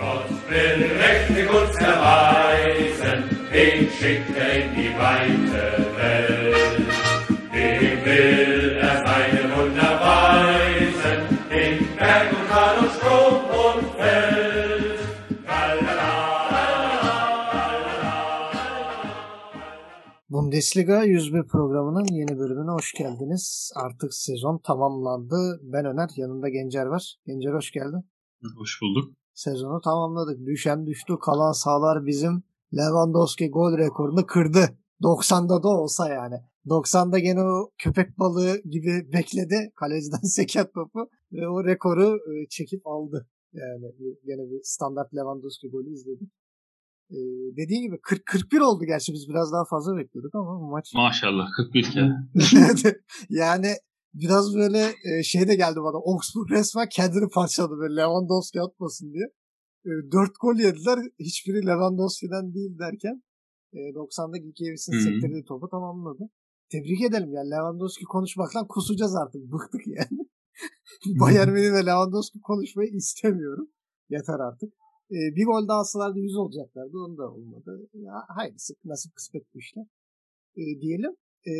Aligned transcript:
Gott 0.00 0.30
will 0.48 0.80
mächtig 0.98 1.46
uns 1.60 1.76
erweisen, 1.76 3.18
den 3.52 3.90
schickt 3.96 4.34
er 4.34 4.52
in 4.62 4.68
die 4.76 4.92
weite 4.96 5.64
Welt. 5.98 6.88
Dem 7.52 8.04
will 8.06 8.78
er 8.80 8.96
seine 9.06 9.42
Wunder 9.54 9.92
weisen, 10.08 11.20
in 11.50 11.96
Berg 11.98 12.32
und 12.32 12.48
Tal 12.48 12.78
und 12.78 12.90
Strom 12.96 13.34
und 13.66 13.84
Feld. 13.98 15.00
Bundesliga 20.28 21.02
101 21.02 21.46
programının 21.46 22.06
yeni 22.12 22.38
bölümüne 22.38 22.70
hoş 22.70 22.92
geldiniz. 22.92 23.72
Artık 23.76 24.14
sezon 24.14 24.58
tamamlandı. 24.58 25.60
Ben 25.62 25.84
Öner, 25.84 26.08
yanında 26.16 26.48
Gencer 26.48 26.86
var. 26.86 27.16
Gencer 27.26 27.52
hoş 27.52 27.70
geldin. 27.72 28.10
Hoş 28.56 28.82
bulduk. 28.82 29.19
Sezonu 29.40 29.80
tamamladık. 29.80 30.46
Düşen 30.46 30.86
düştü, 30.86 31.14
kalan 31.24 31.52
sağlar 31.52 32.06
bizim 32.06 32.42
Lewandowski 32.76 33.50
gol 33.50 33.78
rekorunu 33.78 34.26
kırdı. 34.26 34.78
90'da 35.02 35.62
da 35.62 35.68
olsa 35.68 36.08
yani. 36.08 36.34
90'da 36.66 37.18
gene 37.18 37.42
o 37.42 37.70
köpek 37.78 38.18
balığı 38.18 38.62
gibi 38.70 39.12
bekledi. 39.12 39.72
Kaleciden 39.76 40.20
seket 40.22 40.74
topu 40.74 41.08
ve 41.32 41.48
o 41.48 41.64
rekoru 41.64 42.16
e, 42.16 42.48
çekip 42.50 42.86
aldı. 42.86 43.28
Yani 43.52 43.86
gene 44.26 44.50
bir 44.50 44.60
standart 44.62 45.14
Lewandowski 45.14 45.70
golü 45.70 45.92
izledik. 45.92 46.32
Ee, 47.10 47.16
dediğin 47.56 47.82
gibi 47.82 48.00
40 48.02 48.26
41 48.26 48.60
oldu 48.60 48.84
gerçi 48.84 49.12
biz 49.12 49.28
biraz 49.28 49.52
daha 49.52 49.64
fazla 49.64 49.96
bekliyorduk 49.96 50.34
ama 50.34 50.60
bu 50.60 50.70
maç 50.70 50.94
Maşallah 50.94 51.46
41 51.56 51.82
kere. 51.92 53.00
yani 53.30 53.74
biraz 54.14 54.54
böyle 54.54 54.94
e, 55.04 55.22
şey 55.22 55.48
de 55.48 55.54
geldi 55.54 55.76
bana. 55.76 55.96
Augsburg 55.96 56.50
resmen 56.50 56.88
kendini 56.88 57.28
parçaladı 57.28 57.78
böyle 57.78 57.96
Lewandowski 57.96 58.60
atmasın 58.60 59.12
diye. 59.12 59.26
E, 59.86 59.90
4 60.12 60.30
gol 60.40 60.56
yediler. 60.56 60.98
Hiçbiri 61.18 61.66
Lewandowski'den 61.66 62.54
değil 62.54 62.78
derken 62.78 63.22
e, 63.72 63.78
90'da 63.78 64.36
Gikiewicz'in 64.36 64.92
Hı 64.92 64.96
hı. 64.96 65.02
sektirdiği 65.02 65.44
topu 65.44 65.68
tamamladı. 65.68 66.30
Tebrik 66.68 67.02
edelim 67.02 67.32
yani 67.32 67.50
Lewandowski 67.50 68.04
konuşmaktan 68.04 68.66
kusacağız 68.66 69.16
artık. 69.16 69.42
Bıktık 69.52 69.86
yani. 69.86 70.28
Bayern 71.20 71.50
Münih 71.50 71.72
ve 71.72 71.86
Lewandowski 71.86 72.40
konuşmayı 72.40 72.90
istemiyorum. 72.90 73.68
Yeter 74.10 74.40
artık. 74.48 74.72
E, 75.10 75.18
bir 75.36 75.44
gol 75.44 75.68
daha 75.68 75.78
alsalardı 75.78 76.18
100 76.18 76.36
olacaklardı. 76.36 76.98
Onu 76.98 77.18
da 77.18 77.30
olmadı. 77.30 77.88
Ya, 77.94 78.12
hayırlısı 78.36 78.74
nasip 78.84 79.14
kısmet 79.14 79.54
bu 79.54 79.58
işler. 79.58 79.84
E, 80.56 80.80
diyelim 80.80 81.16
e, 81.46 81.52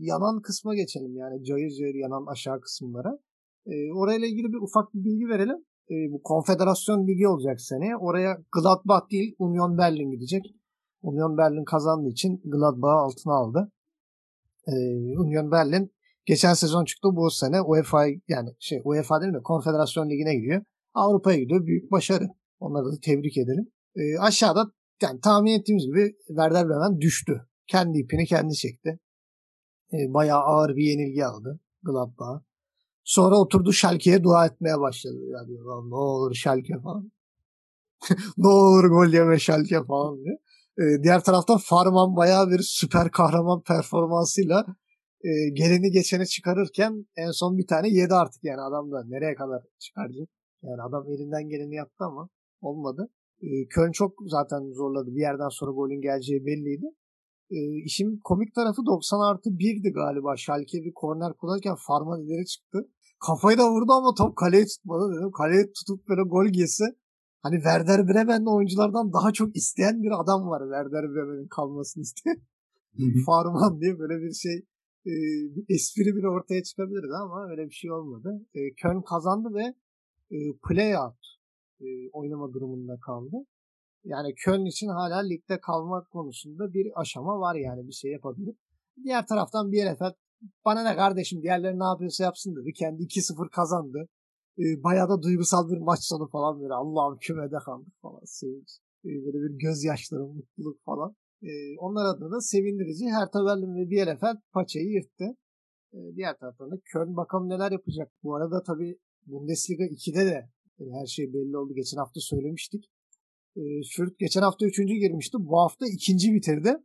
yanan 0.00 0.42
kısma 0.42 0.74
geçelim 0.74 1.16
yani 1.16 1.44
cayır 1.44 1.70
cayır 1.70 1.94
yanan 1.94 2.26
aşağı 2.26 2.60
kısımlara. 2.60 3.18
E, 3.66 3.92
orayla 3.92 4.26
ilgili 4.26 4.48
bir 4.52 4.62
ufak 4.62 4.94
bir 4.94 5.04
bilgi 5.04 5.28
verelim. 5.28 5.56
E, 5.90 5.94
bu 6.12 6.22
konfederasyon 6.22 7.06
ligi 7.06 7.28
olacak 7.28 7.60
seneye. 7.60 7.96
Oraya 7.96 8.38
Gladbach 8.52 9.10
değil 9.10 9.34
Union 9.38 9.78
Berlin 9.78 10.10
gidecek. 10.10 10.44
Union 11.02 11.38
Berlin 11.38 11.64
kazandığı 11.64 12.08
için 12.08 12.40
Gladbach'ı 12.44 13.00
altına 13.00 13.34
aldı. 13.34 13.72
E, 14.66 14.72
Union 15.18 15.50
Berlin 15.50 15.92
geçen 16.26 16.54
sezon 16.54 16.84
çıktı 16.84 17.08
bu 17.12 17.30
sene 17.30 17.60
UEFA 17.60 18.06
yani 18.28 18.50
şey 18.58 18.80
UEFA 18.84 19.20
değil 19.20 19.32
mi 19.32 19.42
Konfederasyon 19.42 20.10
Ligi'ne 20.10 20.34
gidiyor. 20.34 20.62
Avrupa'ya 20.94 21.38
gidiyor. 21.38 21.66
Büyük 21.66 21.90
başarı. 21.90 22.28
Onları 22.60 22.84
da 22.84 22.96
tebrik 23.02 23.38
edelim. 23.38 23.68
E, 23.96 24.18
aşağıda 24.18 24.64
yani 25.02 25.20
tahmin 25.20 25.58
ettiğimiz 25.58 25.86
gibi 25.86 26.16
Werder 26.26 26.68
Bremen 26.68 27.00
düştü. 27.00 27.40
Kendi 27.66 27.98
ipini 27.98 28.26
kendi 28.26 28.54
çekti. 28.54 28.98
E, 29.92 30.14
bayağı 30.14 30.40
ağır 30.40 30.76
bir 30.76 30.84
yenilgi 30.84 31.24
aldı 31.24 31.60
Gladbach. 31.82 32.42
Sonra 33.04 33.36
oturdu 33.36 33.72
Schalke'ye 33.72 34.22
dua 34.22 34.46
etmeye 34.46 34.80
başladı. 34.80 35.26
Ya 35.32 35.48
diyor 35.48 35.64
"Lan 35.64 35.90
ne 35.90 35.94
olur 35.94 36.34
Schalke 36.34 36.74
falan. 36.82 37.12
ne 38.38 38.48
olur 38.48 38.84
gol 38.84 39.12
yeme 39.12 39.38
Schalke 39.38 39.84
falan 39.84 40.24
diye. 40.24 40.38
E, 40.78 41.02
diğer 41.02 41.24
taraftan 41.24 41.58
Farman 41.58 42.16
bayağı 42.16 42.50
bir 42.50 42.58
süper 42.62 43.10
kahraman 43.10 43.62
performansıyla 43.62 44.66
e, 45.24 45.30
geleni 45.52 45.90
geçeni 45.90 46.26
çıkarırken 46.26 47.06
en 47.16 47.30
son 47.30 47.58
bir 47.58 47.66
tane 47.66 47.88
yedi 47.88 48.14
artık 48.14 48.44
yani 48.44 48.60
adam 48.60 48.92
da 48.92 49.04
nereye 49.08 49.34
kadar 49.34 49.62
çıkaracak. 49.78 50.28
Yani 50.62 50.82
adam 50.82 51.04
elinden 51.08 51.48
geleni 51.48 51.74
yaptı 51.74 52.04
ama 52.04 52.28
olmadı. 52.60 53.08
E, 53.42 53.46
Köln 53.68 53.92
çok 53.92 54.12
zaten 54.26 54.72
zorladı. 54.72 55.10
Bir 55.14 55.20
yerden 55.20 55.48
sonra 55.48 55.70
golün 55.70 56.00
geleceği 56.00 56.46
belliydi. 56.46 56.86
E, 57.50 57.58
işin 57.84 58.20
komik 58.24 58.54
tarafı 58.54 58.86
90 58.86 59.20
artı 59.20 59.50
1'di 59.50 59.90
galiba. 59.92 60.36
Schalke 60.36 60.78
bir 60.84 60.92
korner 60.94 61.32
kullanırken 61.32 61.76
Farman 61.86 62.22
ileri 62.22 62.46
çıktı. 62.46 62.88
Kafayı 63.26 63.58
da 63.58 63.70
vurdu 63.72 63.92
ama 63.92 64.14
top 64.14 64.36
kaleye 64.36 64.66
tutmadı 64.66 65.14
dedim. 65.16 65.30
Kaleye 65.32 65.72
tutup 65.72 66.08
böyle 66.08 66.22
gol 66.22 66.46
gelse 66.46 66.84
hani 67.42 67.54
Werder 67.54 68.08
Bremen'li 68.08 68.50
oyunculardan 68.50 69.12
daha 69.12 69.32
çok 69.32 69.56
isteyen 69.56 70.02
bir 70.02 70.20
adam 70.20 70.48
var 70.50 70.60
Werder 70.60 71.04
Bremen'in 71.14 71.48
kalmasını 71.48 72.02
isteyen. 72.02 72.40
Farman 73.26 73.80
diye 73.80 73.98
böyle 73.98 74.22
bir 74.22 74.32
şey 74.32 74.56
e, 75.06 75.12
bir 75.54 75.74
espri 75.74 76.16
bile 76.16 76.28
ortaya 76.28 76.62
çıkabilirdi 76.62 77.14
ama 77.22 77.50
öyle 77.50 77.66
bir 77.66 77.74
şey 77.74 77.92
olmadı. 77.92 78.46
E, 78.54 78.60
Köln 78.82 79.02
kazandı 79.02 79.48
ve 79.54 79.64
e, 80.30 80.38
play-out 80.68 81.20
e, 81.80 82.10
oynama 82.12 82.52
durumunda 82.52 82.96
kaldı. 83.06 83.36
Yani 84.04 84.34
Köln 84.34 84.64
için 84.64 84.88
hala 84.88 85.18
ligde 85.18 85.60
kalmak 85.60 86.10
konusunda 86.10 86.72
bir 86.72 87.00
aşama 87.00 87.40
var 87.40 87.54
yani 87.54 87.88
bir 87.88 87.92
şey 87.92 88.12
yapabilir. 88.12 88.54
Diğer 89.04 89.26
taraftan 89.26 89.72
bir 89.72 89.76
Bielefeld 89.76 90.14
bana 90.64 90.82
ne 90.82 90.96
kardeşim 90.96 91.42
diğerleri 91.42 91.78
ne 91.78 91.84
yapıyorsa 91.84 92.24
yapsın 92.24 92.56
dedi. 92.56 92.72
Kendi 92.72 93.02
2-0 93.02 93.50
kazandı. 93.50 94.08
E, 94.58 94.64
bayağı 94.84 95.08
da 95.08 95.22
duygusal 95.22 95.68
bir 95.68 95.78
maç 95.78 95.98
sonu 96.02 96.28
falan 96.28 96.60
böyle 96.60 96.74
Allah'ım 96.74 97.18
kümede 97.18 97.58
kaldık 97.64 97.94
falan 98.02 98.20
sevinç. 98.24 98.70
E, 99.04 99.08
böyle 99.08 99.38
bir 99.38 99.58
gözyaşları, 99.58 100.22
mutluluk 100.22 100.84
falan. 100.84 101.16
E, 101.42 101.50
onlar 101.78 102.04
adına 102.04 102.30
da 102.30 102.40
sevindirici. 102.40 103.04
Hertha 103.04 103.46
Berlin 103.46 103.74
ve 103.74 103.90
Bielefeld 103.90 104.36
paçayı 104.52 104.86
yırttı. 104.86 105.36
E, 105.92 105.98
diğer 106.16 106.38
taraftan 106.38 106.70
da 106.70 106.76
Köln 106.84 107.16
bakalım 107.16 107.48
neler 107.48 107.72
yapacak. 107.72 108.12
Bu 108.22 108.34
arada 108.36 108.62
tabii 108.62 108.98
Bundesliga 109.26 109.84
2'de 109.84 110.26
de 110.26 110.48
e, 110.80 110.84
her 111.00 111.06
şey 111.06 111.32
belli 111.32 111.56
oldu. 111.56 111.74
Geçen 111.74 111.98
hafta 111.98 112.20
söylemiştik. 112.20 112.84
E, 113.56 113.62
Fürth 113.96 114.18
geçen 114.18 114.42
hafta 114.42 114.66
üçüncü 114.66 114.94
girmişti. 114.94 115.36
Bu 115.40 115.60
hafta 115.60 115.86
ikinci 115.86 116.32
bitirdi. 116.32 116.76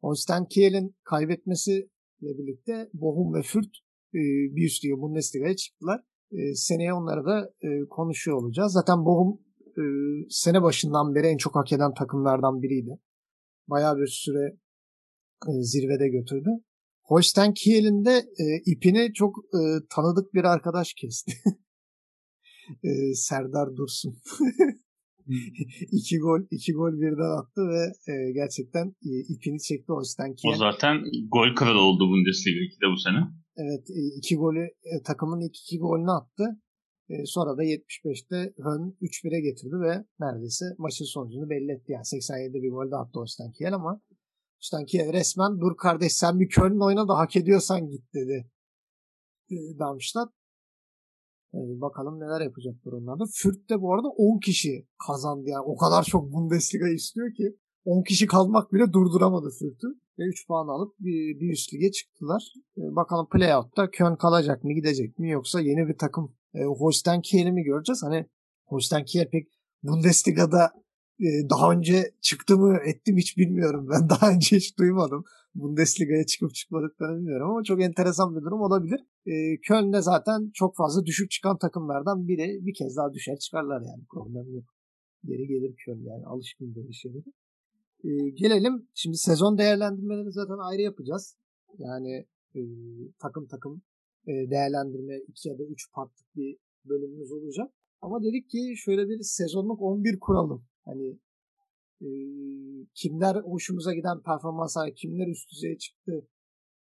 Holstein 0.00 0.44
Kiel'in 0.44 0.96
kaybetmesiyle 1.04 1.88
birlikte 2.20 2.90
Bochum 2.94 3.34
ve 3.34 3.42
Fürth 3.42 3.76
e, 4.14 4.20
bir 4.56 4.66
üst 4.66 4.84
lige 4.84 5.00
Bundesliga'ya 5.00 5.56
çıktılar. 5.56 6.00
E, 6.32 6.54
seneye 6.54 6.94
onları 6.94 7.24
da 7.24 7.52
e, 7.62 7.68
konuşuyor 7.90 8.36
olacağız. 8.36 8.72
Zaten 8.72 9.04
Bochum 9.04 9.40
e, 9.78 9.84
sene 10.30 10.62
başından 10.62 11.14
beri 11.14 11.26
en 11.26 11.36
çok 11.36 11.56
hak 11.56 11.72
eden 11.72 11.94
takımlardan 11.94 12.62
biriydi. 12.62 12.98
Bayağı 13.68 13.96
bir 13.96 14.06
süre 14.06 14.58
zirvede 15.60 16.08
götürdü. 16.08 16.50
Holstein 17.02 17.52
Kiel'in 17.52 18.04
de 18.04 18.22
ipini 18.66 19.12
çok 19.12 19.36
tanıdık 19.90 20.34
bir 20.34 20.44
arkadaş 20.44 20.94
kesti. 20.94 21.32
Serdar 23.14 23.76
Dursun. 23.76 24.16
iki 25.98 26.18
gol 26.18 26.40
iki 26.50 26.72
gol 26.72 26.92
birden 26.92 27.38
attı 27.40 27.60
ve 27.72 27.82
e, 28.12 28.32
gerçekten 28.32 28.86
e, 29.08 29.10
ipini 29.34 29.60
çekti 29.60 29.92
Holstein 29.92 30.34
Kiel. 30.34 30.54
O 30.54 30.56
zaten 30.56 30.96
gol 31.28 31.54
kralı 31.54 31.80
oldu 31.80 32.10
Bundesliga 32.10 32.60
2'de 32.60 32.92
bu 32.92 32.96
sene. 32.96 33.20
Evet 33.56 33.90
e, 33.90 34.00
iki 34.18 34.36
golü 34.36 34.64
e, 34.64 35.02
takımın 35.04 35.40
ilk 35.40 35.56
iki 35.56 35.78
golünü 35.78 36.10
attı. 36.10 36.44
E, 37.08 37.14
sonra 37.24 37.56
da 37.56 37.64
75'te 37.64 38.36
Hön 38.36 38.96
3-1'e 39.02 39.40
getirdi 39.40 39.76
ve 39.86 40.04
neredeyse 40.20 40.64
maçın 40.78 41.04
sonucunu 41.04 41.50
belli 41.50 41.72
etti. 41.72 41.92
Yani 41.92 42.04
87'de 42.04 42.62
bir 42.62 42.70
gol 42.70 42.90
de 42.90 42.96
attı 42.96 43.20
Holstein 43.20 43.52
Kiel 43.52 43.74
ama 43.74 44.00
Holstein 44.56 44.86
Kiel 44.86 45.12
resmen 45.12 45.60
dur 45.60 45.76
kardeş 45.76 46.12
sen 46.12 46.40
bir 46.40 46.48
Köln 46.48 46.80
oyna 46.80 47.08
da 47.08 47.18
hak 47.18 47.36
ediyorsan 47.36 47.88
git 47.88 48.14
dedi. 48.14 48.50
E, 49.50 49.56
Darmstadt. 49.78 50.32
E, 51.54 51.80
bakalım 51.80 52.20
neler 52.20 52.40
yapacaklar 52.40 52.92
onlar 52.92 53.18
da. 53.20 53.24
Fürth 53.34 53.70
de 53.70 53.80
bu 53.80 53.94
arada 53.94 54.08
10 54.08 54.38
kişi 54.38 54.88
kazandı 55.06 55.48
yani. 55.48 55.64
O 55.66 55.76
kadar 55.76 56.02
çok 56.02 56.32
Bundesliga 56.32 56.88
istiyor 56.88 57.34
ki 57.34 57.56
10 57.84 58.02
kişi 58.02 58.26
kalmak 58.26 58.72
bile 58.72 58.92
durduramadı 58.92 59.50
Fürth'ü. 59.58 59.88
Ve 60.18 60.24
3 60.24 60.46
puan 60.46 60.68
alıp 60.68 60.94
bir, 60.98 61.40
bir 61.40 61.52
üst 61.52 61.74
lige 61.74 61.90
çıktılar. 61.90 62.52
E, 62.76 62.82
bakalım 62.96 63.28
playout'ta 63.32 63.90
Köln 63.90 64.16
kalacak 64.16 64.64
mı 64.64 64.72
gidecek 64.72 65.18
mi 65.18 65.30
yoksa 65.30 65.60
yeni 65.60 65.88
bir 65.88 65.98
takım 65.98 66.36
e, 66.54 66.64
Holstein 66.64 67.20
Kiel'i 67.20 67.52
mi 67.52 67.62
göreceğiz? 67.62 68.02
Hani 68.02 68.26
Holstein 68.64 69.04
Kiel 69.04 69.30
pek 69.30 69.48
Bundesliga'da 69.82 70.72
daha 71.20 71.72
önce 71.72 72.14
çıktı 72.20 72.58
mı 72.58 72.78
etti 72.86 73.14
hiç 73.16 73.38
bilmiyorum. 73.38 73.88
Ben 73.90 74.08
daha 74.08 74.30
önce 74.30 74.56
hiç 74.56 74.78
duymadım. 74.78 75.24
Bundesliga'ya 75.54 76.26
çıkıp 76.26 76.54
çıkmadıklarını 76.54 77.18
bilmiyorum 77.18 77.50
ama 77.50 77.62
çok 77.64 77.82
enteresan 77.82 78.36
bir 78.36 78.40
durum 78.40 78.60
olabilir. 78.60 79.00
E, 79.26 79.60
Köln 79.68 79.92
de 79.92 80.02
zaten 80.02 80.50
çok 80.54 80.76
fazla 80.76 81.06
düşük 81.06 81.30
çıkan 81.30 81.58
takımlardan 81.58 82.28
biri. 82.28 82.66
Bir 82.66 82.74
kez 82.74 82.96
daha 82.96 83.12
düşer 83.12 83.38
çıkarlar 83.38 83.80
yani 83.80 84.04
problem 84.10 84.54
yok. 84.54 84.64
Geri 85.24 85.46
gelir 85.46 85.74
Köln 85.84 86.02
yani 86.02 86.24
alışkın 86.26 86.74
böyle 86.74 86.92
şeylere. 86.92 87.30
E, 88.04 88.30
gelelim 88.30 88.88
şimdi 88.94 89.16
sezon 89.16 89.58
değerlendirmeleri 89.58 90.32
zaten 90.32 90.58
ayrı 90.58 90.82
yapacağız. 90.82 91.36
Yani 91.78 92.26
e, 92.54 92.60
takım 93.18 93.46
takım 93.46 93.82
e, 94.26 94.32
değerlendirme 94.50 95.16
2 95.28 95.48
ya 95.48 95.58
da 95.58 95.62
3 95.64 95.92
partlık 95.92 96.36
bir 96.36 96.56
bölümümüz 96.84 97.32
olacak. 97.32 97.70
Ama 98.00 98.22
dedik 98.22 98.50
ki 98.50 98.74
şöyle 98.76 99.08
bir 99.08 99.18
sezonluk 99.22 99.82
11 99.82 100.20
kuralım. 100.20 100.64
Hani 100.84 101.18
e, 102.02 102.08
kimler 102.94 103.36
hoşumuza 103.36 103.94
giden 103.94 104.22
performanslar, 104.22 104.94
kimler 104.94 105.26
üst 105.26 105.52
düzeye 105.52 105.78
çıktı, 105.78 106.28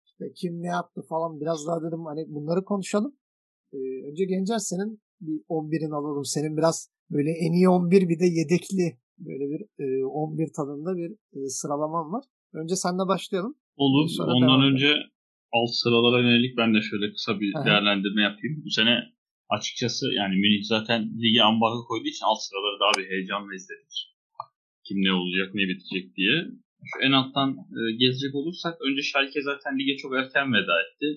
işte 0.06 0.34
kim 0.36 0.64
ne 0.64 0.68
yaptı 0.68 1.02
falan 1.10 1.42
biraz 1.42 1.68
daha 1.68 1.84
dedim 1.84 2.06
hani 2.06 2.26
bunları 2.28 2.66
konuşalım. 2.66 3.16
E, 3.74 3.78
önce 4.10 4.26
Gencer 4.26 4.58
senin 4.58 5.02
bir 5.22 5.42
11'in 5.50 5.92
alalım. 5.92 6.26
Senin 6.26 6.58
biraz 6.58 6.92
böyle 7.10 7.32
en 7.32 7.52
iyi 7.52 7.70
11 7.70 8.10
bir 8.10 8.20
de 8.20 8.26
yedekli 8.26 8.98
böyle 9.18 9.46
bir 9.50 9.62
e, 9.86 10.06
11 10.06 10.54
tadında 10.56 10.98
bir 10.98 11.12
e, 11.12 11.50
sıralaman 11.50 12.12
var. 12.14 12.24
Önce 12.54 12.76
senle 12.76 13.08
başlayalım. 13.08 13.56
Olur. 13.76 14.10
Sonra 14.10 14.34
Ondan 14.34 14.62
önce 14.62 14.96
alt 15.52 15.72
sıralara 15.72 16.22
yönelik 16.22 16.58
ben 16.58 16.74
de 16.74 16.82
şöyle 16.82 17.12
kısa 17.12 17.40
bir 17.40 17.56
Aha. 17.56 17.66
değerlendirme 17.66 18.22
yapayım. 18.22 18.62
Bu 18.66 18.70
sene 18.70 18.96
açıkçası 19.56 20.06
yani 20.20 20.36
Münih 20.36 20.64
zaten 20.76 21.02
ligi 21.22 21.44
ambargo 21.44 21.82
koyduğu 21.90 22.12
için 22.14 22.26
alt 22.30 22.42
sıraları 22.46 22.78
daha 22.80 22.94
bir 22.98 23.10
heyecanla 23.12 23.56
izledik. 23.56 23.94
Kim 24.86 24.98
ne 25.06 25.14
olacak, 25.14 25.50
ne 25.54 25.64
bitecek 25.70 26.16
diye. 26.18 26.36
Şu 26.90 26.96
en 27.06 27.12
alttan 27.12 27.50
e, 27.80 27.82
gezecek 28.02 28.36
olursak 28.36 28.74
önce 28.86 29.02
Schalke 29.02 29.42
zaten 29.42 29.80
lige 29.80 29.98
çok 29.98 30.12
erken 30.20 30.54
veda 30.54 30.76
etti. 30.84 31.08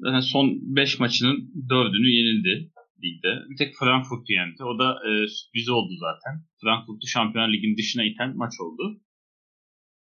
Zaten 0.00 0.20
son 0.20 0.46
5 0.62 0.98
maçının 0.98 1.36
4'ünü 1.70 2.10
yenildi 2.18 2.72
ligde. 3.04 3.32
Bir 3.50 3.56
tek 3.56 3.74
Frankfurt'u 3.80 4.32
yendi. 4.32 4.64
O 4.64 4.78
da 4.78 4.88
e, 5.08 5.10
sürpriz 5.28 5.68
oldu 5.68 5.92
zaten. 6.06 6.34
Frankfurt'u 6.62 7.06
Şampiyonlar 7.06 7.52
Ligi'nin 7.52 7.76
dışına 7.76 8.04
iten 8.04 8.36
maç 8.36 8.52
oldu. 8.60 9.00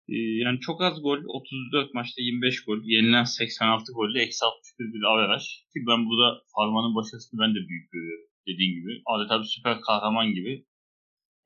E, 0.08 0.16
yani 0.44 0.60
çok 0.60 0.82
az 0.82 1.02
gol. 1.02 1.20
34 1.26 1.94
maçta 1.94 2.22
25 2.22 2.64
gol. 2.64 2.78
Yenilen 2.84 3.24
86 3.24 3.92
golle 3.92 4.22
eksi 4.22 4.44
61 4.44 4.94
bir 4.94 5.02
averaj. 5.02 5.42
Ki 5.72 5.78
ben 5.88 6.06
burada 6.08 6.42
Farman'ın 6.56 6.94
başarısını 6.94 7.40
ben 7.40 7.50
de 7.54 7.60
büyük 7.68 7.92
görüyorum. 7.92 8.26
Dediğin 8.48 8.74
gibi. 8.78 9.02
Adeta 9.06 9.40
bir 9.40 9.48
süper 9.56 9.80
kahraman 9.80 10.28
gibi. 10.32 10.66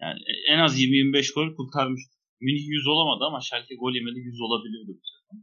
Yani 0.00 0.20
en 0.48 0.58
az 0.58 0.80
20-25 0.80 1.34
gol 1.34 1.54
kurtarmış. 1.56 2.02
Münih 2.40 2.66
100 2.68 2.86
olamadı 2.86 3.24
ama 3.24 3.40
Schalke 3.40 3.74
gol 3.74 3.94
yemedi 3.94 4.18
100 4.18 4.40
olabilirdi 4.40 4.92
bu 4.98 5.02
sezon. 5.12 5.38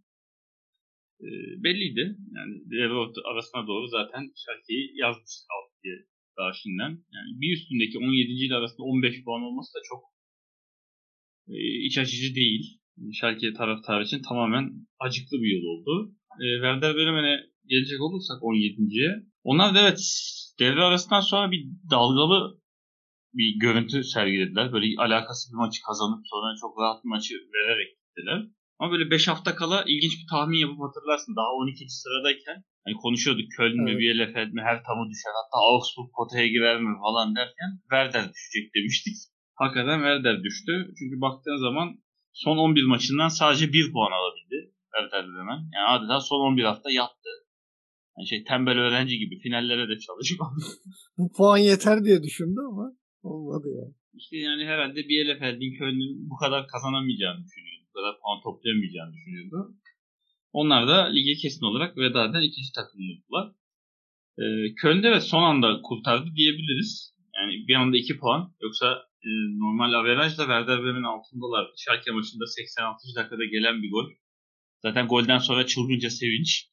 E, 1.26 1.28
belliydi. 1.64 2.18
Yani 2.36 2.54
devre 2.72 2.96
arasına 3.32 3.68
doğru 3.68 3.88
zaten 3.88 4.24
Schalke'yi 4.42 4.92
yazmış 5.04 5.34
alt 5.54 5.84
diye 5.84 5.96
daha 6.38 6.54
şimdiden. 6.54 6.94
Yani 7.16 7.30
bir 7.42 7.54
üstündeki 7.58 7.98
17. 7.98 8.46
ile 8.46 8.56
arasında 8.56 8.84
15 8.84 9.24
puan 9.24 9.42
olması 9.42 9.74
da 9.74 9.82
çok 9.90 10.02
e, 11.48 11.56
iç 11.88 11.98
açıcı 11.98 12.36
değil. 12.36 12.83
Schalke 13.14 13.54
taraftarı 13.54 14.04
için 14.04 14.22
tamamen 14.22 14.72
acıklı 15.00 15.38
bir 15.42 15.52
yol 15.56 15.66
oldu. 15.74 16.12
E, 16.44 16.46
Werder 16.64 16.96
Bremen'e 16.96 17.36
gelecek 17.66 18.02
olursak 18.02 18.38
17.ye. 18.42 19.10
Onlar 19.44 19.76
da 19.76 19.80
evet 19.80 20.00
devre 20.60 20.82
arasından 20.82 21.22
sonra 21.22 21.52
bir 21.52 21.66
dalgalı 21.92 22.60
bir 23.34 23.60
görüntü 23.60 24.04
sergilediler. 24.04 24.74
Böyle 24.74 24.86
alakasız 24.98 25.54
bir 25.54 25.58
maçı 25.58 25.82
kazanıp 25.88 26.22
sonra 26.32 26.56
çok 26.62 26.80
rahat 26.82 27.04
bir 27.04 27.10
maçı 27.10 27.34
vererek 27.56 27.90
gittiler. 28.00 28.40
Ama 28.80 28.92
böyle 28.92 29.12
5 29.12 29.28
hafta 29.28 29.56
kala 29.56 29.84
ilginç 29.88 30.14
bir 30.20 30.28
tahmin 30.30 30.58
yapıp 30.58 30.80
hatırlarsın. 30.88 31.36
Daha 31.36 31.50
12. 31.62 31.86
sıradayken 31.90 32.58
hani 32.86 32.96
konuşuyorduk 33.04 33.48
Köln 33.58 33.78
mü, 33.84 33.92
Evet. 33.92 34.00
Bielefeld 34.00 34.52
mi, 34.54 34.62
her 34.62 34.78
tamı 34.84 35.10
düşer. 35.12 35.34
Hatta 35.40 35.58
Augsburg 35.70 36.10
potaya 36.18 36.48
girer 36.48 36.78
mi 36.82 36.94
falan 37.04 37.36
derken 37.36 37.70
Werder 37.92 38.26
düşecek 38.34 38.66
demiştik. 38.76 39.18
Hakikaten 39.62 40.00
Werder 40.06 40.44
düştü. 40.44 40.74
Çünkü 40.98 41.16
baktığın 41.26 41.60
zaman 41.68 41.88
son 42.34 42.58
11 42.58 42.84
maçından 42.84 43.28
sadece 43.28 43.74
1 43.74 43.92
puan 43.92 44.12
alabildi 44.12 44.74
Werder 44.94 45.26
Bremen. 45.28 45.62
Yani 45.74 45.88
adeta 45.90 46.20
son 46.20 46.40
11 46.40 46.64
hafta 46.64 46.92
yattı. 46.92 47.30
Yani 48.18 48.28
şey 48.28 48.44
tembel 48.44 48.78
öğrenci 48.80 49.18
gibi 49.18 49.40
finallere 49.40 49.90
de 49.90 50.00
çalışmadı. 50.00 50.60
Bu 51.18 51.32
puan 51.38 51.58
yeter 51.58 52.04
diye 52.04 52.24
düşündü 52.24 52.60
ama 52.72 52.86
olmadı 53.24 53.68
ya. 53.80 53.86
İşte 54.14 54.38
yani 54.38 54.66
herhalde 54.66 55.08
Bielefeld'in 55.10 55.78
Köln'ün 55.78 56.30
bu 56.30 56.36
kadar 56.36 56.68
kazanamayacağını 56.68 57.44
düşünüyordu. 57.46 57.84
Bu 57.90 57.94
kadar 57.94 58.14
puan 58.22 58.42
toplayamayacağını 58.44 59.14
düşünüyordu. 59.14 59.76
Onlar 60.52 60.88
da 60.88 61.06
lige 61.06 61.34
kesin 61.42 61.66
olarak 61.66 61.98
veda 61.98 62.26
eden 62.26 62.42
ikinci 62.42 62.72
takım 62.76 63.02
oldular. 63.12 63.56
Ee, 64.40 64.76
Köln'de 64.82 65.12
ve 65.12 65.20
son 65.20 65.44
anda 65.44 65.82
kurtardı 65.82 66.36
diyebiliriz. 66.36 67.14
Yani 67.36 67.68
bir 67.68 67.76
anda 67.76 67.98
2 67.98 68.18
puan. 68.18 68.54
Yoksa 68.62 68.88
e, 69.26 69.32
normal 69.64 69.94
averajla 69.94 70.44
Werder 70.44 70.84
Bremen 70.84 71.04
altındalar. 71.04 71.66
Schalke 71.78 72.12
maçında 72.12 72.46
86. 72.48 73.16
dakikada 73.16 73.46
gelen 73.46 73.84
bir 73.84 73.92
gol. 73.92 74.08
Zaten 74.82 75.08
golden 75.08 75.38
sonra 75.38 75.66
çılgınca 75.66 76.10
sevinç. 76.10 76.68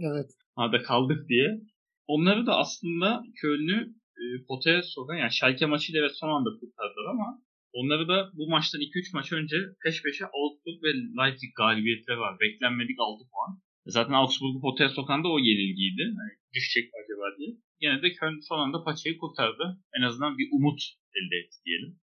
Evet. 0.00 0.30
Arada 0.56 0.82
kaldık 0.82 1.28
diye. 1.28 1.60
Onları 2.06 2.46
da 2.46 2.56
aslında 2.56 3.22
Köln'ü 3.42 3.94
e, 4.20 4.24
potaya 4.48 4.82
sokan 4.82 5.16
yani 5.16 5.32
Schalke 5.32 5.66
maçıyla 5.66 6.00
evet 6.00 6.16
son 6.16 6.28
anda 6.28 6.50
kurtardılar 6.50 7.06
ama 7.10 7.42
onları 7.72 8.08
da 8.08 8.30
bu 8.34 8.48
maçtan 8.48 8.80
2-3 8.80 9.10
maç 9.14 9.32
önce 9.32 9.56
peş 9.84 10.02
peşe 10.02 10.24
Augsburg 10.24 10.78
ve 10.84 10.90
Leipzig 11.18 11.50
galibiyetleri 11.56 12.18
var. 12.18 12.40
Beklenmedik 12.40 12.96
6 13.00 13.24
puan. 13.30 13.62
Zaten 13.86 14.12
Augsburg'u 14.12 14.60
potaya 14.60 14.88
sokan 14.88 15.24
da 15.24 15.28
o 15.28 15.38
yenilgiydi. 15.38 16.02
Yani 16.18 16.32
düşecek 16.54 16.84
mi 16.92 16.96
acaba 17.02 17.38
diye. 17.38 17.50
Yine 17.80 18.02
de 18.02 18.12
Köln 18.12 18.40
son 18.48 18.58
anda 18.58 18.84
paçayı 18.84 19.18
kurtardı. 19.18 19.64
En 19.98 20.02
azından 20.02 20.38
bir 20.38 20.48
umut 20.52 20.80
elde 21.18 21.36
etti 21.42 21.56
diyelim. 21.66 22.00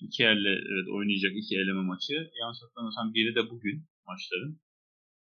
İki 0.00 0.22
yerle 0.22 0.52
evet, 0.72 0.88
oynayacak 0.96 1.32
iki 1.36 1.54
eleme 1.56 1.82
maçı. 1.82 2.16
Yanlış 2.40 2.58
hatırlamıyorsam 2.62 3.14
biri 3.14 3.34
de 3.34 3.50
bugün 3.50 3.76
maçların. 4.08 4.60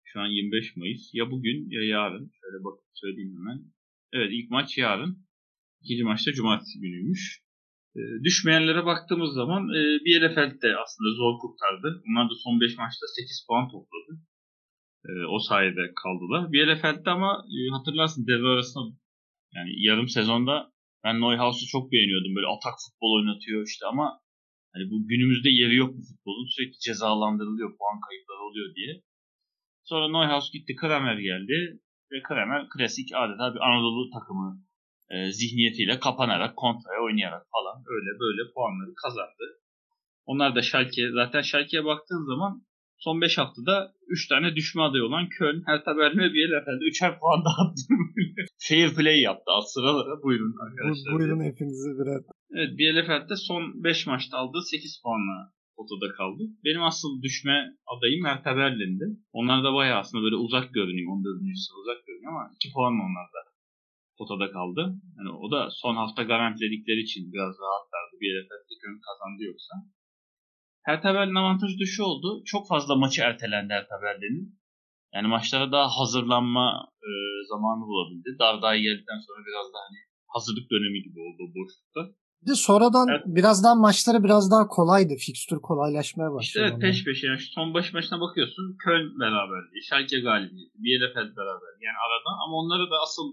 Şu 0.04 0.20
an 0.20 0.26
25 0.26 0.76
Mayıs. 0.76 1.10
Ya 1.14 1.30
bugün 1.30 1.70
ya 1.70 1.82
yarın. 1.84 2.30
Şöyle 2.40 2.64
bakıp 2.64 2.88
söyleyeyim 2.94 3.34
hemen. 3.38 3.58
Evet 4.12 4.30
ilk 4.32 4.50
maç 4.50 4.78
yarın. 4.78 5.12
İkinci 5.82 6.04
maç 6.04 6.26
da 6.26 6.32
cumartesi 6.32 6.80
günüymüş. 6.80 7.42
E, 7.96 8.00
düşmeyenlere 8.24 8.84
baktığımız 8.84 9.34
zaman 9.34 9.62
e, 9.78 9.80
Bielefeld 10.04 10.62
de 10.62 10.76
aslında 10.82 11.10
zor 11.20 11.34
kurtardı. 11.42 12.02
Onlar 12.08 12.30
da 12.30 12.34
son 12.44 12.60
5 12.60 12.76
maçta 12.78 13.06
8 13.06 13.46
puan 13.48 13.68
topladı. 13.68 14.12
E, 15.08 15.10
o 15.34 15.38
sayede 15.38 15.84
kaldılar. 16.02 16.52
Bielefeld 16.52 17.04
de 17.06 17.10
ama 17.10 17.44
e, 17.54 17.58
hatırlarsın 17.76 18.26
devre 18.26 18.48
arasında 18.48 19.01
yani 19.54 19.70
yarım 19.86 20.08
sezonda 20.08 20.72
ben 21.04 21.20
Neuhaus'u 21.20 21.66
çok 21.66 21.92
beğeniyordum. 21.92 22.34
Böyle 22.36 22.46
atak 22.46 22.74
futbol 22.84 23.12
oynatıyor 23.18 23.66
işte 23.66 23.86
ama 23.86 24.20
hani 24.72 24.84
bu 24.90 25.08
günümüzde 25.08 25.50
yeri 25.50 25.74
yok 25.76 25.90
bu 25.96 26.02
futbolun. 26.08 26.46
Sürekli 26.54 26.78
cezalandırılıyor, 26.78 27.68
puan 27.78 28.00
kayıpları 28.06 28.42
oluyor 28.48 28.74
diye. 28.74 29.02
Sonra 29.84 30.08
Neuhaus 30.08 30.52
gitti, 30.52 30.76
Kramer 30.76 31.18
geldi. 31.18 31.80
Ve 32.12 32.22
Kramer 32.22 32.68
klasik 32.68 33.08
adeta 33.14 33.54
bir 33.54 33.60
Anadolu 33.60 34.10
takımı 34.10 34.62
e, 35.10 35.32
zihniyetiyle 35.32 36.00
kapanarak, 36.00 36.56
kontraya 36.56 37.00
oynayarak 37.02 37.46
falan 37.52 37.84
öyle 37.86 38.10
böyle 38.20 38.52
puanları 38.54 38.94
kazandı. 39.02 39.44
Onlar 40.24 40.54
da 40.54 40.62
Schalke, 40.62 41.10
zaten 41.10 41.42
Schalke'ye 41.42 41.84
baktığın 41.84 42.24
zaman 42.26 42.66
son 43.04 43.20
5 43.20 43.38
haftada 43.38 43.74
3 44.08 44.28
tane 44.28 44.56
düşme 44.56 44.82
adayı 44.82 45.04
olan 45.04 45.28
Köln, 45.28 45.62
Hertha 45.66 45.96
Berlin 45.98 46.18
ve 46.18 46.32
Bielefeld 46.34 46.80
3'er 46.90 47.12
puan 47.18 47.40
dağıttı. 47.46 47.82
Fair 48.66 48.90
play 48.94 49.20
yaptı 49.20 49.48
alt 49.56 49.66
sıralara. 49.74 50.22
Buyurun 50.22 50.54
arkadaşlar. 50.66 51.14
Bu, 51.14 51.18
buyurun 51.18 51.44
hepinizi 51.50 51.90
birer. 51.98 52.20
Evet 52.56 52.78
Bielefeld 52.78 53.30
de 53.30 53.36
son 53.36 53.62
5 53.84 54.06
maçta 54.06 54.38
aldığı 54.38 54.62
8 54.62 55.00
puanla 55.02 55.38
potada 55.76 56.08
kaldı. 56.18 56.42
Benim 56.64 56.82
asıl 56.82 57.22
düşme 57.22 57.56
adayım 57.92 58.24
Hertha 58.30 58.56
Berlin'di. 58.56 59.06
Onlar 59.32 59.64
da 59.64 59.74
bayağı 59.74 59.98
aslında 59.98 60.24
böyle 60.24 60.36
uzak 60.36 60.74
görünüyor. 60.74 61.12
14. 61.12 61.58
sıra 61.64 61.76
uzak 61.82 62.06
görünüyor 62.06 62.32
ama 62.32 62.44
2 62.56 62.72
puanla 62.74 63.02
onlar 63.08 63.28
da 63.36 63.40
potada 64.18 64.46
kaldı. 64.56 64.82
Yani 65.16 65.30
o 65.42 65.46
da 65.54 65.60
son 65.82 65.96
hafta 65.96 66.22
garantiledikleri 66.22 67.00
için 67.00 67.32
biraz 67.32 67.54
rahatlardı. 67.62 68.14
De 68.70 68.74
Köln 68.82 68.98
kazandı 69.08 69.42
yoksa. 69.50 69.74
Hertha 70.82 71.14
Berlin 71.14 71.34
avantajı 71.34 71.80
da 71.80 71.86
şu 71.86 72.02
oldu. 72.02 72.42
Çok 72.46 72.68
fazla 72.68 72.96
maçı 72.96 73.22
ertelendi 73.22 73.72
Hertha 73.72 73.96
Berlin'in. 74.02 74.58
Yani 75.14 75.28
maçlara 75.28 75.72
daha 75.72 75.88
hazırlanma 75.98 76.66
e, 77.08 77.10
zamanı 77.50 77.82
bulabildi. 77.90 78.28
Dardai 78.38 78.82
geldikten 78.82 79.20
sonra 79.26 79.40
biraz 79.48 79.66
daha 79.74 79.82
hani 79.88 79.98
hazırlık 80.34 80.70
dönemi 80.70 81.02
gibi 81.02 81.18
oldu 81.20 81.42
boşlukta. 81.56 82.00
Bir 82.42 82.50
de 82.50 82.54
sonradan 82.54 83.06
Evet. 83.08 83.22
biraz 83.26 83.64
daha 83.64 83.74
maçları 83.74 84.24
biraz 84.24 84.50
daha 84.50 84.64
kolaydı. 84.76 85.14
Fikstür 85.26 85.58
kolaylaşmaya 85.68 86.30
başladı. 86.32 86.46
İşte 86.46 86.60
evet 86.60 86.74
ondan. 86.74 86.80
peş 86.86 87.04
peşe 87.04 87.26
yani 87.26 87.38
şu 87.38 87.50
son 87.52 87.74
baş 87.74 87.92
maçına 87.92 88.20
bakıyorsun 88.20 88.76
Köln 88.84 89.20
beraberliği, 89.20 89.82
Schalke 89.88 90.20
galibiyeti, 90.20 90.76
Bielefeld 90.84 91.32
beraber 91.40 91.72
yani 91.86 91.98
arada 92.06 92.30
ama 92.44 92.54
onları 92.60 92.90
da 92.90 92.96
asıl 93.06 93.26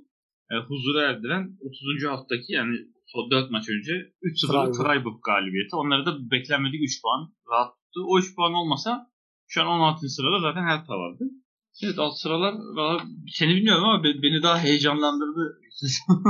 e, 0.51 0.55
huzura 0.67 1.01
erdiren 1.09 1.43
30. 1.61 2.05
haftaki 2.13 2.53
yani 2.59 2.75
son 3.13 3.31
4 3.31 3.51
maç 3.51 3.65
önce 3.75 3.93
3-0 4.23 4.51
Freiburg. 4.51 4.75
Freiburg 4.77 5.17
galibiyeti. 5.29 5.75
Onları 5.75 6.05
da 6.05 6.31
beklenmedik 6.31 6.81
3 6.83 7.01
puan 7.01 7.21
rahat 7.51 7.71
tuttu. 7.75 7.99
O 8.07 8.19
3 8.19 8.35
puan 8.35 8.53
olmasa 8.53 8.91
şu 9.47 9.61
an 9.61 9.67
16. 9.67 10.09
sırada 10.09 10.39
zaten 10.39 10.63
Hertha 10.63 10.93
vardı. 10.93 11.23
Evet 11.83 11.99
alt 11.99 12.17
sıralar 12.19 12.53
valla 12.75 13.03
seni 13.37 13.55
bilmiyorum 13.55 13.83
ama 13.83 14.03
be- 14.03 14.21
beni 14.23 14.43
daha 14.43 14.59
heyecanlandırdı. 14.59 15.59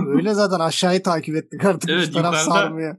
Öyle 0.17 0.33
zaten 0.33 0.59
aşağıyı 0.59 1.03
takip 1.03 1.35
ettik 1.35 1.65
artık. 1.65 1.89
Evet, 1.89 2.13
taraf 2.13 2.33
yukarıda- 2.33 2.53
sarmıyor. 2.53 2.97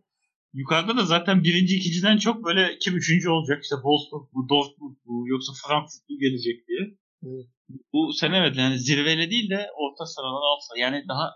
Yukarıda 0.53 0.97
da 0.97 1.05
zaten 1.05 1.45
birinci 1.45 1.77
ikinciden 1.77 2.17
çok 2.19 2.45
böyle 2.45 2.79
kim 2.79 2.97
üçüncü 2.97 3.29
olacak 3.29 3.63
işte 3.63 3.75
Wolfsburg 3.75 4.25
bu 4.35 4.49
Dortmund 4.49 4.97
bu 5.07 5.29
yoksa 5.29 5.53
Frankfurt 5.63 6.03
bu 6.11 6.19
gelecek 6.19 6.69
diye. 6.69 6.83
Evet. 7.27 7.47
Bu 7.93 8.13
sene 8.13 8.37
evet 8.37 8.57
yani 8.57 8.79
zirveyle 8.79 9.31
değil 9.31 9.51
de 9.51 9.67
orta 9.77 10.07
sıralar 10.07 10.43
alt 10.51 10.61
sıra 10.69 10.79
yani 10.81 11.05
daha 11.09 11.31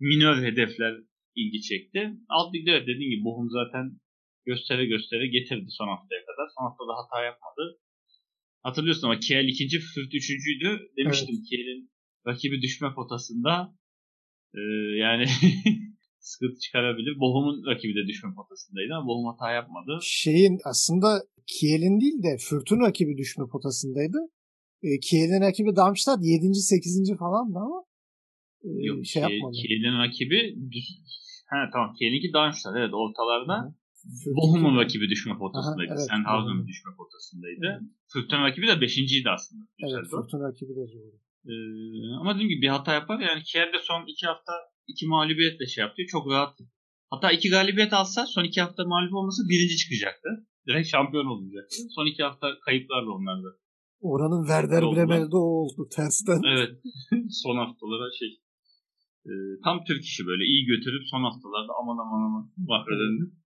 minör 0.00 0.36
hedefler 0.42 0.94
ilgi 1.36 1.60
çekti. 1.60 2.00
Alt 2.28 2.54
ligde 2.54 2.70
evet 2.70 2.86
dediğim 2.88 3.10
gibi 3.10 3.24
Bochum 3.24 3.50
zaten 3.50 3.84
göstere 4.46 4.86
göstere 4.86 5.26
getirdi 5.26 5.66
son 5.68 5.88
haftaya 5.88 6.22
kadar. 6.28 6.46
Son 6.54 6.64
haftada 6.68 6.92
hata 7.00 7.24
yapmadı. 7.24 7.64
Hatırlıyorsun 8.62 9.06
ama 9.06 9.18
Kiel 9.18 9.48
ikinci, 9.48 9.78
Fürth 9.78 10.14
üçüncüydü. 10.14 10.68
Demiştim 10.96 11.36
evet. 11.38 11.48
Kiel'in 11.48 11.90
rakibi 12.26 12.62
düşme 12.62 12.94
potasında 12.94 13.74
e, 14.54 14.60
yani 15.04 15.24
sıkıntı 16.18 16.58
çıkarabilir. 16.58 17.20
Bochum'un 17.20 17.66
rakibi 17.66 17.94
de 17.94 18.08
düşme 18.08 18.30
potasındaydı 18.36 18.94
ama 18.94 19.06
Bochum 19.08 19.26
hata 19.32 19.52
yapmadı. 19.52 19.92
Şeyin 20.02 20.58
aslında 20.64 21.08
Kiel'in 21.46 22.00
değil 22.00 22.22
de 22.22 22.36
Fürth'ün 22.46 22.80
rakibi 22.86 23.16
düşme 23.16 23.44
potasındaydı. 23.52 24.18
E, 24.82 24.88
Kiel'in 25.06 25.40
rakibi 25.40 25.76
Darmstadt 25.76 26.20
7. 26.22 26.54
8. 26.54 27.16
falandı 27.18 27.58
ama 27.58 27.84
e, 28.64 28.68
Yok, 28.88 29.06
şey 29.06 29.22
yapmadı. 29.22 29.52
Kiel'in 29.62 29.98
rakibi. 30.04 30.54
Ha 31.54 31.70
tamam 31.72 31.90
Kiel'inki 31.96 32.32
Darmstadt 32.32 32.76
evet 32.80 32.94
ortalarda. 33.02 33.56
Bochum'un 34.36 34.76
rakibi 34.80 35.06
düşme 35.12 35.34
potasındaydı. 35.38 35.92
evet, 35.96 36.06
Sandhausen'ın 36.10 36.66
düşme 36.66 36.92
potasındaydı. 36.98 37.66
Evet. 37.70 37.82
Fürth'ün 38.12 38.42
rakibi 38.46 38.66
de 38.66 38.80
beşinciydi 38.80 39.28
aslında. 39.36 39.64
Evet 39.84 40.04
Fürth'ün 40.10 40.40
rakibi 40.46 40.72
de 40.78 40.84
zor. 40.92 41.04
Ee, 41.50 41.54
ama 42.20 42.34
dediğim 42.34 42.50
gibi 42.52 42.62
bir 42.62 42.68
hata 42.76 42.92
yapar. 42.92 43.18
Yani 43.28 43.42
Kiel'de 43.42 43.78
son 43.88 44.02
iki 44.12 44.26
hafta 44.26 44.52
iki 44.86 45.06
mağlubiyetle 45.06 45.66
şey 45.66 45.82
yaptı. 45.84 46.02
Çok 46.08 46.30
rahat. 46.32 46.58
Hatta 47.10 47.32
iki 47.32 47.48
galibiyet 47.50 47.92
alsa 47.92 48.26
son 48.26 48.44
iki 48.44 48.60
hafta 48.60 48.84
mağlup 48.84 49.14
olması 49.14 49.42
birinci 49.48 49.76
çıkacaktı. 49.76 50.28
Direkt 50.66 50.88
şampiyon 50.88 51.26
olacaktı. 51.26 51.76
Son 51.96 52.06
iki 52.06 52.22
hafta 52.22 52.46
kayıplarla 52.64 53.10
onlarda. 53.10 53.48
Oranın 54.00 54.42
Werder 54.50 54.82
Bremen'de 54.82 55.36
o 55.36 55.46
oldu 55.60 55.88
tersten. 55.96 56.40
Evet. 56.54 56.70
son 57.42 57.56
haftalara 57.56 58.10
şey 58.18 58.28
e, 59.30 59.32
tam 59.64 59.84
Türk 59.88 60.02
işi 60.04 60.26
böyle 60.26 60.44
iyi 60.44 60.62
götürüp 60.66 61.02
son 61.12 61.22
haftalarda 61.28 61.72
aman 61.80 61.98
aman 62.04 62.22
aman 62.26 62.44
mahvedelim. 62.56 63.44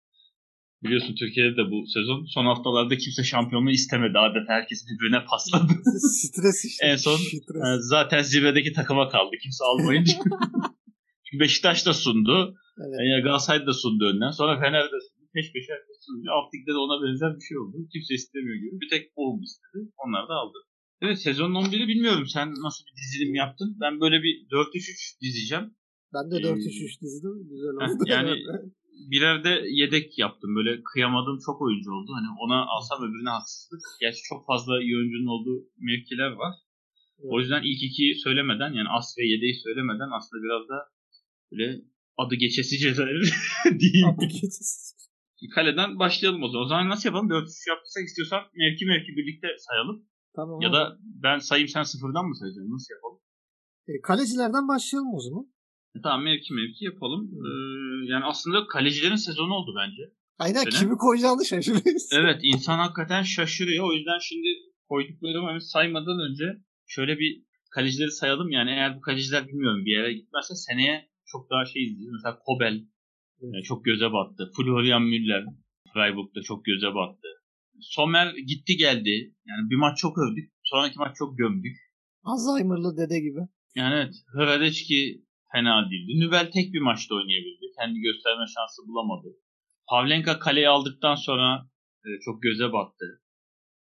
Biliyorsun 0.83 1.15
Türkiye'de 1.15 1.57
de 1.57 1.65
bu 1.71 1.87
sezon 1.87 2.25
son 2.35 2.47
haftalarda 2.47 2.97
kimse 2.97 3.23
şampiyonluğu 3.25 3.71
istemedi. 3.71 4.19
Adeta 4.19 4.53
herkes 4.59 4.81
birbirine 4.89 5.25
pasladı. 5.31 5.73
Stres 6.25 6.65
işte. 6.65 6.87
en 6.87 6.97
son 6.97 7.17
Stres. 7.17 7.63
E, 7.67 7.69
zaten 7.95 8.23
zirvedeki 8.23 8.73
takıma 8.73 9.09
kaldı. 9.09 9.33
Kimse 9.43 9.65
almayınca. 9.65 10.13
Beşiktaş 11.41 11.87
da 11.87 11.95
sundu. 11.95 12.55
Evet. 12.85 12.99
Yani 13.11 13.23
Galatasaray 13.23 13.67
da 13.67 13.73
sundu 13.73 14.05
önden. 14.11 14.31
Sonra 14.31 14.61
Fener 14.61 14.85
de 14.85 14.99
sundu. 15.07 15.25
Peş 15.35 15.47
peşe 15.53 15.73
herkes 15.77 15.97
sundu. 16.07 16.25
Alt 16.37 16.49
de 16.67 16.73
ona 16.87 16.97
benzer 17.05 17.37
bir 17.37 17.45
şey 17.49 17.59
oldu. 17.63 17.77
Kimse 17.93 18.15
istemiyor 18.15 18.57
gibi. 18.57 18.81
Bir 18.81 18.89
tek 18.95 19.17
Boğum 19.17 19.43
istedi. 19.43 19.79
Onlar 20.03 20.29
da 20.29 20.35
aldı. 20.43 20.59
Evet 21.03 21.23
sezonun 21.23 21.55
11'i 21.55 21.89
bilmiyorum. 21.89 22.27
Sen 22.27 22.49
nasıl 22.51 22.85
bir 22.87 22.97
dizilim 23.03 23.35
yaptın? 23.35 23.77
Ben 23.81 24.01
böyle 24.01 24.23
bir 24.23 24.35
4-3-3 24.51 25.21
dizeceğim. 25.21 25.75
Ben 26.15 26.31
de 26.31 26.35
4-3-3 26.35 26.55
ee, 26.55 27.01
dizdim. 27.01 27.49
Güzel 27.51 27.75
oldu. 27.75 28.05
yani 28.07 28.33
birer 29.11 29.45
de 29.45 29.63
yedek 29.71 30.19
yaptım. 30.19 30.57
Böyle 30.57 30.83
kıyamadığım 30.93 31.39
çok 31.47 31.63
oyuncu 31.63 31.91
oldu. 31.93 32.11
Hani 32.19 32.29
ona 32.45 32.67
alsam 32.67 32.99
öbürüne 33.05 33.31
haksızlık. 33.31 33.81
Gerçi 34.01 34.23
çok 34.29 34.47
fazla 34.47 34.83
iyi 34.83 34.97
oyuncunun 34.97 35.27
olduğu 35.27 35.59
mevkiler 35.79 36.31
var. 36.31 36.55
Evet. 37.19 37.31
O 37.33 37.41
yüzden 37.41 37.63
ilk 37.63 37.83
iki 37.83 38.21
söylemeden 38.25 38.73
yani 38.79 38.89
as 38.89 39.19
ve 39.19 39.27
yedeği 39.27 39.55
söylemeden 39.65 40.11
aslında 40.17 40.43
biraz 40.45 40.69
da 40.69 40.79
böyle 41.53 41.67
adı 42.17 42.35
geçesi 42.35 42.79
Cezayir 42.79 43.35
diyeyim. 43.81 44.09
Adı 44.09 44.27
geçesi. 44.27 44.95
Kaleden 45.55 45.99
başlayalım 45.99 46.43
o 46.43 46.49
zaman. 46.49 46.65
O 46.65 46.69
zaman 46.69 46.89
nasıl 46.89 47.09
yapalım? 47.09 47.29
4-3 47.29 47.69
yaptıysak 47.69 48.05
istiyorsan 48.07 48.43
mevki 48.55 48.87
mevki 48.87 49.17
birlikte 49.17 49.49
sayalım. 49.59 50.09
Tamam. 50.39 50.61
Ya 50.61 50.73
da 50.73 50.99
ben 51.25 51.39
sayayım 51.39 51.69
sen 51.69 51.83
sıfırdan 51.83 52.25
mı 52.29 52.37
sayacaksın? 52.37 52.73
Nasıl 52.75 52.95
yapalım? 52.95 53.21
E, 53.89 53.93
kalecilerden 54.09 54.69
başlayalım 54.69 55.15
o 55.15 55.21
zaman. 55.21 55.45
E, 55.97 55.99
tamam 56.03 56.23
mevki 56.25 56.55
mevki 56.55 56.85
yapalım. 56.85 57.23
Ee, 57.45 57.51
yani 58.13 58.25
aslında 58.25 58.67
kalecilerin 58.67 59.23
sezonu 59.29 59.53
oldu 59.55 59.71
bence. 59.81 60.03
Aynen 60.39 60.65
Sene. 60.65 60.75
kimi 60.79 60.97
koyacağını 60.97 61.45
şaşırıyoruz. 61.45 62.09
Evet 62.21 62.41
insan 62.43 62.79
hakikaten 62.79 63.23
şaşırıyor. 63.23 63.85
O 63.89 63.93
yüzden 63.93 64.19
şimdi 64.29 64.49
koyduklarımı 64.89 65.47
hani 65.47 65.61
saymadan 65.61 66.19
önce 66.27 66.45
şöyle 66.87 67.19
bir 67.19 67.31
kalecileri 67.71 68.11
sayalım. 68.11 68.51
Yani 68.51 68.71
eğer 68.71 68.97
bu 68.97 69.01
kaleciler 69.01 69.49
bilmiyorum 69.49 69.85
bir 69.85 69.97
yere 69.97 70.13
gitmezse 70.13 70.55
seneye 70.55 71.09
çok 71.27 71.51
daha 71.51 71.65
şey 71.65 71.83
izleyeceğiz. 71.83 72.13
Mesela 72.13 72.39
Kobel 72.47 72.75
evet. 73.43 73.65
çok 73.65 73.85
göze 73.85 74.13
battı. 74.13 74.51
Florian 74.57 75.03
Müller 75.03 75.45
Freiburg'da 75.95 76.43
çok 76.43 76.65
göze 76.65 76.95
battı. 76.95 77.29
Sommer 77.81 78.35
gitti 78.35 78.77
geldi. 78.77 79.35
Yani 79.47 79.71
bir 79.71 79.77
maç 79.77 79.99
çok 79.99 80.19
övdük. 80.19 80.53
Sonraki 80.65 80.99
maç 80.99 81.17
çok 81.17 81.39
gömdük. 81.39 81.77
Alzheimer'lı 82.23 82.97
dede 82.97 83.21
gibi. 83.21 83.41
Yani 83.75 83.95
evet. 83.95 84.15
Hradeçki 84.35 85.25
fena 85.53 85.91
değildi. 85.91 86.21
Nübel 86.21 86.51
tek 86.51 86.73
bir 86.73 86.81
maçta 86.81 87.15
oynayabildi. 87.15 87.67
Kendi 87.79 88.01
gösterme 88.01 88.45
şansı 88.55 88.89
bulamadı. 88.89 89.29
Pavlenka 89.89 90.39
kaleyi 90.39 90.69
aldıktan 90.69 91.15
sonra 91.15 91.69
e, 92.05 92.09
çok 92.25 92.43
göze 92.43 92.73
battı. 92.73 93.23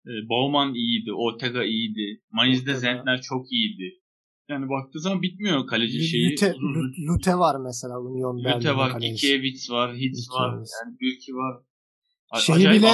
E, 0.06 0.12
Bauman 0.28 0.74
iyiydi. 0.74 1.12
Ortega 1.12 1.64
iyiydi. 1.64 2.22
Maniz'de 2.30 2.74
Zentner 2.74 3.20
çok 3.20 3.52
iyiydi. 3.52 3.94
Yani 4.48 4.68
baktığı 4.68 5.00
zaman 5.00 5.22
bitmiyor 5.22 5.66
kaleci 5.66 6.08
şeyi. 6.08 6.32
Lute, 6.32 6.54
Lute 7.08 7.34
var 7.34 7.56
mesela 7.60 8.00
Union 8.00 8.44
Berlin 8.44 8.56
Lute 8.56 8.76
var, 8.76 9.00
Kikiewicz 9.00 9.70
var, 9.70 9.96
Hitz 9.96 10.30
var, 10.30 10.50
yani 10.54 11.00
Bürki 11.00 11.32
var. 11.32 11.62
Şeyi 12.36 12.58
Acayip 12.58 12.82
bile 12.82 12.92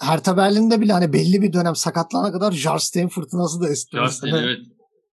Hertha 0.00 0.36
Berlin'de 0.36 0.80
bile 0.80 0.92
hani 0.92 1.12
belli 1.12 1.42
bir 1.42 1.52
dönem 1.52 1.76
sakatlana 1.76 2.32
kadar 2.32 2.52
Jarstein 2.52 3.08
fırtınası 3.08 3.60
da 3.60 3.68
esti. 3.68 3.96
Jarstein 3.96 4.34
evet. 4.34 4.58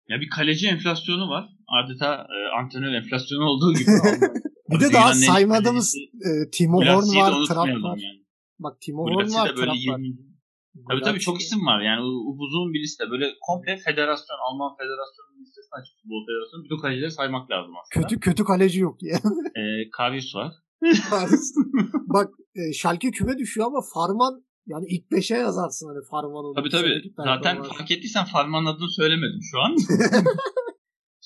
Ya 0.09 0.21
bir 0.21 0.29
kaleci 0.29 0.67
enflasyonu 0.67 1.29
var. 1.29 1.49
Adeta 1.67 2.13
e, 2.13 2.37
antrenör 2.59 2.93
enflasyonu 2.93 3.43
olduğu 3.43 3.73
gibi. 3.73 3.91
bir 4.71 4.79
de 4.79 4.93
daha 4.93 5.13
saymadığımız 5.13 5.95
e, 5.97 6.49
Timo 6.51 6.77
Horn 6.77 7.15
var, 7.17 7.33
Trapp 7.47 7.83
var. 7.83 7.97
Yani. 7.97 8.23
Bak 8.59 8.81
Timo 8.81 9.03
Horn 9.03 9.33
var, 9.33 9.47
Trapp 9.47 9.87
var. 9.87 10.01
Tabii 10.89 11.01
tabii 11.01 11.19
çok 11.19 11.41
isim 11.41 11.65
var. 11.65 11.81
Yani 11.81 12.01
uzun 12.41 12.73
bir 12.73 12.81
liste. 12.81 13.03
Böyle 13.11 13.25
komple 13.41 13.77
federasyon, 13.77 14.37
Alman 14.49 14.75
federasyonu 14.77 15.29
listesini 15.41 15.75
açık 15.79 15.93
futbol 16.01 16.25
federasyonu. 16.27 16.63
Bütün 16.63 16.77
kalecileri 16.81 17.11
saymak 17.11 17.51
lazım 17.51 17.73
aslında. 17.81 18.07
Kötü 18.07 18.19
kötü 18.19 18.43
kaleci 18.43 18.79
yok 18.79 18.97
ya. 19.03 19.17
e, 19.55 19.89
Karius 19.89 20.35
var. 20.35 20.53
Bak 22.13 22.29
e, 22.57 22.73
Schalke 22.73 23.11
küme 23.11 23.37
düşüyor 23.37 23.67
ama 23.67 23.81
Farman 23.93 24.43
yani 24.67 24.85
ilk 24.89 25.05
5'e 25.11 25.37
yazarsın 25.37 25.87
hani 25.87 26.01
Farman'ın. 26.11 26.53
Tabii 26.55 26.69
tabii. 26.69 27.13
Zaten 27.17 27.63
fark 27.63 27.91
ettiysen 27.91 28.25
Farman'ın 28.25 28.65
adını 28.65 28.89
söylemedim 28.89 29.41
şu 29.51 29.59
an. 29.59 29.75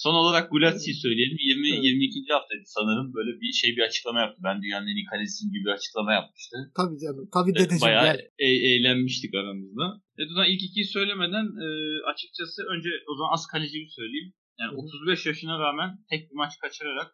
Son 0.04 0.16
olarak 0.22 0.52
Gulatsi'yi 0.52 0.96
söyleyelim. 0.96 1.38
20 1.40 1.70
evet. 1.70 1.84
22. 1.84 2.34
haftaydı 2.34 2.64
sanırım. 2.66 3.08
Böyle 3.18 3.32
bir 3.42 3.52
şey 3.62 3.70
bir 3.78 3.84
açıklama 3.88 4.20
yaptı. 4.20 4.40
Ben 4.48 4.62
dünyanın 4.62 4.88
en 4.92 4.98
iyi 5.00 5.06
kalesiyim 5.12 5.54
gibi 5.54 5.64
bir 5.66 5.76
açıklama 5.78 6.14
yapmıştı. 6.14 6.56
Tabii 6.80 7.00
canım. 7.04 7.26
Tabii 7.36 7.54
dedeciğim. 7.56 7.82
Bayağı. 7.82 8.18
E- 8.48 8.64
eğlenmiştik 8.70 9.34
aramızda. 9.36 9.86
Evet 10.18 10.30
o 10.32 10.34
zaman 10.36 10.50
ilk 10.52 10.64
ikiyi 10.68 10.86
söylemeden 10.98 11.46
e, 11.66 11.68
açıkçası 12.12 12.60
önce 12.74 12.90
o 13.10 13.14
zaman 13.18 13.34
az 13.34 13.44
kalecimi 13.54 13.90
söyleyeyim. 14.00 14.34
Yani 14.60 14.72
Hı. 14.74 14.78
35 14.78 15.26
yaşına 15.26 15.60
rağmen 15.60 15.90
tek 16.10 16.22
bir 16.30 16.36
maç 16.36 16.54
kaçırarak 16.62 17.10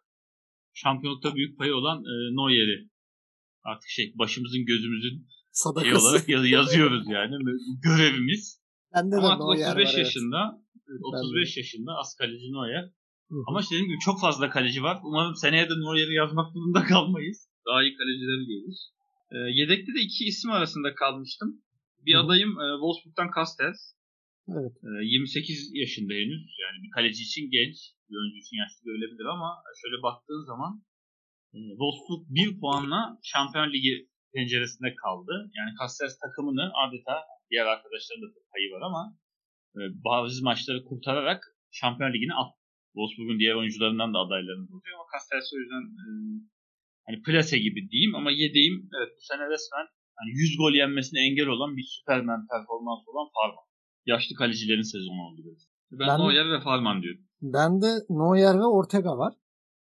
şampiyonlukta 0.82 1.34
büyük 1.34 1.58
payı 1.58 1.74
olan 1.74 1.98
e, 2.12 2.14
Neuer'i 2.36 2.78
artık 3.70 3.88
şey 3.88 4.12
başımızın 4.18 4.64
gözümüzün 4.64 5.26
Sadakası. 5.50 5.86
şey 5.86 5.94
olarak 5.94 6.28
yaz- 6.28 6.50
yazıyoruz 6.50 7.04
yani. 7.08 7.34
Görevimiz. 7.82 8.60
Bende 8.94 9.16
de 9.16 9.20
Ama 9.20 9.46
35 9.46 9.94
var, 9.94 9.98
yaşında 9.98 10.62
evet 10.88 11.00
35 11.02 11.56
yaşında 11.56 11.92
az 12.00 12.14
kaleci 12.18 12.52
Neuer. 12.52 12.84
Ama 13.48 13.60
işte 13.60 13.74
dediğim 13.74 13.90
gibi 13.90 13.98
çok 14.08 14.20
fazla 14.20 14.50
kaleci 14.50 14.82
var. 14.82 15.00
Umarım 15.04 15.34
seneye 15.34 15.68
de 15.70 15.74
Neuer'i 15.80 16.14
yazmak 16.14 16.54
durumunda 16.54 16.82
kalmayız. 16.92 17.48
Daha 17.66 17.82
iyi 17.82 17.96
kalecileri 17.96 18.44
görürüz. 18.50 18.80
E, 19.34 19.36
yedekte 19.60 19.90
de 19.94 20.00
iki 20.00 20.24
isim 20.24 20.50
arasında 20.50 20.94
kalmıştım. 20.94 21.62
Bir 22.06 22.14
Hı. 22.14 22.18
adayım 22.20 22.50
e, 22.50 22.66
Wolfsburg'dan 22.80 23.30
Castells. 23.36 23.80
Evet. 24.52 24.74
E, 24.84 24.88
28 25.04 25.70
yaşında 25.74 26.12
henüz. 26.20 26.42
Yani 26.64 26.76
bir 26.84 26.90
kaleci 26.96 27.22
için 27.22 27.44
genç. 27.56 27.76
Bir 28.10 28.16
oyuncu 28.20 28.38
için 28.44 28.56
yaşlı 28.62 28.80
görülebilir 28.84 29.26
ama 29.36 29.48
şöyle 29.80 30.02
baktığın 30.02 30.44
zaman 30.50 30.72
e, 30.78 30.97
Wolfsburg 31.52 32.22
bir 32.36 32.60
puanla 32.60 33.18
Şampiyon 33.22 33.72
Ligi 33.72 34.08
penceresinde 34.34 34.94
kaldı. 34.94 35.50
Yani 35.56 35.70
Castells 35.80 36.18
takımını 36.18 36.64
adeta 36.84 37.14
diğer 37.50 37.66
arkadaşların 37.66 38.22
da 38.22 38.28
payı 38.52 38.68
var 38.74 38.82
ama 38.88 39.02
e, 39.76 39.80
bazı 40.08 40.44
maçları 40.44 40.84
kurtararak 40.84 41.40
Şampiyon 41.70 42.12
Ligi'ne 42.12 42.34
at. 42.42 42.52
Wolfsburg'un 42.94 43.38
diğer 43.38 43.54
oyuncularından 43.54 44.14
da 44.14 44.18
adaylarımız 44.18 44.70
oluyor 44.76 44.94
ama 44.98 45.06
Castells 45.12 45.48
o 45.54 45.58
yüzden 45.62 45.84
e, 46.00 46.04
hani 47.06 47.16
plase 47.26 47.58
gibi 47.66 47.80
diyeyim 47.90 48.14
ama 48.14 48.30
yediğim 48.30 48.74
evet 48.96 49.10
bu 49.16 49.22
sene 49.30 49.44
resmen 49.52 49.86
hani 50.18 50.30
100 50.30 50.56
gol 50.60 50.72
yenmesine 50.80 51.20
engel 51.26 51.48
olan 51.54 51.76
bir 51.76 51.86
süpermen 51.94 52.40
performans 52.52 53.02
olan 53.10 53.28
Farman. 53.36 53.66
Yaşlı 54.06 54.34
kalecilerin 54.40 54.90
sezonu 54.92 55.20
oldu 55.26 55.40
biraz. 55.46 55.62
Ben, 55.90 56.08
ben 56.08 56.18
Neuer 56.20 56.48
ve 56.52 56.60
Farman 56.60 57.02
diyorum. 57.02 57.22
Ben 57.42 57.82
de 57.82 57.90
Neuer 58.10 58.56
ve 58.62 58.68
Ortega 58.78 59.18
var. 59.18 59.34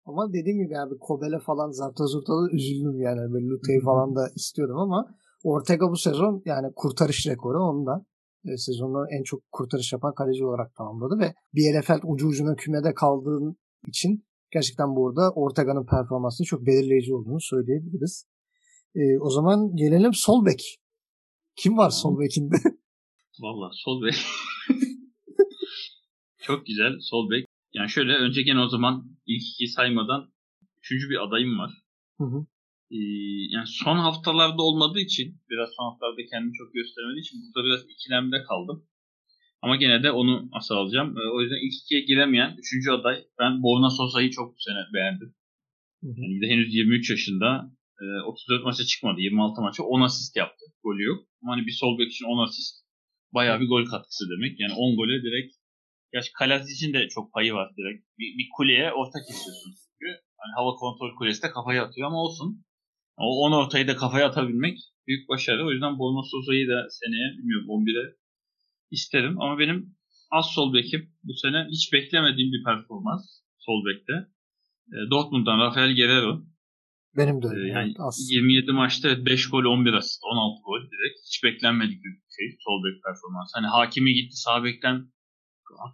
Ama 0.10 0.34
dediğim 0.34 0.58
gibi 0.63 0.74
yani 0.74 0.98
Kobele 1.00 1.39
falan 1.39 1.72
Zarta 1.72 2.06
Zurta'da 2.06 2.50
üzüldüm 2.51 3.01
yani. 3.01 3.34
Böyle 3.34 3.46
Lute'yi 3.46 3.82
falan 3.82 4.16
da 4.16 4.30
istiyordum 4.36 4.78
ama 4.78 5.06
Ortega 5.44 5.86
bu 5.92 5.98
sezon 5.98 6.42
yani 6.46 6.68
kurtarış 6.75 7.28
rekoru 7.28 7.60
onda 7.63 8.06
e, 8.46 8.58
sezonu 8.58 9.06
en 9.12 9.24
çok 9.24 9.42
kurtarış 9.51 9.94
yapan 9.94 10.13
kaleci 10.13 10.46
olarak 10.46 10.75
tamamladı 10.75 11.20
ve 11.20 11.34
Bielefeld 11.56 12.01
ucu 12.04 12.28
ucuna 12.28 12.56
kümede 12.56 12.94
kaldığın 12.94 13.58
için 13.88 14.24
Gerçekten 14.51 14.96
burada 14.96 15.32
Ortega'nın 15.32 15.86
performansı 15.86 16.44
çok 16.44 16.66
belirleyici 16.66 17.13
olduğunu 17.13 17.42
söyleyebiliriz. 17.42 18.25
E, 18.96 19.20
o 19.20 19.30
zaman 19.30 19.75
gelelim 19.75 20.13
sol 20.13 20.46
bek. 20.46 20.78
Kim 21.56 21.78
var 21.78 21.89
sol 21.89 22.20
bekinde? 22.20 22.56
Valla 23.42 23.70
sol 23.74 24.01
bek. 24.01 24.16
çok 26.38 26.66
güzel 26.66 26.92
sol 27.01 27.30
bek. 27.30 27.46
Yani 27.74 27.90
şöyle 27.90 28.14
önce 28.14 28.42
gene 28.42 28.60
o 28.60 28.68
zaman 28.68 29.18
ilk 29.26 29.44
iki 29.54 29.68
saymadan 29.68 30.34
üçüncü 30.78 31.10
bir 31.10 31.28
adayım 31.28 31.60
var. 31.60 31.72
Hı 32.18 32.24
hı. 32.24 32.46
Ee, 32.92 32.98
yani 33.50 33.68
son 33.68 33.98
haftalarda 33.98 34.62
olmadığı 34.62 35.00
için 35.00 35.42
biraz 35.50 35.70
son 35.78 35.92
haftalarda 35.92 36.22
kendimi 36.32 36.54
çok 36.54 36.74
göstermediği 36.74 37.22
için 37.22 37.40
burada 37.42 37.68
biraz 37.68 37.82
ikilemde 37.90 38.44
kaldım. 38.44 38.86
Ama 39.62 39.76
gene 39.76 40.04
de 40.04 40.12
onu 40.12 40.50
asıl 40.52 40.76
alacağım. 40.76 41.18
Ee, 41.18 41.32
o 41.36 41.42
yüzden 41.42 41.66
ilk 41.66 41.74
ikiye 41.84 42.02
giremeyen 42.02 42.56
üçüncü 42.60 42.92
aday 42.92 43.24
ben 43.40 43.64
Borna 43.64 43.90
Sosa'yı 43.90 44.30
çok 44.32 44.56
bu 44.56 44.60
sene 44.60 44.82
beğendim. 44.94 45.36
Yani 46.04 46.36
bir 46.36 46.42
de 46.48 46.52
henüz 46.54 46.74
23 46.76 47.10
yaşında 47.10 47.72
e, 48.02 48.06
34 48.22 48.64
maça 48.64 48.84
çıkmadı. 48.84 49.22
26 49.22 49.62
maça 49.62 49.84
10 49.84 50.02
asist 50.02 50.36
yaptı. 50.36 50.66
Golü 50.84 51.04
yok. 51.04 51.20
Ama 51.44 51.54
hani 51.54 51.66
bir 51.66 51.72
sol 51.72 52.00
bek 52.00 52.12
için 52.12 52.26
10 52.26 52.44
asist 52.44 52.86
bayağı 53.34 53.60
bir 53.60 53.68
gol 53.68 53.86
katkısı 53.86 54.26
demek. 54.30 54.60
Yani 54.60 54.74
10 54.74 54.96
gole 54.96 55.24
direkt 55.24 55.59
Gerçi 56.13 56.32
Kalaz 56.34 56.72
için 56.72 56.94
de 56.94 57.08
çok 57.08 57.34
payı 57.34 57.54
var 57.54 57.70
direkt. 57.78 58.06
Bir, 58.20 58.38
bir 58.38 58.48
kuleye 58.58 58.92
ortak 58.94 59.22
istiyorsun 59.30 59.72
çünkü. 59.72 60.10
Hani 60.38 60.54
hava 60.56 60.75
kontrol 60.75 61.16
kulesi 61.16 61.44
de 61.44 61.50
kafaya 61.50 61.84
atıyor 61.84 62.08
ama 62.08 62.18
olsun. 62.18 62.66
O 63.18 63.46
10 63.46 63.51
ortayı 63.51 63.88
da 63.88 63.96
kafaya 63.96 64.28
atabilmek 64.28 64.78
büyük 65.08 65.30
başarı. 65.30 65.66
O 65.66 65.72
yüzden 65.72 66.00
Borna 66.00 66.24
Sosa'yı 66.24 66.68
da 66.68 66.88
seneye 66.89 67.38
bilmiyorum 67.38 67.68
11'e 67.68 68.16
isterim. 68.92 69.42
Ama 69.42 69.60
benim 69.60 69.96
az 70.32 70.46
sol 70.56 70.74
bekim 70.74 71.01
bu 71.24 71.34
sene 71.34 71.68
hiç 71.72 71.94
beklemediğim 71.94 72.51
bir 72.51 72.63
performans 72.63 73.24
sol 73.58 73.86
bekte. 73.86 74.13
E, 74.94 74.98
Dortmund'dan 75.12 75.60
Rafael 75.60 75.96
Guerrero. 75.96 76.42
Benim 77.18 77.42
de 77.42 77.48
öyle. 77.48 77.68
E, 77.68 77.72
yani 77.72 77.94
az. 78.00 78.32
27 78.32 78.72
maçta 78.72 79.25
5 79.25 79.50
gol 79.50 79.63
11 79.63 79.94
asist 79.94 80.24
16 80.24 80.62
gol 80.66 80.82
direkt. 80.82 81.18
Hiç 81.28 81.44
beklenmedik 81.44 82.04
bir 82.04 82.13
şey 82.38 82.58
sol 82.60 82.84
bek 82.84 83.04
performansı. 83.04 83.51
Hani 83.58 83.68
Hakimi 83.68 84.13
gitti 84.13 84.36
sağ 84.36 84.63
bekten 84.63 85.12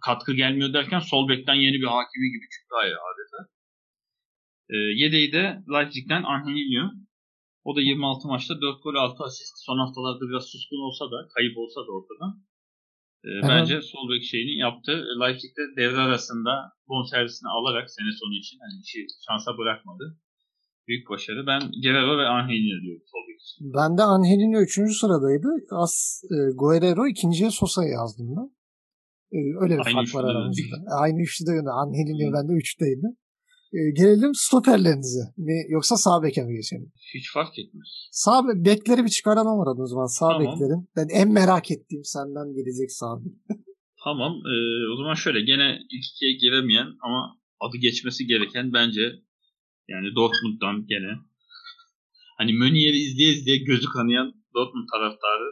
katkı 0.04 0.32
gelmiyor 0.34 0.72
derken 0.72 0.98
sol 0.98 1.28
bekten 1.28 1.54
yeni 1.54 1.74
bir 1.82 1.86
Hakimi 1.86 2.28
gibi 2.34 2.46
çıktı 2.54 2.74
adeta. 2.80 3.40
E, 4.70 4.76
yedeği 4.76 5.32
de 5.32 5.62
Leipzig'ten 5.72 6.22
Angelino. 6.22 6.92
O 7.64 7.76
da 7.76 7.80
26 7.80 8.28
maçta 8.28 8.60
4 8.60 8.82
gol 8.82 8.94
6 8.94 9.24
asist. 9.24 9.54
Son 9.66 9.78
haftalarda 9.78 10.24
biraz 10.28 10.44
suskun 10.52 10.80
olsa 10.88 11.04
da, 11.12 11.28
kayıp 11.34 11.58
olsa 11.58 11.80
da 11.86 11.90
ortadan. 11.98 12.32
E, 13.24 13.30
bence 13.50 13.80
sol 13.82 14.10
bek 14.10 14.22
şeyini 14.22 14.58
yaptı. 14.58 14.92
Leipzig'de 15.20 15.62
devre 15.76 16.00
arasında 16.00 16.52
bonservisini 16.88 17.48
alarak 17.48 17.90
sene 17.90 18.12
sonu 18.20 18.34
için 18.34 18.58
hani 18.62 18.80
işi 18.84 19.06
şansa 19.26 19.58
bırakmadı. 19.58 20.04
Büyük 20.88 21.10
başarı. 21.10 21.46
Ben 21.46 21.60
Guerrero 21.82 22.18
ve 22.18 22.26
Angelino 22.26 22.82
diyorum 22.82 23.02
sol 23.12 23.22
bek 23.28 23.40
için. 23.40 23.72
Ben 23.78 23.98
de 23.98 24.02
Angelino 24.02 24.58
3. 24.60 24.98
sıradaydı. 25.00 25.48
As 25.70 26.22
e, 26.34 26.36
Guerrero 26.60 27.06
ikinciye 27.08 27.50
Sosa'yı 27.50 27.90
yazdım 27.90 28.26
ben. 28.36 28.55
E, 29.32 29.38
öyle 29.60 29.74
bir 29.74 29.86
Aynı 29.86 29.94
fark 29.96 30.14
var 30.14 30.24
aramızda. 30.24 30.76
Aynı 31.00 31.22
üçlüde 31.22 31.50
yine 31.50 31.70
Angelino 31.70 32.32
bende 32.32 32.52
3'teydi. 32.52 33.06
E, 33.72 33.78
gelelim 33.90 34.34
stoperlerinize. 34.34 35.24
Mi, 35.36 35.56
yoksa 35.68 35.96
sağ 35.96 36.22
beke 36.22 36.42
mi 36.44 36.54
geçelim? 36.56 36.92
Hiç 37.14 37.32
fark 37.32 37.58
etmez. 37.58 38.08
Sağ 38.10 38.48
be- 38.48 38.64
bekleri 38.64 39.04
bir 39.04 39.08
çıkaralım 39.08 39.58
orada 39.58 39.82
o 39.82 39.86
zaman. 39.86 40.06
Sağ 40.06 40.28
Tamam. 40.28 40.42
beklerin. 40.42 40.88
Ben 40.96 41.08
en 41.08 41.32
merak 41.32 41.70
ettiğim 41.70 42.04
senden 42.04 42.54
gelecek 42.54 42.92
sağ 42.92 43.24
bek. 43.24 43.32
Tamam. 44.04 44.32
e, 44.32 44.54
o 44.92 44.96
zaman 44.96 45.14
şöyle 45.14 45.40
gene 45.40 45.78
ilk 45.90 46.04
ikiye 46.14 46.32
giremeyen 46.32 46.88
ama 47.02 47.38
adı 47.60 47.76
geçmesi 47.76 48.26
gereken 48.26 48.72
bence 48.72 49.02
yani 49.88 50.06
Dortmund'dan 50.16 50.86
gene 50.86 51.12
hani 52.38 52.52
Mönier'i 52.52 52.96
izleye 52.96 53.32
izleye 53.32 53.58
gözü 53.58 53.86
kanayan 53.88 54.34
Dortmund 54.54 54.86
taraftarı 54.92 55.48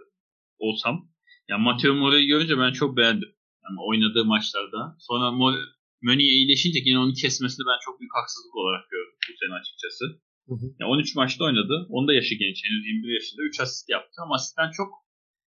olsam 0.59 1.09
yani 1.49 1.63
Matteo 1.63 1.95
Mora'yı 1.95 2.27
görünce 2.27 2.59
ben 2.59 2.73
çok 2.73 2.97
beğendim. 2.97 3.29
Yani 3.65 3.79
oynadığı 3.89 4.25
maçlarda. 4.25 4.97
Sonra 5.09 5.27
Mo- 5.41 5.65
Meunier 6.03 6.33
iyileşince 6.39 6.81
gene 6.81 6.99
onu 6.99 7.13
kesmesini 7.23 7.65
ben 7.71 7.79
çok 7.85 8.01
büyük 8.01 8.15
haksızlık 8.19 8.55
olarak 8.57 8.91
gördüm 8.91 9.19
bu 9.31 9.37
sene 9.41 9.55
açıkçası. 9.61 10.05
Hı 10.49 10.55
hı. 10.55 10.67
Ya 10.81 10.87
13 10.87 11.17
maçta 11.17 11.45
oynadı. 11.45 11.87
Onun 11.91 12.09
da 12.09 12.15
yaşı 12.15 12.35
genç. 12.35 12.57
Henüz 12.65 12.87
21 12.87 13.15
yaşında. 13.15 13.43
3 13.43 13.61
asist 13.61 13.89
yaptı. 13.89 14.17
Ama 14.23 14.35
asistten 14.35 14.71
çok 14.71 14.91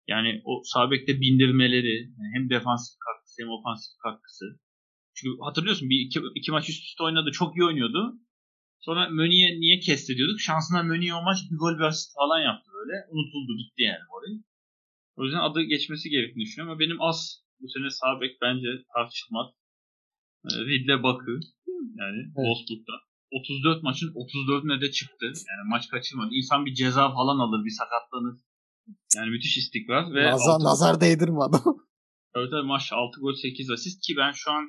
yani 0.09 0.43
o 0.45 0.63
sağ 0.65 0.91
bekte 0.91 1.21
bindirmeleri 1.21 1.95
yani 2.19 2.31
hem 2.35 2.51
defansif 2.51 2.95
katkısı 3.07 3.43
hem 3.43 3.51
ofansif 3.51 3.93
katkısı. 4.05 4.45
Çünkü 5.15 5.39
hatırlıyorsun 5.41 5.91
bir 5.91 6.01
iki, 6.07 6.21
iki 6.35 6.51
maç 6.51 6.69
üst 6.69 6.85
üste 6.85 7.03
oynadı. 7.03 7.31
Çok 7.33 7.57
iyi 7.57 7.65
oynuyordu. 7.65 8.03
Sonra 8.81 9.09
Meunier 9.09 9.51
niye 9.61 9.79
kesti 9.79 10.17
diyorduk. 10.17 10.41
Şansına 10.41 10.83
Meunier 10.83 11.13
o 11.13 11.23
maç 11.23 11.39
bir 11.51 11.57
gol 11.57 11.75
bir 11.79 11.85
asist 11.91 12.15
falan 12.15 12.41
yaptı 12.41 12.71
böyle. 12.79 12.95
Unutuldu 13.11 13.57
gitti 13.59 13.83
yani 13.83 14.05
orayı. 14.17 14.37
O 15.17 15.25
yüzden 15.25 15.39
adı 15.39 15.63
geçmesi 15.63 16.11
gerektiğini 16.11 16.45
düşünüyorum. 16.45 16.73
Ama 16.73 16.81
benim 16.81 17.01
az 17.01 17.45
bu 17.61 17.67
sene 17.69 17.91
sağ 17.91 18.21
bek 18.21 18.33
bence 18.43 18.69
tartışılmaz. 18.95 19.47
Ee, 20.45 20.61
Ridley 20.71 21.03
Bakı 21.03 21.33
yani 22.01 22.19
Wolfsburg'da. 22.25 22.97
34 23.33 23.83
maçın 23.83 24.13
34'üne 24.15 24.81
de 24.81 24.91
çıktı. 24.91 25.27
Yani 25.27 25.69
maç 25.69 25.89
kaçırmadı. 25.89 26.31
İnsan 26.33 26.67
bir 26.67 26.75
ceza 26.75 27.13
falan 27.13 27.39
alır, 27.39 27.65
bir 27.65 27.71
sakatlanır. 27.81 28.37
Yani 29.17 29.31
müthiş 29.31 29.57
istikrar 29.57 30.15
ve 30.15 30.25
Nazar, 30.31 30.53
altı- 30.53 30.65
nazar 30.65 31.01
değdirme 31.01 31.41
adam. 31.41 31.63
Evet 32.35 32.51
evet 32.55 32.65
maç 32.65 32.93
6 32.93 33.21
gol 33.21 33.35
8 33.35 33.71
asist 33.71 34.07
ki 34.07 34.15
ben 34.17 34.33
şu 34.33 34.51
an 34.51 34.65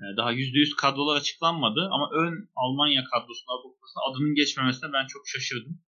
e, 0.00 0.04
daha 0.16 0.32
%100 0.32 0.76
kadrolar 0.76 1.16
açıklanmadı 1.16 1.88
ama 1.92 2.10
ön 2.12 2.48
Almanya 2.56 3.04
kadrosuna 3.04 3.54
bakılırsa 3.58 4.00
adının 4.10 4.34
geçmemesine 4.34 4.92
ben 4.92 5.06
çok 5.06 5.22
şaşırdım. 5.28 5.80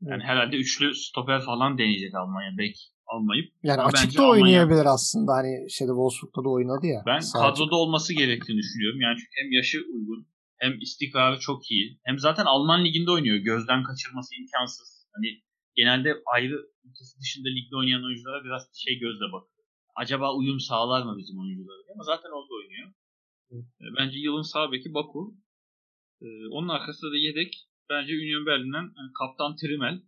Yani 0.00 0.22
herhalde 0.22 0.56
üçlü 0.56 0.94
stoper 0.94 1.40
falan 1.40 1.78
deneyecek 1.78 2.14
Almanya 2.14 2.58
bek 2.58 2.76
almayıp. 3.12 3.46
Yani 3.62 3.80
Ama 3.80 3.88
açık 3.88 4.04
bence 4.06 4.18
da 4.18 4.22
Almanya- 4.22 4.32
oynayabilir 4.44 4.86
aslında. 4.96 5.32
Hani 5.38 5.52
şeyde 5.76 5.92
Wolfsburg'da 5.98 6.40
da 6.44 6.48
oynadı 6.56 6.86
ya. 6.94 7.00
Ben 7.06 7.18
Sağ 7.18 7.38
kadroda 7.40 7.76
olması 7.76 8.10
gerektiğini 8.14 8.58
düşünüyorum. 8.58 9.00
Yani 9.00 9.16
çünkü 9.18 9.34
hem 9.42 9.52
yaşı 9.52 9.78
uygun 9.94 10.20
hem 10.62 10.72
istikrarı 10.80 11.38
çok 11.40 11.70
iyi. 11.70 12.00
Hem 12.04 12.18
zaten 12.18 12.44
Alman 12.44 12.84
liginde 12.84 13.10
oynuyor. 13.10 13.36
Gözden 13.36 13.82
kaçırması 13.82 14.30
imkansız. 14.40 14.88
Hani 15.14 15.28
genelde 15.76 16.10
ayrı 16.34 16.56
ülkesi 16.84 17.20
dışında 17.20 17.48
ligde 17.48 17.76
oynayan 17.76 18.04
oyunculara 18.04 18.44
biraz 18.44 18.62
şey 18.84 18.98
gözle 18.98 19.26
bakıyor. 19.34 19.62
Acaba 19.96 20.34
uyum 20.36 20.60
sağlar 20.60 21.02
mı 21.06 21.14
bizim 21.18 21.38
oyunculara. 21.38 21.82
Ama 21.94 22.02
zaten 22.04 22.30
orada 22.38 22.52
oynuyor. 22.60 22.88
E, 23.52 23.84
Bence 23.98 24.18
yılın 24.18 24.42
sağ 24.52 24.72
beki 24.72 24.94
Baku. 24.94 25.34
E, 26.22 26.26
Onun 26.50 26.68
arkasında 26.68 27.10
da 27.10 27.16
yedek 27.16 27.68
bence 27.90 28.12
Union 28.14 28.46
Berlin'den 28.46 28.84
e, 28.84 29.02
kaptan 29.18 29.56
Trimel. 29.56 30.02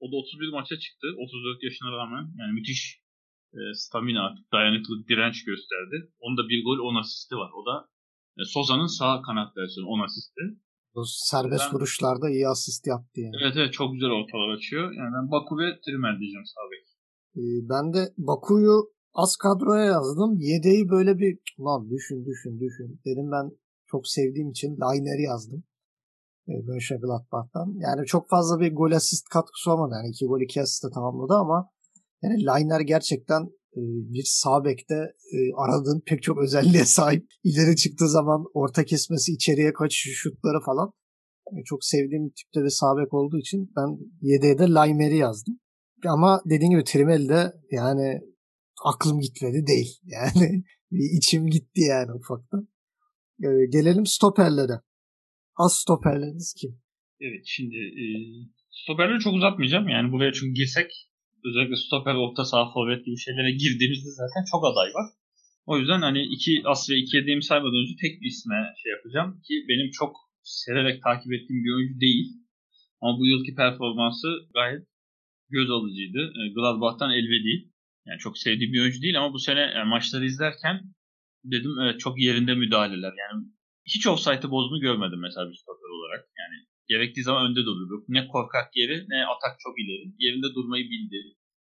O 0.00 0.12
da 0.12 0.16
31 0.16 0.52
maça 0.52 0.76
çıktı. 0.84 1.06
34 1.18 1.62
yaşına 1.62 1.90
rağmen. 1.98 2.24
Yani 2.40 2.52
müthiş 2.58 2.80
e, 3.58 3.60
stamina 3.74 4.20
artık 4.26 4.52
dayanıklılık, 4.52 5.08
direnç 5.08 5.44
gösterdi. 5.44 5.96
Onda 6.18 6.42
bir 6.48 6.64
gol 6.64 6.78
10 6.78 6.94
asisti 7.02 7.34
var. 7.42 7.50
O 7.58 7.60
da 7.68 7.74
e, 8.38 8.42
Soza'nın 8.44 8.90
sağ 8.98 9.22
kanat 9.26 9.56
versiyonu 9.56 9.88
10 9.88 10.00
asisti. 10.06 10.42
Bu 10.94 11.02
serbest 11.06 11.64
Ben- 11.66 11.74
vuruşlarda 11.74 12.30
iyi 12.30 12.48
asist 12.48 12.86
yaptı 12.86 13.20
yani. 13.20 13.36
Evet 13.42 13.54
evet 13.56 13.72
çok 13.72 13.92
güzel 13.94 14.10
ortalar 14.10 14.48
açıyor. 14.56 14.84
Yani 14.98 15.10
ben 15.16 15.30
Baku 15.30 15.58
ve 15.58 15.80
Trimel 15.84 16.16
diyeceğim 16.20 16.46
sağ 16.54 16.64
bek. 16.72 16.84
Ee, 17.36 17.68
ben 17.72 17.92
de 17.94 18.02
Baku'yu 18.18 18.76
az 19.14 19.36
kadroya 19.36 19.84
yazdım. 19.84 20.38
Yedeği 20.40 20.88
böyle 20.88 21.18
bir 21.18 21.38
lan 21.60 21.90
düşün 21.90 22.26
düşün 22.26 22.60
düşün. 22.60 23.00
Dedim 23.06 23.30
ben 23.32 23.46
çok 23.86 24.08
sevdiğim 24.08 24.50
için 24.50 24.70
Liner'i 24.76 25.22
yazdım. 25.22 25.64
E, 26.48 26.52
Mönchengladbach'tan. 26.52 27.74
Yani 27.78 28.06
çok 28.06 28.28
fazla 28.30 28.60
bir 28.60 28.74
gol 28.74 28.92
asist 28.92 29.28
katkısı 29.28 29.72
olmadı. 29.72 29.94
Yani 29.94 30.08
iki 30.08 30.26
gol 30.26 30.40
iki 30.40 30.62
asiste 30.62 30.88
tamamladı 30.94 31.34
ama 31.34 31.70
yani 32.22 32.42
Liner 32.42 32.80
gerçekten 32.80 33.42
e, 33.76 33.80
bir 34.14 34.24
sağ 34.26 34.64
bekte 34.64 34.94
e, 35.34 35.38
aradığın 35.56 36.02
pek 36.06 36.22
çok 36.22 36.38
özelliğe 36.38 36.84
sahip. 36.84 37.26
İleri 37.44 37.76
çıktığı 37.76 38.08
zaman 38.08 38.44
orta 38.54 38.84
kesmesi, 38.84 39.32
içeriye 39.32 39.72
kaçışı, 39.72 40.10
şutları 40.10 40.60
falan. 40.66 40.92
E, 41.52 41.64
çok 41.64 41.84
sevdiğim 41.84 42.28
tipte 42.28 42.64
bir 42.64 42.70
sağ 42.70 42.96
bek 42.96 43.14
olduğu 43.14 43.38
için 43.38 43.72
ben 43.76 43.98
yedeğe 44.20 44.58
de 44.58 44.66
Liner'i 44.68 45.16
yazdım. 45.16 45.58
Ama 46.06 46.42
dediğin 46.50 46.70
gibi 46.70 46.84
Trimel'de 46.84 47.52
yani 47.70 48.20
aklım 48.84 49.20
gitmedi 49.20 49.66
değil. 49.66 50.00
Yani 50.04 50.64
içim 51.16 51.46
gitti 51.46 51.80
yani 51.80 52.12
ufaktan. 52.12 52.68
Gelelim 53.70 54.06
stoperlere. 54.06 54.80
Az 55.56 55.72
stoperleriniz 55.80 56.54
kim? 56.60 56.72
Evet 57.20 57.44
şimdi 57.46 57.76
e, 57.76 58.04
stoperleri 58.70 59.20
çok 59.20 59.34
uzatmayacağım. 59.34 59.88
Yani 59.88 60.12
buraya 60.12 60.32
çünkü 60.32 60.54
girsek 60.54 60.90
özellikle 61.44 61.76
stoper, 61.76 62.14
orta 62.14 62.44
saha, 62.44 62.72
forvet 62.72 63.04
gibi 63.06 63.18
şeylere 63.18 63.50
girdiğimizde 63.50 64.10
zaten 64.10 64.44
çok 64.50 64.64
aday 64.64 64.90
var. 64.98 65.06
O 65.66 65.78
yüzden 65.78 66.00
hani 66.00 66.22
iki 66.34 66.62
as 66.64 66.90
ve 66.90 66.94
iki 66.96 67.16
yediğimi 67.16 67.44
saymadan 67.44 67.82
önce 67.82 67.94
tek 68.02 68.20
bir 68.20 68.26
isme 68.26 68.58
şey 68.82 68.92
yapacağım 68.92 69.40
ki 69.46 69.54
benim 69.68 69.90
çok 69.90 70.16
severek 70.42 71.02
takip 71.02 71.32
ettiğim 71.32 71.64
bir 71.64 71.74
oyuncu 71.76 72.00
değil. 72.00 72.26
Ama 73.00 73.18
bu 73.18 73.26
yılki 73.26 73.54
performansı 73.54 74.28
gayet 74.54 74.86
göz 75.48 75.70
alıcıydı. 75.70 76.32
E, 76.40 76.42
Gladbach'tan 76.54 77.10
Elvedi. 77.10 77.54
Yani 78.06 78.18
çok 78.18 78.38
sevdiğim 78.38 78.72
bir 78.72 78.80
oyuncu 78.80 79.02
değil 79.02 79.18
ama 79.18 79.32
bu 79.32 79.38
sene 79.38 79.60
yani 79.60 79.88
maçları 79.88 80.24
izlerken 80.24 80.80
dedim 81.44 81.70
evet 81.82 82.00
çok 82.00 82.20
yerinde 82.20 82.54
müdahaleler. 82.54 83.12
Yani 83.22 83.44
hiç 83.94 84.06
offside'ı 84.06 84.50
bozduğunu 84.50 84.80
görmedim 84.80 85.20
mesela 85.20 85.50
bir 85.50 85.54
stoper 85.62 85.90
olarak. 85.98 86.22
Yani 86.40 86.56
gerektiği 86.88 87.22
zaman 87.22 87.50
önde 87.50 87.62
durdu. 87.68 88.04
Ne 88.08 88.28
korkak 88.28 88.76
yeri 88.76 89.04
ne 89.08 89.26
atak 89.26 89.54
çok 89.64 89.74
ileri. 89.80 90.14
Yerinde 90.18 90.54
durmayı 90.54 90.84
bildi. 90.84 91.20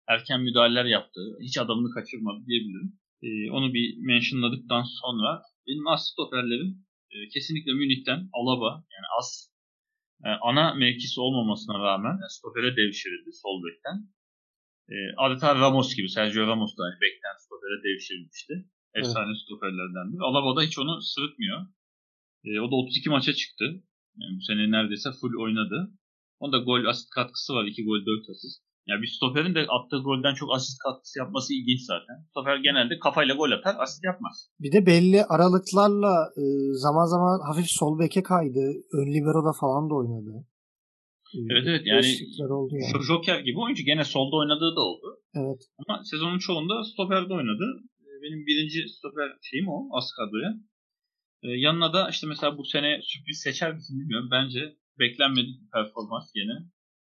Erken 0.07 0.41
müdahaleler 0.41 0.85
yaptı. 0.85 1.21
Hiç 1.41 1.57
adamını 1.57 1.89
kaçırmadı 1.93 2.45
diyebilirim. 2.47 2.89
Ee, 3.23 3.51
onu 3.51 3.73
bir 3.73 3.97
mentionladıktan 3.97 4.83
sonra 5.01 5.41
benim 5.67 5.87
as 5.87 6.01
stoperlerim 6.11 6.71
e, 7.13 7.15
kesinlikle 7.33 7.73
Münih'ten 7.73 8.19
Alaba 8.33 8.69
yani 8.95 9.07
as 9.19 9.29
e, 10.25 10.29
ana 10.29 10.73
mevkisi 10.73 11.21
olmamasına 11.21 11.79
rağmen 11.79 12.15
yani 12.21 12.35
stopere 12.37 12.75
devşirildi 12.75 13.31
sol 13.43 13.57
bekten. 13.65 13.97
E, 14.93 14.95
adeta 15.17 15.55
Ramos 15.55 15.95
gibi 15.95 16.09
Sergio 16.09 16.47
Ramos 16.47 16.77
da 16.77 16.83
hani 16.83 16.97
bekten 17.05 17.35
stopere 17.45 17.77
devşirilmişti. 17.87 18.53
Efsane 18.93 19.31
evet. 19.31 19.41
stoperlerdendir. 19.43 20.19
Alaba 20.29 20.55
da 20.55 20.61
hiç 20.61 20.79
onu 20.79 21.01
sırıtmıyor. 21.01 21.59
E, 22.45 22.59
o 22.59 22.71
da 22.71 22.75
32 22.75 23.09
maça 23.09 23.33
çıktı. 23.33 23.65
Yani 24.19 24.33
bu 24.37 24.41
sene 24.41 24.71
neredeyse 24.71 25.09
full 25.21 25.33
oynadı. 25.43 25.91
Onda 26.39 26.57
gol 26.57 26.85
asist 26.85 27.09
katkısı 27.09 27.53
var. 27.53 27.65
2 27.65 27.85
gol 27.85 27.99
4 28.05 28.29
asist. 28.29 28.61
Yani 28.87 29.01
bir 29.01 29.07
stoperin 29.07 29.55
de 29.55 29.61
attığı 29.75 30.01
golden 30.07 30.33
çok 30.33 30.49
asist 30.55 30.77
katkısı 30.85 31.19
yapması 31.19 31.53
ilginç 31.53 31.81
zaten. 31.81 32.15
Stoper 32.29 32.57
genelde 32.57 32.99
kafayla 32.99 33.35
gol 33.35 33.51
atar, 33.51 33.75
asist 33.83 34.03
yapmaz. 34.03 34.35
Bir 34.59 34.71
de 34.71 34.85
belli 34.85 35.19
aralıklarla 35.25 36.13
e, 36.41 36.43
zaman 36.85 37.05
zaman 37.05 37.39
hafif 37.47 37.69
sol 37.79 37.99
beke 37.99 38.23
kaydı. 38.23 38.63
Ön 38.97 39.07
libero'da 39.15 39.53
falan 39.61 39.89
da 39.89 39.93
oynadı. 39.95 40.33
E, 41.35 41.39
evet 41.51 41.65
evet 41.71 41.83
yani, 41.85 42.53
oldu 42.53 42.73
yani 42.75 43.03
Joker 43.07 43.39
gibi 43.39 43.59
oyuncu 43.59 43.83
gene 43.83 44.03
solda 44.03 44.35
oynadığı 44.35 44.75
da 44.77 44.81
oldu. 44.89 45.07
Evet. 45.41 45.61
Ama 45.81 46.03
sezonun 46.03 46.39
çoğunda 46.39 46.83
stoperde 46.83 47.33
oynadı. 47.33 47.65
E, 48.07 48.09
benim 48.23 48.45
birinci 48.49 48.79
stoper 48.95 49.29
şeyim 49.49 49.67
o 49.67 49.77
az 49.97 50.07
kadroya. 50.17 50.51
Ee, 51.43 51.49
yanına 51.49 51.93
da 51.93 52.09
işte 52.09 52.27
mesela 52.27 52.57
bu 52.57 52.63
sene 52.65 52.99
sürpriz 53.03 53.39
seçer 53.39 53.73
misin 53.73 53.99
bilmiyorum. 53.99 54.29
Bence 54.31 54.75
beklenmedik 54.99 55.61
bir 55.61 55.69
performans 55.69 56.31
gene. 56.33 56.55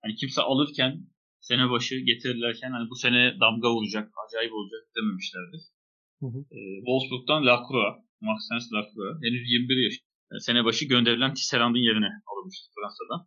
Hani 0.02 0.14
kimse 0.14 0.42
alırken 0.42 0.92
sene 1.40 1.70
başı 1.70 1.94
getirirlerken 1.98 2.70
hani 2.70 2.90
bu 2.90 2.94
sene 2.94 3.36
damga 3.40 3.74
vuracak, 3.74 4.12
acayip 4.26 4.52
olacak 4.52 4.82
dememişlerdir. 4.96 5.62
Hı 6.20 6.26
hı. 6.26 6.38
Ee, 6.56 6.76
Wolfsburg'dan 6.86 7.46
Lacroix, 7.46 7.94
Maxence 8.20 8.66
Lacroix. 8.74 9.14
Henüz 9.24 9.50
21 9.52 9.84
yaş. 9.84 9.94
Yani 10.30 10.40
sene 10.40 10.64
başı 10.64 10.84
gönderilen 10.84 11.34
Tisserand'ın 11.34 11.86
yerine 11.88 12.10
alınmıştı 12.30 12.66
Fransa'dan. 12.74 13.20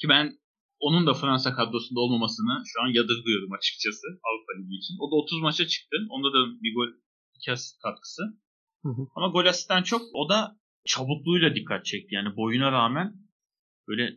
Ki 0.00 0.08
ben 0.08 0.38
onun 0.80 1.06
da 1.06 1.14
Fransa 1.14 1.54
kadrosunda 1.54 2.00
olmamasını 2.00 2.62
şu 2.66 2.82
an 2.82 2.88
yadırgıyorum 2.88 3.52
açıkçası 3.52 4.06
Avrupa 4.26 4.52
Ligi 4.58 4.76
için. 4.80 4.94
O 5.00 5.10
da 5.10 5.14
30 5.16 5.40
maça 5.40 5.66
çıktı. 5.66 5.96
Onda 6.10 6.28
da 6.32 6.40
bir 6.62 6.74
gol, 6.74 6.88
iki 7.36 7.52
asist 7.52 7.82
katkısı. 7.82 8.22
Hı 8.82 8.88
hı. 8.88 9.06
Ama 9.14 9.28
gol 9.28 9.46
asistten 9.46 9.82
çok 9.82 10.02
o 10.14 10.28
da 10.28 10.56
çabukluğuyla 10.86 11.54
dikkat 11.54 11.84
çekti. 11.84 12.14
Yani 12.14 12.36
boyuna 12.36 12.72
rağmen 12.72 13.14
böyle 13.88 14.16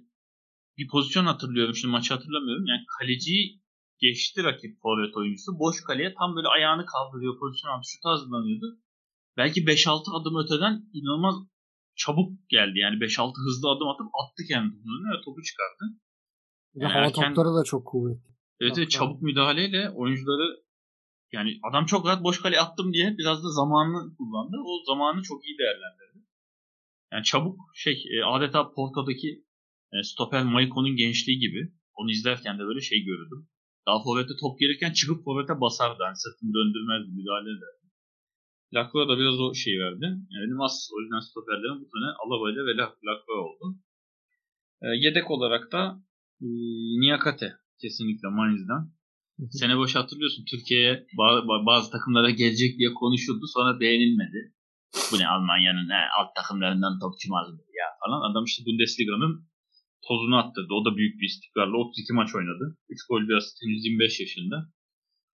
bir 0.77 0.87
pozisyon 0.87 1.25
hatırlıyorum. 1.25 1.75
Şimdi 1.75 1.91
maçı 1.91 2.13
hatırlamıyorum. 2.13 2.65
Yani 2.65 2.81
kaleciyi 2.99 3.61
geçti 3.99 4.43
rakip 4.43 4.81
forvet 4.81 5.17
oyuncusu. 5.17 5.59
Boş 5.59 5.75
kaleye 5.87 6.13
tam 6.13 6.35
böyle 6.35 6.47
ayağını 6.47 6.85
kaldırıyor 6.85 7.39
pozisyon 7.39 7.71
aldı. 7.71 7.85
Şut 7.85 8.05
hazırlanıyordu. 8.05 8.79
Belki 9.37 9.59
5-6 9.65 10.21
adım 10.21 10.35
öteden 10.43 10.73
inanılmaz 10.93 11.35
çabuk 11.95 12.49
geldi. 12.49 12.79
Yani 12.79 12.95
5-6 12.95 13.33
hızlı 13.45 13.69
adım 13.69 13.87
atıp 13.87 14.07
attı 14.21 14.43
kendini 14.49 15.05
ve 15.11 15.21
topu 15.25 15.41
çıkardı. 15.41 15.83
Yani 16.75 16.93
hava 16.93 17.05
erken... 17.05 17.33
topları 17.33 17.55
da 17.55 17.63
çok 17.63 17.87
kuvvetli. 17.87 18.33
Evet, 18.59 18.77
evet 18.77 18.91
çabuk 18.91 19.21
müdahaleyle 19.21 19.89
oyuncuları 19.89 20.63
yani 21.33 21.59
adam 21.69 21.85
çok 21.85 22.05
rahat 22.05 22.23
boş 22.23 22.41
kale 22.41 22.59
attım 22.59 22.93
diye 22.93 23.17
biraz 23.17 23.43
da 23.43 23.49
zamanını 23.49 24.15
kullandı. 24.17 24.57
O 24.65 24.73
zamanı 24.85 25.21
çok 25.21 25.45
iyi 25.45 25.57
değerlendirdi. 25.57 26.19
Yani 27.11 27.23
çabuk 27.23 27.57
şey 27.75 27.95
e, 28.13 28.23
adeta 28.23 28.71
Porto'daki 28.75 29.29
e, 29.93 30.03
stoper 30.03 30.43
Maiko'nun 30.43 30.95
gençliği 30.95 31.39
gibi. 31.39 31.61
Onu 31.95 32.11
izlerken 32.11 32.59
de 32.59 32.63
böyle 32.63 32.81
şey 32.81 32.99
görürdüm. 33.03 33.41
Daha 33.87 34.03
forvete 34.03 34.33
top 34.41 34.59
gelirken 34.59 34.93
çıkıp 34.93 35.23
forvete 35.23 35.61
basardı. 35.61 35.99
Yani 36.07 36.17
sırtını 36.23 36.53
döndürmezdi, 36.53 37.09
müdahale 37.17 37.49
ederdi. 37.57 37.83
Lacroix 38.75 39.09
da 39.09 39.17
biraz 39.21 39.39
o 39.39 39.53
şey 39.53 39.79
verdi. 39.79 40.05
Yani 40.31 40.43
benim 40.45 40.61
as 40.61 40.89
o 40.93 41.01
yüzden 41.01 41.19
stoperlerim 41.29 41.79
bu 41.81 41.87
sene 41.93 42.07
Alaba 42.21 42.45
ve 42.67 42.73
Lacroix 43.07 43.43
oldu. 43.47 43.65
E, 44.81 44.87
yedek 45.05 45.31
olarak 45.31 45.71
da 45.71 45.81
e, 46.41 46.47
Niakate 47.01 47.49
kesinlikle 47.81 48.27
Mainz'den. 48.27 48.81
Sene 49.51 49.77
boş 49.77 49.95
hatırlıyorsun 49.95 50.45
Türkiye'ye 50.51 51.07
bazı 51.65 51.91
takımlara 51.91 52.29
gelecek 52.29 52.77
diye 52.79 52.93
konuşuldu 52.93 53.45
sonra 53.47 53.79
beğenilmedi. 53.79 54.53
Bu 55.11 55.19
ne 55.19 55.27
Almanya'nın 55.27 55.89
he, 55.89 56.01
alt 56.19 56.35
takımlarından 56.35 56.99
topçu 56.99 57.29
mu 57.29 57.35
ya 57.81 57.87
falan. 58.05 58.31
Adam 58.31 58.43
işte 58.43 58.63
Bundesliga'nın 58.65 59.33
tozunu 60.07 60.37
attırdı. 60.37 60.73
O 60.73 60.85
da 60.85 60.97
büyük 60.97 61.21
bir 61.21 61.25
istikrarla 61.25 61.77
32 61.77 62.13
maç 62.13 62.35
oynadı. 62.35 62.77
3 62.89 62.99
gol 63.09 63.21
bir 63.27 63.33
asist 63.33 63.57
125 63.61 64.19
yaşında. 64.19 64.57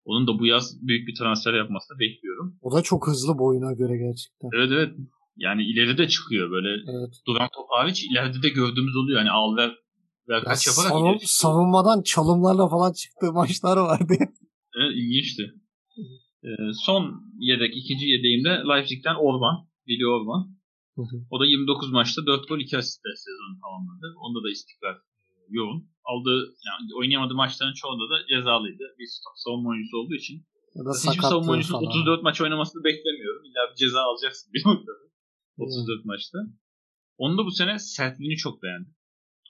Onun 0.06 0.28
da 0.28 0.40
bu 0.40 0.46
yaz 0.46 0.88
büyük 0.88 1.08
bir 1.08 1.16
transfer 1.16 1.54
yapmasını 1.54 2.00
bekliyorum. 2.00 2.58
O 2.62 2.72
da 2.76 2.82
çok 2.82 3.08
hızlı 3.08 3.38
boyuna 3.38 3.74
göre 3.74 3.98
gerçekten. 3.98 4.50
Evet 4.56 4.72
evet. 4.72 4.92
Yani 5.38 5.64
ileri 5.64 5.98
de 5.98 6.08
çıkıyor 6.08 6.52
böyle. 6.52 6.70
Evet. 6.92 7.14
Duran 7.28 7.50
top 7.56 7.68
hariç 7.70 8.04
ileride 8.12 8.42
de 8.42 8.50
gördüğümüz 8.50 8.96
oluyor. 8.96 9.20
Yani 9.20 9.32
al 9.32 9.58
ver 10.30 10.44
kaç 10.44 10.68
yaparak 10.68 10.92
savun, 10.92 11.18
Savunmadan 11.24 12.02
çalımlarla 12.02 12.70
falan 12.70 12.94
çıktığı 12.94 13.34
maçlar 13.40 13.78
vardı. 13.78 14.16
evet 14.80 14.94
ilginçti. 14.96 15.54
Ee, 16.44 16.50
son 16.86 17.04
yedek, 17.40 17.78
ikinci 17.78 18.06
yedeğimde 18.06 18.50
Leipzig'ten 18.50 19.16
Orban. 19.16 19.70
Billy 19.88 20.06
Orban. 20.08 20.60
O 21.32 21.40
da 21.40 21.46
29 21.46 21.92
maçta 21.92 22.26
4 22.26 22.48
gol 22.50 22.60
2 22.60 22.78
asistle 22.78 23.10
sezonu 23.16 23.60
tamamladı. 23.64 24.08
Onda 24.24 24.40
da 24.44 24.50
istikrar 24.52 24.96
e, 24.96 25.32
yoğun. 25.50 25.90
Aldığı, 26.04 26.40
yani 26.68 26.84
oynayamadığı 27.00 27.36
maçların 27.36 27.74
çoğunda 27.74 28.06
da 28.14 28.18
cezalıydı. 28.32 28.86
Bir 29.00 29.08
savunma 29.36 29.70
oyuncusu 29.70 29.98
olduğu 29.98 30.16
için. 30.16 30.38
Ya 30.76 30.86
da 30.86 30.92
Hiçbir 30.92 31.22
savunma 31.22 31.52
oyuncusu 31.52 31.78
34 31.78 32.24
maç 32.24 32.42
oynamasını 32.42 32.84
beklemiyorum. 32.84 33.46
İlla 33.46 33.62
bir 33.72 33.76
ceza 33.76 34.02
alacaksın 34.02 34.54
bir 34.54 34.64
noktada. 34.66 35.04
34 35.58 36.04
hmm. 36.04 36.08
maçta. 36.08 36.38
Onu 37.18 37.38
da 37.38 37.46
bu 37.46 37.52
sene 37.52 37.80
sertliğini 37.80 38.36
çok 38.36 38.64
beğendim. 38.64 38.96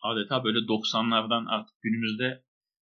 Adeta 0.04 0.44
böyle 0.44 0.58
90'lardan 0.58 1.46
artık 1.50 1.76
günümüzde 1.82 2.44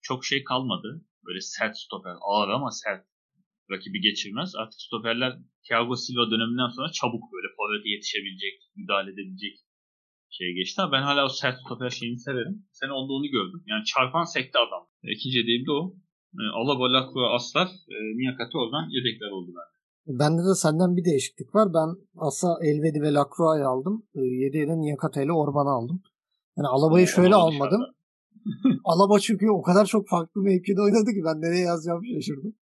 çok 0.02 0.24
şey 0.24 0.44
kalmadı. 0.44 1.04
Böyle 1.26 1.40
sert 1.40 1.78
stoper. 1.78 2.16
Ağır 2.20 2.48
ama 2.48 2.70
sert 2.70 3.06
rakibi 3.70 4.00
geçirmez. 4.00 4.54
Artık 4.56 4.80
stoperler 4.80 5.32
Thiago 5.68 5.96
Silva 5.96 6.30
döneminden 6.30 6.70
sonra 6.76 6.92
çabuk 6.92 7.24
böyle 7.32 7.48
forvete 7.56 7.88
yetişebilecek, 7.88 8.54
müdahale 8.76 9.10
edebilecek 9.10 9.56
şeye 10.36 10.52
geçti. 10.52 10.82
Ama 10.82 10.92
ben 10.92 11.02
hala 11.02 11.24
o 11.24 11.28
sert 11.28 11.56
stoper 11.60 11.90
şeyini 11.90 12.18
severim. 12.18 12.56
Sen 12.72 12.88
onda 12.88 13.12
onu 13.12 13.28
gördüm. 13.36 13.62
Yani 13.66 13.84
çarpan 13.84 14.24
sekti 14.24 14.58
adam. 14.66 14.82
E, 15.04 15.06
ikinci 15.16 15.38
dediğim 15.42 15.66
de 15.66 15.72
o. 15.80 15.82
E, 16.40 16.42
Alaba, 16.58 16.84
Lacroix, 16.92 17.30
Aslar, 17.36 17.68
e, 17.94 17.96
Niyakati 18.18 18.54
oradan 18.58 18.84
yedekler 18.96 19.30
oldu 19.36 19.50
bende. 19.58 19.72
Bende 20.20 20.42
de 20.50 20.54
senden 20.64 20.96
bir 20.96 21.04
değişiklik 21.04 21.54
var. 21.54 21.68
Ben 21.78 21.88
Asa, 22.26 22.48
Elvedi 22.68 23.00
ve 23.02 23.10
Lacroix'ı 23.18 23.66
aldım. 23.72 24.06
E, 24.14 24.20
yedeğe 24.20 24.66
de 24.68 24.76
Niyakate 24.80 25.24
ile 25.24 25.32
Orban'ı 25.32 25.70
aldım. 25.70 26.02
Yani 26.56 26.68
Alaba'yı 26.68 27.06
şöyle 27.06 27.34
Alaba 27.34 27.46
almadım. 27.46 27.80
Alaba 28.84 29.18
çünkü 29.18 29.50
o 29.50 29.62
kadar 29.62 29.86
çok 29.86 30.08
farklı 30.08 30.42
mevkide 30.42 30.80
oynadı 30.82 31.10
ki 31.10 31.22
ben 31.24 31.40
nereye 31.40 31.64
yazacağımı 31.64 32.06
şaşırdım. 32.06 32.54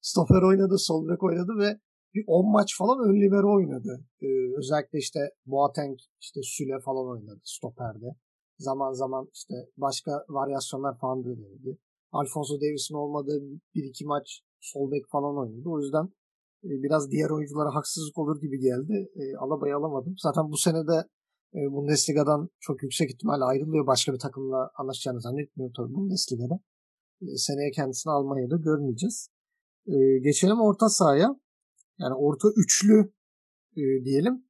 Stoper 0.00 0.42
oynadı, 0.42 0.78
sol 0.78 1.08
bek 1.08 1.22
oynadı 1.22 1.52
ve 1.58 1.80
bir 2.14 2.24
10 2.26 2.52
maç 2.52 2.78
falan 2.78 3.08
ön 3.08 3.20
libero 3.20 3.54
oynadı. 3.56 4.04
Ee, 4.22 4.26
özellikle 4.58 4.98
işte 4.98 5.20
Boateng, 5.46 5.98
işte 6.20 6.40
Süle 6.42 6.80
falan 6.80 7.06
oynadı 7.08 7.40
stoperde. 7.44 8.16
Zaman 8.58 8.92
zaman 8.92 9.28
işte 9.34 9.54
başka 9.76 10.24
varyasyonlar 10.28 10.98
falan 10.98 11.24
da 11.24 11.28
denedi. 11.28 11.78
Alfonso 12.12 12.60
Davis'in 12.60 12.94
olmadığı 12.94 13.42
bir 13.74 13.84
iki 13.84 14.04
maç 14.04 14.42
sol 14.60 14.90
bek 14.90 15.04
falan 15.08 15.38
oynadı. 15.38 15.68
O 15.68 15.80
yüzden 15.80 16.04
e, 16.64 16.70
biraz 16.82 17.10
diğer 17.10 17.30
oyunculara 17.30 17.74
haksızlık 17.74 18.18
olur 18.18 18.40
gibi 18.40 18.58
geldi. 18.58 19.10
E, 19.16 19.36
Alaba'yı 19.36 19.76
alamadım. 19.76 20.14
Zaten 20.18 20.50
bu 20.52 20.56
sene 20.56 20.86
de 20.86 21.08
Bundesliga'dan 21.56 22.48
çok 22.60 22.82
yüksek 22.82 23.10
ihtimalle 23.10 23.44
ayrılıyor. 23.44 23.86
Başka 23.86 24.12
bir 24.12 24.18
takımla 24.18 24.70
anlaşacağını 24.78 25.20
zannetmiyorum 25.20 25.72
tabii 25.76 25.94
Bundesliga'da. 25.94 26.60
E, 27.22 27.36
seneye 27.36 27.70
kendisini 27.70 28.12
almaya 28.12 28.50
da 28.50 28.56
görmeyeceğiz. 28.56 29.30
E, 29.86 30.18
geçelim 30.18 30.60
orta 30.60 30.88
sahaya. 30.88 31.36
Yani 31.98 32.14
orta 32.14 32.48
üçlü 32.56 33.12
e, 33.76 34.04
diyelim. 34.04 34.44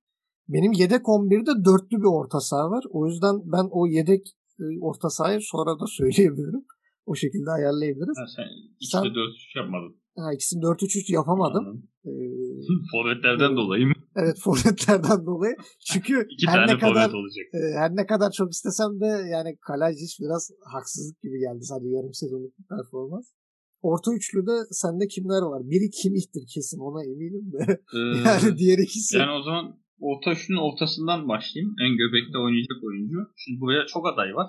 Benim 0.49 0.73
yedek 0.73 1.03
11'de 1.03 1.65
dörtlü 1.65 1.97
bir 1.97 2.19
orta 2.21 2.41
saha 2.41 2.71
var. 2.71 2.85
O 2.91 3.07
yüzden 3.07 3.37
ben 3.45 3.69
o 3.71 3.87
yedek 3.87 4.37
e, 4.61 4.65
orta 4.81 5.11
sahayı 5.11 5.41
sonra 5.41 5.81
da 5.81 5.87
söyleyebilirim. 5.99 6.65
O 7.07 7.15
şekilde 7.15 7.51
ayarlayabiliriz. 7.51 8.19
Ha, 8.19 8.27
sen 8.37 8.49
ikisi 8.81 8.97
de 8.97 9.09
4-3 9.09 9.59
yapmadın. 9.59 10.01
Ha, 10.17 10.33
ikisini 10.35 10.61
4-3-3 10.61 11.13
yapamadım. 11.13 11.83
Ee, 12.05 12.11
forvetlerden 12.93 13.53
e, 13.53 13.57
dolayı 13.57 13.87
mı? 13.87 13.93
Evet 14.17 14.37
forvetlerden 14.45 15.27
dolayı. 15.27 15.55
Çünkü 15.93 16.27
İki 16.31 16.47
her 16.47 16.55
tane 16.55 16.75
ne 16.75 16.79
kadar 16.79 17.11
olacak. 17.21 17.47
E, 17.55 17.59
her 17.81 17.91
ne 17.97 18.07
kadar 18.07 18.31
çok 18.31 18.53
istesem 18.53 19.01
de 19.01 19.11
yani 19.35 19.57
Kalajic 19.67 20.13
biraz 20.21 20.51
haksızlık 20.75 21.23
gibi 21.23 21.39
geldi 21.39 21.63
sadece 21.71 21.89
yarım 21.97 22.15
sezonluk 22.15 22.59
bir 22.59 22.67
performans. 22.75 23.27
Orta 23.83 24.11
üçlüde 24.19 24.57
sende 24.71 25.07
kimler 25.15 25.43
var? 25.53 25.63
Biri 25.71 25.91
Kimih'tir 25.91 26.45
kesin 26.55 26.81
ona 26.89 27.01
eminim 27.05 27.47
de. 27.55 27.63
Ee, 27.95 27.99
yani 28.29 28.59
diğer 28.59 28.79
ikisi. 28.79 29.17
Yani 29.17 29.33
o 29.39 29.43
zaman 29.43 29.65
orta 30.01 30.33
üçlünün 30.33 30.67
ortasından 30.69 31.29
başlayayım. 31.29 31.75
En 31.85 31.93
göbekte 32.03 32.39
oynayacak 32.39 32.79
oyuncu. 32.89 33.19
Şimdi 33.37 33.61
buraya 33.61 33.87
çok 33.87 34.07
aday 34.07 34.35
var. 34.35 34.49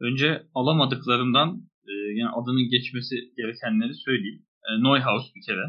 Önce 0.00 0.28
alamadıklarından 0.54 1.48
e, 1.90 1.92
yani 2.18 2.30
adının 2.38 2.66
geçmesi 2.74 3.14
gerekenleri 3.36 3.94
söyleyeyim. 3.94 4.42
E, 4.68 4.70
Neuhaus 4.82 5.34
bir 5.34 5.42
kere. 5.48 5.66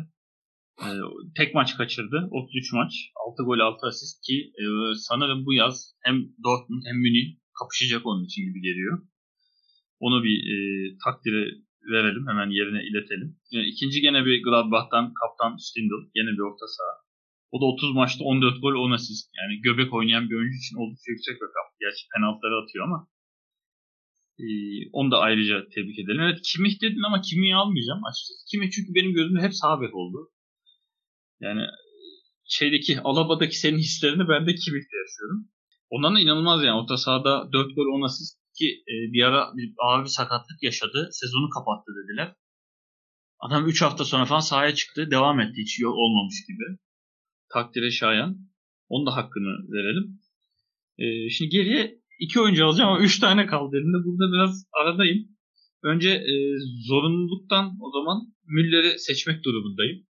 E, 0.86 0.90
tek 1.38 1.56
maç 1.56 1.78
kaçırdı. 1.78 2.28
33 2.32 2.74
maç. 2.74 2.94
6 3.32 3.44
gol 3.44 3.60
6 3.60 3.88
asist 3.88 4.26
ki 4.26 4.52
e, 4.62 4.66
sanırım 4.96 5.46
bu 5.46 5.54
yaz 5.54 5.96
hem 6.04 6.16
Dortmund 6.44 6.84
hem 6.86 6.98
Münih 6.98 7.38
kapışacak 7.60 8.06
onun 8.06 8.26
için 8.26 8.42
gibi 8.42 8.62
geliyor. 8.62 9.02
Onu 10.00 10.24
bir 10.24 10.38
e, 10.54 10.58
takdire 11.06 11.44
verelim. 11.94 12.28
Hemen 12.28 12.50
yerine 12.50 12.82
iletelim. 12.84 13.30
E, 13.54 13.58
ikinci 13.72 14.02
gene 14.02 14.26
bir 14.26 14.44
Gladbach'tan 14.44 15.14
kaptan 15.20 15.58
Stindl. 15.58 16.02
Gene 16.16 16.32
bir 16.38 16.46
orta 16.50 16.68
saha. 16.68 16.96
O 17.52 17.62
da 17.62 17.66
30 17.66 17.94
maçta 17.94 18.24
14 18.24 18.62
gol 18.62 18.76
10 18.76 18.92
asist. 18.92 19.26
Yani 19.40 19.62
göbek 19.62 19.94
oynayan 19.94 20.30
bir 20.30 20.36
oyuncu 20.36 20.58
için 20.58 20.76
oldukça 20.82 21.12
yüksek 21.12 21.36
rakam. 21.44 21.68
Gerçi 21.80 22.04
penaltıları 22.14 22.56
atıyor 22.64 22.86
ama. 22.86 23.08
Ee, 24.40 24.46
onu 24.92 25.12
da 25.12 25.18
ayrıca 25.20 25.56
tebrik 25.76 26.00
edelim. 26.00 26.22
Evet 26.22 26.40
Kimih 26.50 26.82
dedin 26.82 27.04
ama 27.08 27.22
Kimih'i 27.22 27.56
almayacağım 27.56 28.06
açıkçası. 28.06 28.46
Kimih 28.52 28.72
çünkü 28.72 28.96
benim 28.96 29.14
gözümde 29.14 29.42
hep 29.42 29.56
sağ 29.56 29.74
oldu. 29.94 30.32
Yani 31.40 31.62
şeydeki 32.48 33.02
Alaba'daki 33.02 33.58
senin 33.60 33.78
hislerini 33.78 34.28
ben 34.30 34.48
de 34.48 34.56
Kimih'te 34.56 34.98
yaşıyorum. 35.04 35.50
Ondan 35.90 36.16
da 36.16 36.20
inanılmaz 36.20 36.64
yani. 36.64 36.82
Orta 36.82 36.98
sahada 36.98 37.54
4 37.54 37.76
gol 37.76 37.98
10 37.98 38.06
asist 38.06 38.40
ki 38.58 38.84
e, 38.92 38.94
bir 39.14 39.24
ara 39.24 39.52
bir, 39.58 39.74
ağır 39.78 40.04
bir 40.04 40.10
sakatlık 40.10 40.64
yaşadı. 40.64 41.10
Sezonu 41.12 41.50
kapattı 41.50 41.92
dediler. 42.04 42.36
Adam 43.40 43.68
3 43.68 43.82
hafta 43.82 44.06
sonra 44.06 44.26
falan 44.26 44.40
sahaya 44.40 44.76
çıktı. 44.76 45.12
Devam 45.12 45.40
etti. 45.40 45.62
Hiç 45.62 45.84
olmamış 45.84 46.36
gibi. 46.48 46.78
Takdire 47.54 47.92
şayan. 47.92 48.38
Onun 48.90 49.06
da 49.06 49.16
hakkını 49.16 49.74
verelim. 49.74 50.20
E, 50.98 51.30
şimdi 51.30 51.50
geriye 51.50 52.02
iki 52.20 52.40
oyuncu 52.40 52.66
alacağım 52.66 52.90
ama 52.90 53.00
üç 53.00 53.20
tane 53.20 53.46
kaldı 53.46 53.78
elimde. 53.78 53.98
Burada 54.06 54.34
biraz 54.34 54.66
aradayım. 54.82 55.28
Önce 55.84 56.10
e, 56.10 56.34
zorunluluktan 56.88 57.78
o 57.82 57.92
zaman 57.92 58.34
Müller'i 58.46 59.00
seçmek 59.00 59.44
durumundayım. 59.44 60.08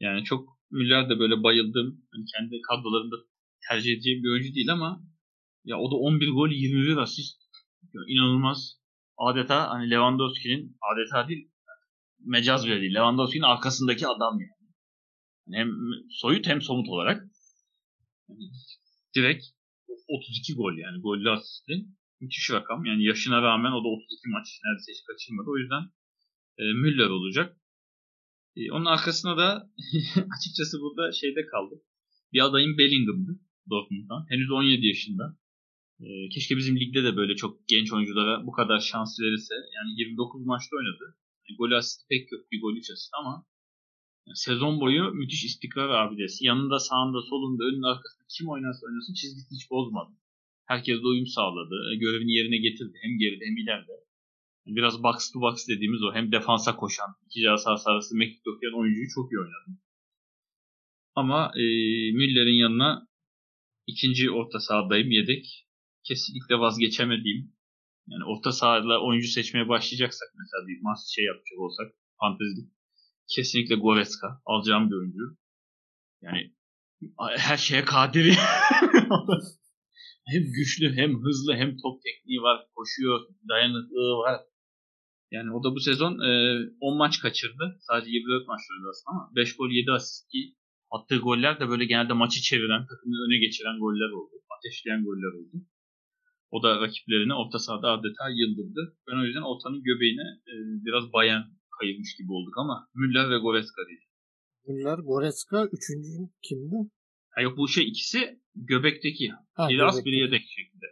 Yani 0.00 0.24
çok 0.24 0.56
Müller 0.70 1.10
de 1.10 1.18
böyle 1.18 1.42
bayıldığım, 1.42 2.02
yani 2.14 2.24
kendi 2.36 2.60
kadrolarında 2.68 3.16
tercih 3.68 3.92
edeceğim 3.92 4.22
bir 4.22 4.30
oyuncu 4.30 4.54
değil 4.54 4.72
ama 4.72 5.02
ya 5.64 5.78
o 5.78 5.90
da 5.90 5.94
11 5.94 6.28
gol 6.28 6.50
21 6.50 6.96
asist. 6.96 7.36
Ya, 7.94 8.00
inanılmaz. 8.08 8.80
Adeta 9.18 9.70
hani 9.70 9.90
Lewandowski'nin 9.90 10.76
adeta 10.92 11.28
değil 11.28 11.50
mecaz 12.24 12.66
bile 12.66 12.80
değil. 12.80 12.94
Lewandowski'nin 12.94 13.42
arkasındaki 13.42 14.06
adam 14.06 14.38
yani. 14.40 14.72
Hem 15.58 15.68
soyut 16.10 16.46
hem 16.46 16.62
somut 16.62 16.88
olarak. 16.88 17.22
Yani 18.28 18.40
direkt 19.16 19.44
32 20.08 20.54
gol 20.54 20.78
yani 20.78 21.00
gollü 21.00 21.30
asisti. 21.30 21.86
Müthiş 22.20 22.50
rakam. 22.50 22.84
Yani 22.84 23.04
yaşına 23.04 23.42
rağmen 23.42 23.72
o 23.72 23.84
da 23.84 23.88
32 23.88 24.28
maç 24.28 24.46
neredeyse 24.64 24.92
hiç 24.92 25.02
kaçırmadı. 25.08 25.50
O 25.50 25.58
yüzden 25.58 25.82
e, 26.58 26.64
Müller 26.72 27.08
olacak. 27.08 27.56
E, 28.56 28.70
onun 28.70 28.84
arkasına 28.84 29.36
da 29.36 29.70
açıkçası 30.36 30.80
burada 30.80 31.12
şeyde 31.12 31.46
kaldı. 31.46 31.74
Bir 32.32 32.44
adayım 32.44 32.78
Bellingham'dı 32.78 33.40
Dortmund'dan. 33.70 34.26
Henüz 34.28 34.50
17 34.50 34.86
yaşında. 34.86 35.38
E, 36.00 36.28
keşke 36.28 36.56
bizim 36.56 36.80
ligde 36.80 37.04
de 37.04 37.16
böyle 37.16 37.36
çok 37.36 37.68
genç 37.68 37.92
oyunculara 37.92 38.46
bu 38.46 38.52
kadar 38.52 38.80
şans 38.80 39.20
verirse. 39.20 39.54
Yani 39.54 40.00
29 40.00 40.46
maçta 40.46 40.76
oynadı. 40.76 41.16
Yani 41.48 41.56
gol 41.56 41.70
asisti 41.70 42.04
pek 42.08 42.32
yok. 42.32 42.40
Bir 42.52 42.60
gol 42.60 42.76
3 42.76 42.90
asist 42.90 43.14
ama 43.20 43.46
sezon 44.34 44.80
boyu 44.80 45.10
müthiş 45.14 45.44
istikrar 45.44 45.88
abidesi. 45.88 46.46
Yanında, 46.46 46.78
sağında, 46.78 47.20
solunda, 47.22 47.64
önünde, 47.64 47.86
arkasında 47.86 48.24
kim 48.36 48.48
oynarsa 48.48 48.86
oynasın 48.86 49.14
çizgisini 49.14 49.58
hiç 49.58 49.70
bozmadı. 49.70 50.12
Herkes 50.66 50.98
de 51.02 51.06
uyum 51.06 51.26
sağladı. 51.26 51.76
E, 51.92 51.96
görevini 51.96 52.32
yerine 52.32 52.56
getirdi. 52.56 52.98
Hem 53.02 53.18
geride 53.18 53.44
hem 53.46 53.56
ileride. 53.56 53.92
Biraz 54.66 55.02
box 55.02 55.32
to 55.32 55.40
box 55.40 55.68
dediğimiz 55.68 56.02
o. 56.02 56.14
Hem 56.14 56.32
defansa 56.32 56.76
koşan, 56.76 57.10
iki 57.26 57.40
cihaz 57.40 57.66
arası 57.86 58.16
mekik 58.16 58.46
okuyan 58.46 58.80
oyuncuyu 58.80 59.06
çok 59.14 59.32
iyi 59.32 59.38
oynadı. 59.38 59.80
Ama 61.14 61.52
e, 61.54 61.64
Müller'in 62.12 62.58
yanına 62.64 63.08
ikinci 63.86 64.30
orta 64.30 64.60
sahadayım 64.60 65.10
yedek. 65.10 65.66
Kesinlikle 66.04 66.54
vazgeçemediğim. 66.58 67.56
Yani 68.08 68.24
orta 68.24 68.52
sahada 68.52 69.02
oyuncu 69.02 69.28
seçmeye 69.28 69.68
başlayacaksak 69.68 70.28
mesela 70.38 70.68
bir 70.68 70.82
maç 70.82 70.98
şey 71.14 71.24
yapacak 71.24 71.58
olsak 71.58 71.86
fantezi 72.20 72.75
kesinlikle 73.28 73.74
Goretzka 73.74 74.40
alacağım 74.46 74.90
bir 74.90 74.96
oyuncu. 74.96 75.36
Yani 76.22 76.52
her 77.36 77.56
şeye 77.56 77.84
kadir. 77.84 78.24
hem 80.26 80.42
güçlü 80.56 80.96
hem 80.96 81.22
hızlı 81.22 81.54
hem 81.54 81.76
top 81.76 82.02
tekniği 82.02 82.40
var. 82.42 82.66
Koşuyor, 82.74 83.20
dayanıklılığı 83.48 84.18
var. 84.18 84.40
Yani 85.30 85.52
o 85.52 85.64
da 85.64 85.74
bu 85.74 85.80
sezon 85.80 86.12
e, 86.28 86.30
10 86.80 86.96
maç 86.98 87.20
kaçırdı. 87.20 87.76
Sadece 87.80 88.10
24 88.10 88.48
maç 88.48 88.60
oynadı 88.70 88.88
aslında 88.90 89.10
ama 89.10 89.30
5 89.36 89.56
gol 89.56 89.70
7 89.70 89.92
asist 89.92 90.28
ki 90.32 90.54
attığı 90.90 91.16
goller 91.16 91.60
de 91.60 91.68
böyle 91.68 91.84
genelde 91.84 92.12
maçı 92.12 92.40
çeviren, 92.40 92.86
takımı 92.86 93.16
öne 93.26 93.38
geçiren 93.38 93.78
goller 93.78 94.10
oldu. 94.10 94.34
Ateşleyen 94.58 95.04
goller 95.04 95.32
oldu. 95.38 95.56
O 96.50 96.62
da 96.62 96.80
rakiplerini 96.80 97.34
orta 97.34 97.58
sahada 97.58 97.88
adeta 97.90 98.28
yıldırdı. 98.40 98.96
Ben 99.06 99.16
o 99.20 99.24
yüzden 99.24 99.48
ortanın 99.50 99.82
göbeğine 99.82 100.28
e, 100.50 100.54
biraz 100.84 101.12
bayan 101.12 101.42
kayırmış 101.78 102.16
gibi 102.18 102.32
olduk 102.32 102.58
ama 102.58 102.88
Müller 102.94 103.30
ve 103.30 103.38
Goretzka 103.38 103.82
değil. 103.88 104.04
Müller, 104.66 104.98
Goretzka 104.98 105.58
üçüncü 105.76 106.32
kimdi? 106.42 106.90
Ha 107.30 107.40
yok 107.40 107.58
bu 107.58 107.68
şey 107.68 107.88
ikisi 107.88 108.40
göbekteki. 108.54 109.32
Ha, 109.52 109.68
biri 109.68 109.84
as 109.84 110.04
biri 110.04 110.16
yedek 110.16 110.42
şekilde. 110.56 110.86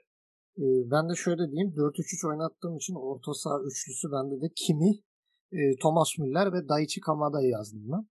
Ee, 0.59 0.91
ben 0.93 1.09
de 1.09 1.15
şöyle 1.25 1.51
diyeyim. 1.51 1.71
4-3-3 1.77 2.29
oynattığım 2.31 2.77
için 2.77 2.95
orta 2.95 3.35
saha 3.35 3.59
üçlüsü 3.69 4.09
bende 4.13 4.37
de 4.43 4.49
Kimi, 4.57 4.91
e, 5.53 5.61
Thomas 5.83 6.19
Müller 6.19 6.53
ve 6.53 6.69
Daichi 6.69 7.01
Kamada'yı 7.01 7.49
yazdım 7.49 7.83
ben. 7.93 8.05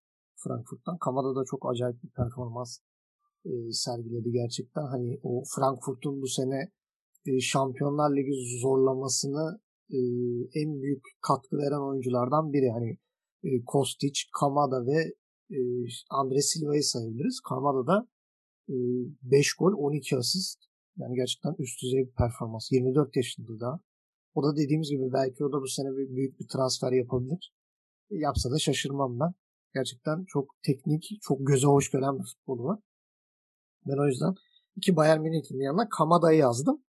Frankfurt'tan. 0.43 0.97
Kamada 0.97 1.35
da 1.35 1.43
çok 1.45 1.71
acayip 1.71 2.03
bir 2.03 2.09
performans 2.09 2.79
e, 3.45 3.51
sergiledi 3.71 4.31
gerçekten. 4.31 4.85
Hani 4.93 5.19
o 5.23 5.43
Frankfurt'un 5.55 6.21
bu 6.21 6.27
sene 6.27 6.71
e, 7.25 7.39
Şampiyonlar 7.39 8.09
Ligi 8.17 8.59
zorlamasını 8.61 9.59
e, 9.93 9.99
en 10.61 10.81
büyük 10.81 11.03
katkı 11.21 11.57
veren 11.57 11.89
oyunculardan 11.89 12.53
biri. 12.53 12.71
Hani 12.71 12.97
e, 13.43 13.63
Kostic, 13.65 14.19
Kamada 14.39 14.85
ve 14.85 15.13
e, 15.51 15.59
Andre 16.09 16.41
Silva'yı 16.41 16.83
sayabiliriz. 16.83 17.39
Kamada 17.49 17.87
da 17.87 18.07
e, 18.69 18.75
5 19.21 19.53
gol 19.53 19.73
12 19.77 20.17
asist. 20.17 20.59
Yani 20.97 21.15
gerçekten 21.15 21.55
üst 21.59 21.83
düzey 21.83 22.07
bir 22.07 22.13
performans. 22.13 22.71
24 22.71 23.15
yaşında 23.15 23.59
da. 23.59 23.79
O 24.33 24.43
da 24.43 24.55
dediğimiz 24.57 24.89
gibi 24.89 25.13
belki 25.13 25.45
o 25.45 25.51
da 25.51 25.61
bu 25.61 25.67
sene 25.67 25.97
bir 25.97 26.15
büyük 26.15 26.39
bir 26.39 26.47
transfer 26.47 26.91
yapabilir. 26.91 27.53
E, 28.11 28.15
yapsa 28.15 28.51
da 28.51 28.59
şaşırmam 28.59 29.19
ben. 29.19 29.33
Gerçekten 29.73 30.25
çok 30.27 30.55
teknik, 30.65 31.09
çok 31.21 31.47
göze 31.47 31.67
hoş 31.67 31.91
gelen 31.91 32.19
bir 32.19 32.23
futbolu 32.23 32.63
var. 32.63 32.79
Ben 33.85 34.03
o 34.03 34.07
yüzden 34.07 34.33
iki 34.75 34.95
Bayern 34.95 35.21
Münih'in 35.21 35.59
yanına 35.59 35.89
Kamada'yı 35.89 36.39
yazdım. 36.39 36.83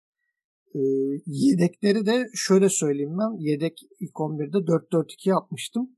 E, 0.74 0.80
yedekleri 1.26 2.06
de 2.06 2.26
şöyle 2.34 2.68
söyleyeyim 2.68 3.18
ben. 3.18 3.40
Yedek 3.40 3.80
ilk 4.00 4.14
11'de 4.14 4.56
4-4-2 4.56 5.28
yapmıştım. 5.28 5.90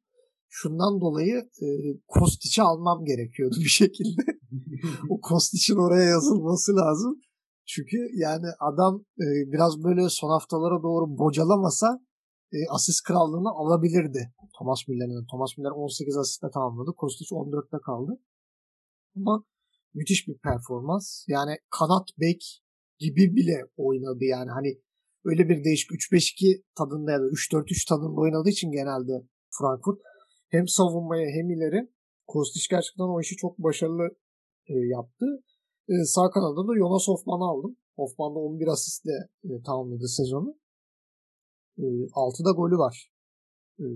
Şundan 0.49 1.01
dolayı 1.01 1.37
e, 1.63 1.67
Kostic'i 2.09 2.63
almam 2.63 3.05
gerekiyordu 3.05 3.57
bir 3.65 3.75
şekilde. 3.81 4.23
o 5.11 5.21
Kostic'in 5.21 5.77
oraya 5.77 6.05
yazılması 6.05 6.77
lazım. 6.77 7.21
Çünkü 7.67 7.97
yani 8.15 8.47
adam 8.61 9.05
e, 9.21 9.27
biraz 9.53 9.85
böyle 9.85 10.09
son 10.09 10.31
haftalara 10.31 10.83
doğru 10.83 11.19
bocalamasa 11.19 12.01
e, 12.53 12.57
asist 12.71 13.03
krallığını 13.03 13.51
alabilirdi. 13.51 14.33
Thomas 14.59 14.89
Müller'in. 14.89 15.27
Thomas 15.31 15.59
Müller 15.59 15.71
18 15.71 16.17
asistle 16.17 16.51
tamamladı. 16.51 16.91
Kostic 16.97 17.29
14'te 17.35 17.77
kaldı. 17.87 18.21
Ama 19.17 19.45
müthiş 19.95 20.29
bir 20.29 20.39
performans. 20.39 21.25
Yani 21.29 21.57
kanat 21.71 22.09
bek 22.21 22.63
gibi 22.99 23.37
bile 23.37 23.59
oynadı 23.77 24.25
yani. 24.25 24.51
Hani 24.51 24.81
öyle 25.25 25.49
bir 25.49 25.65
değişik 25.65 25.91
3-5-2 25.91 26.63
tadında 26.79 27.13
ya 27.13 27.21
da 27.21 27.27
3-4-3 27.27 27.89
tadında 27.89 28.21
oynadığı 28.21 28.49
için 28.49 28.71
genelde 28.71 29.13
Frankfurt 29.59 30.01
hem 30.49 30.69
savunmaya 30.69 31.29
hem 31.31 31.51
ileri 31.51 31.89
Kostic 32.27 32.67
gerçekten 32.71 33.05
o 33.05 33.21
işi 33.21 33.37
çok 33.37 33.59
başarılı 33.59 34.09
e, 34.69 34.75
yaptı. 34.75 35.27
E, 35.89 35.95
sağ 36.05 36.31
kanada 36.31 36.69
da 36.69 36.73
Jonas 36.79 37.09
Hoffman'ı 37.09 37.45
aldım. 37.45 37.77
Hoffman 37.97 38.35
da 38.35 38.39
11 38.39 38.67
asistle 38.67 39.13
e, 39.45 39.63
tamamladı 39.67 40.09
sezonu. 40.09 40.59
E, 41.79 41.83
6'da 41.83 42.51
golü 42.51 42.79
var. 42.79 43.11
E, 43.79 43.87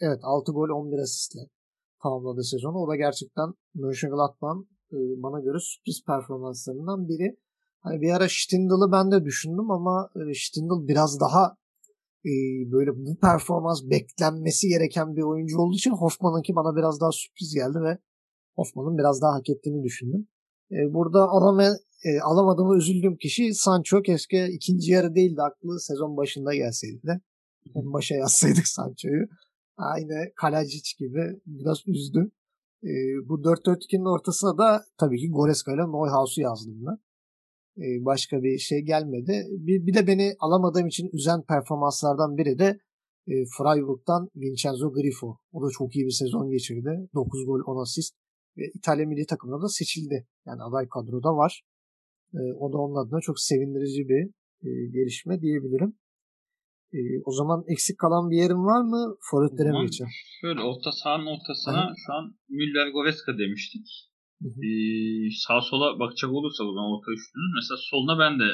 evet 0.00 0.20
6 0.22 0.52
gol 0.52 0.68
11 0.68 0.98
asistle 0.98 1.40
tamamladı 2.02 2.42
sezonu. 2.44 2.78
O 2.78 2.88
da 2.88 2.96
gerçekten 2.96 3.48
Mönchengladbach'ın 3.74 4.68
e, 4.92 4.98
bana 5.22 5.40
göre 5.40 5.58
sürpriz 5.60 6.04
performanslarından 6.06 7.08
biri. 7.08 7.36
Hani 7.82 8.00
bir 8.00 8.10
ara 8.10 8.28
Stindl'ı 8.28 8.92
ben 8.92 9.10
de 9.10 9.24
düşündüm 9.24 9.70
ama 9.70 10.10
e, 10.16 10.34
Stindl 10.34 10.88
biraz 10.88 11.20
daha 11.20 11.56
e, 12.24 12.32
böyle 12.72 12.90
bu 12.96 13.18
performans 13.20 13.82
beklenmesi 13.90 14.68
gereken 14.68 15.16
bir 15.16 15.22
oyuncu 15.22 15.58
olduğu 15.58 15.76
için 15.76 15.90
Hoffman'ınki 15.90 16.54
bana 16.54 16.76
biraz 16.76 17.00
daha 17.00 17.12
sürpriz 17.12 17.54
geldi 17.54 17.78
ve 17.80 17.98
Hoffman'ın 18.56 18.98
biraz 18.98 19.22
daha 19.22 19.34
hak 19.34 19.50
ettiğini 19.50 19.84
düşündüm. 19.84 20.28
E, 20.70 20.94
burada 20.94 21.28
alama, 21.28 21.64
e, 22.04 22.20
alamadığıma 22.20 22.76
üzüldüğüm 22.76 23.16
kişi 23.16 23.54
Sancho. 23.54 24.02
Keşke 24.02 24.48
ikinci 24.48 24.92
yarı 24.92 25.14
değil 25.14 25.36
de 25.36 25.42
aklı 25.42 25.80
sezon 25.80 26.16
başında 26.16 26.54
gelseydi 26.54 27.02
de. 27.06 27.20
En 27.74 27.92
başa 27.92 28.14
yazsaydık 28.14 28.68
Sancho'yu. 28.68 29.26
Aynı 29.76 30.32
Kalacic 30.36 30.90
gibi 30.98 31.40
biraz 31.46 31.78
üzdü. 31.86 32.30
E, 32.84 32.90
bu 33.28 33.34
4-4-2'nin 33.34 34.14
ortasına 34.14 34.58
da 34.58 34.84
tabii 34.98 35.18
ki 35.18 35.30
Goreska 35.30 35.74
ile 35.74 35.82
Neuhaus'u 35.82 36.40
yazdım 36.40 36.86
ben. 36.86 36.98
E, 37.78 38.04
başka 38.04 38.42
bir 38.42 38.58
şey 38.58 38.80
gelmedi. 38.80 39.44
Bir, 39.50 39.86
bir 39.86 39.94
de 39.94 40.06
beni 40.06 40.34
alamadığım 40.40 40.86
için 40.86 41.10
üzen 41.12 41.42
performanslardan 41.42 42.36
biri 42.36 42.58
de 42.58 42.78
e, 43.26 43.34
Freiburg'dan 43.58 44.28
Vincenzo 44.36 44.92
Grifo. 44.92 45.36
O 45.52 45.62
da 45.62 45.70
çok 45.78 45.96
iyi 45.96 46.06
bir 46.06 46.10
sezon 46.10 46.50
geçirdi. 46.50 47.08
9 47.14 47.46
gol 47.46 47.60
10 47.66 47.82
asist 47.82 48.14
ve 48.56 48.62
İtalya 48.74 49.06
milli 49.06 49.26
takımına 49.26 49.62
da 49.62 49.68
seçildi. 49.68 50.26
Yani 50.46 50.62
aday 50.62 50.88
kadroda 50.88 51.36
var. 51.36 51.62
E, 52.34 52.40
o 52.58 52.72
da 52.72 52.78
onun 52.78 53.06
adına 53.06 53.20
çok 53.20 53.40
sevindirici 53.40 54.08
bir 54.08 54.22
e, 54.66 54.70
gelişme 54.90 55.40
diyebilirim. 55.40 55.92
E, 56.92 56.98
o 57.24 57.32
zaman 57.32 57.64
eksik 57.68 57.98
kalan 57.98 58.30
bir 58.30 58.36
yerim 58.36 58.64
var 58.64 58.82
mı? 58.82 59.16
Forvetlere 59.30 59.70
mi 59.70 59.86
geçelim? 59.86 60.10
Şöyle 60.40 60.60
orta 60.60 60.92
sahanın 60.92 61.26
ortasına 61.26 61.90
Hı. 61.90 61.94
şu 62.06 62.12
an 62.12 62.24
Müller 62.48 62.88
Goreska 62.92 63.38
demiştik. 63.38 63.86
Ee, 64.64 65.30
sağ 65.44 65.60
sola 65.60 65.98
bakacak 65.98 66.30
olursa 66.32 66.64
o 66.64 66.72
zaman 66.74 66.90
orta 66.94 67.10
üçlünün 67.16 67.54
mesela 67.58 67.78
soluna 67.90 68.14
ben 68.18 68.40
de 68.40 68.48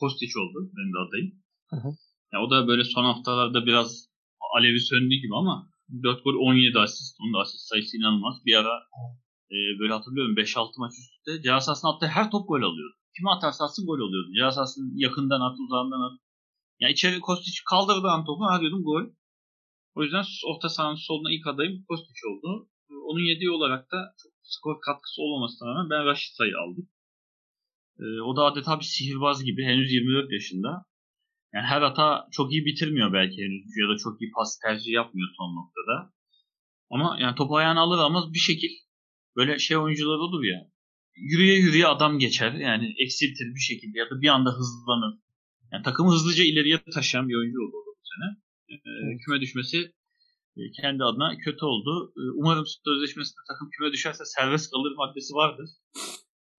Kostić 0.00 0.32
oldu 0.42 0.58
benim 0.76 0.92
de 0.94 0.98
adayım. 1.06 1.30
Hı 1.70 1.76
hı. 1.76 1.90
Ya 2.32 2.42
o 2.44 2.50
da 2.50 2.68
böyle 2.68 2.84
son 2.84 3.04
haftalarda 3.04 3.66
biraz 3.66 4.08
alevi 4.56 4.80
söndü 4.80 5.14
gibi 5.14 5.34
ama 5.36 5.70
4 6.02 6.24
gol 6.24 6.34
17 6.34 6.78
asist. 6.78 7.16
Onun 7.20 7.34
da 7.34 7.38
asist 7.38 7.68
sayısı 7.68 7.96
inanılmaz. 7.96 8.34
Bir 8.46 8.54
ara 8.54 8.74
e, 9.54 9.56
böyle 9.80 9.92
hatırlıyorum 9.92 10.36
5-6 10.36 10.70
maç 10.78 10.92
üstte 11.00 11.42
ceza 11.42 11.60
sahasına 11.60 11.90
attığı 11.90 12.06
her 12.06 12.30
top 12.30 12.48
gol 12.48 12.62
alıyordu. 12.62 12.96
Kimi 13.16 13.30
atarsa 13.30 13.64
atsın 13.64 13.86
gol 13.86 14.00
oluyordu. 14.06 14.28
Ceza 14.36 14.50
sahasının 14.52 14.92
yakından 14.96 15.40
at, 15.40 15.56
uzağından 15.64 16.00
at. 16.06 16.20
Yani 16.80 16.92
içeri 16.92 17.16
Kostić 17.16 17.56
kaldırdığı 17.70 18.08
an 18.08 18.24
topu 18.24 18.44
ha 18.44 18.60
diyordum 18.60 18.82
gol. 18.84 19.04
O 19.94 20.02
yüzden 20.02 20.24
orta 20.50 20.68
sahanın 20.68 21.00
soluna 21.08 21.30
ilk 21.34 21.46
adayım 21.46 21.84
Kostić 21.88 22.20
oldu. 22.30 22.68
Onun 22.90 23.20
yediği 23.20 23.50
olarak 23.50 23.92
da 23.92 24.14
çok 24.22 24.32
skor 24.42 24.80
katkısı 24.80 25.22
olmamasına 25.22 25.68
rağmen 25.68 25.90
ben 25.90 26.06
Raşit 26.06 26.34
sayı 26.34 26.58
aldım. 26.58 26.88
E, 28.00 28.04
o 28.20 28.36
da 28.36 28.44
adeta 28.44 28.78
bir 28.80 28.84
sihirbaz 28.84 29.44
gibi 29.44 29.64
henüz 29.64 29.92
24 29.92 30.32
yaşında. 30.32 30.84
Yani 31.54 31.66
her 31.66 31.82
hata 31.82 32.28
çok 32.32 32.52
iyi 32.52 32.64
bitirmiyor 32.64 33.12
belki 33.12 33.42
henüz 33.42 33.64
ya 33.82 33.88
da 33.88 33.96
çok 33.96 34.22
iyi 34.22 34.30
pas 34.30 34.58
tercih 34.58 34.92
yapmıyor 34.92 35.28
son 35.36 35.56
noktada. 35.56 36.12
Ama 36.90 37.16
yani 37.20 37.34
topu 37.34 37.56
ayağına 37.56 37.80
alır 37.80 37.98
ama 37.98 38.32
bir 38.34 38.38
şekil 38.38 38.70
böyle 39.36 39.58
şey 39.58 39.76
oyuncular 39.76 40.18
olur 40.18 40.44
ya 40.44 40.70
yürüye 41.16 41.54
yürüye 41.54 41.86
adam 41.86 42.18
geçer. 42.18 42.52
Yani 42.52 42.94
eksiltir 42.98 43.54
bir 43.54 43.60
şekilde 43.60 43.98
ya 43.98 44.10
da 44.10 44.20
bir 44.20 44.28
anda 44.28 44.50
hızlanır. 44.50 45.18
Yani 45.72 45.82
takımı 45.82 46.12
hızlıca 46.12 46.44
ileriye 46.44 46.82
taşıyan 46.94 47.28
bir 47.28 47.34
oyuncu 47.34 47.58
oldu 47.60 47.76
bu 47.86 48.02
sene. 48.02 48.36
Ee, 48.70 49.16
küme 49.24 49.40
düşmesi 49.40 49.78
e, 49.78 49.92
kendi 50.80 51.04
adına 51.04 51.36
kötü 51.44 51.64
oldu. 51.64 52.12
Ee, 52.16 52.20
umarım 52.34 52.64
sözleşmesinde 52.84 53.42
takım 53.48 53.70
küme 53.70 53.92
düşerse 53.92 54.24
serbest 54.24 54.70
kalır 54.70 54.92
maddesi 54.96 55.34
vardır. 55.34 55.68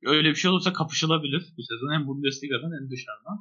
Öyle 0.03 0.29
bir 0.29 0.36
şey 0.36 0.51
olursa 0.51 0.73
kapışılabilir 0.73 1.41
bu 1.57 1.62
sezon 1.69 1.93
hem 1.93 2.07
Bundesliga'dan 2.07 2.71
hem 2.77 2.91
dışarıdan. 2.91 3.38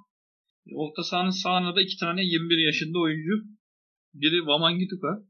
Orta 0.75 1.03
sahanın 1.03 1.31
sağına 1.31 1.77
da 1.77 1.81
iki 1.83 1.97
tane 1.97 2.25
21 2.25 2.59
yaşında 2.59 2.99
oyuncu. 2.99 3.35
Biri 4.15 4.39
Wamangituka. 4.39 5.23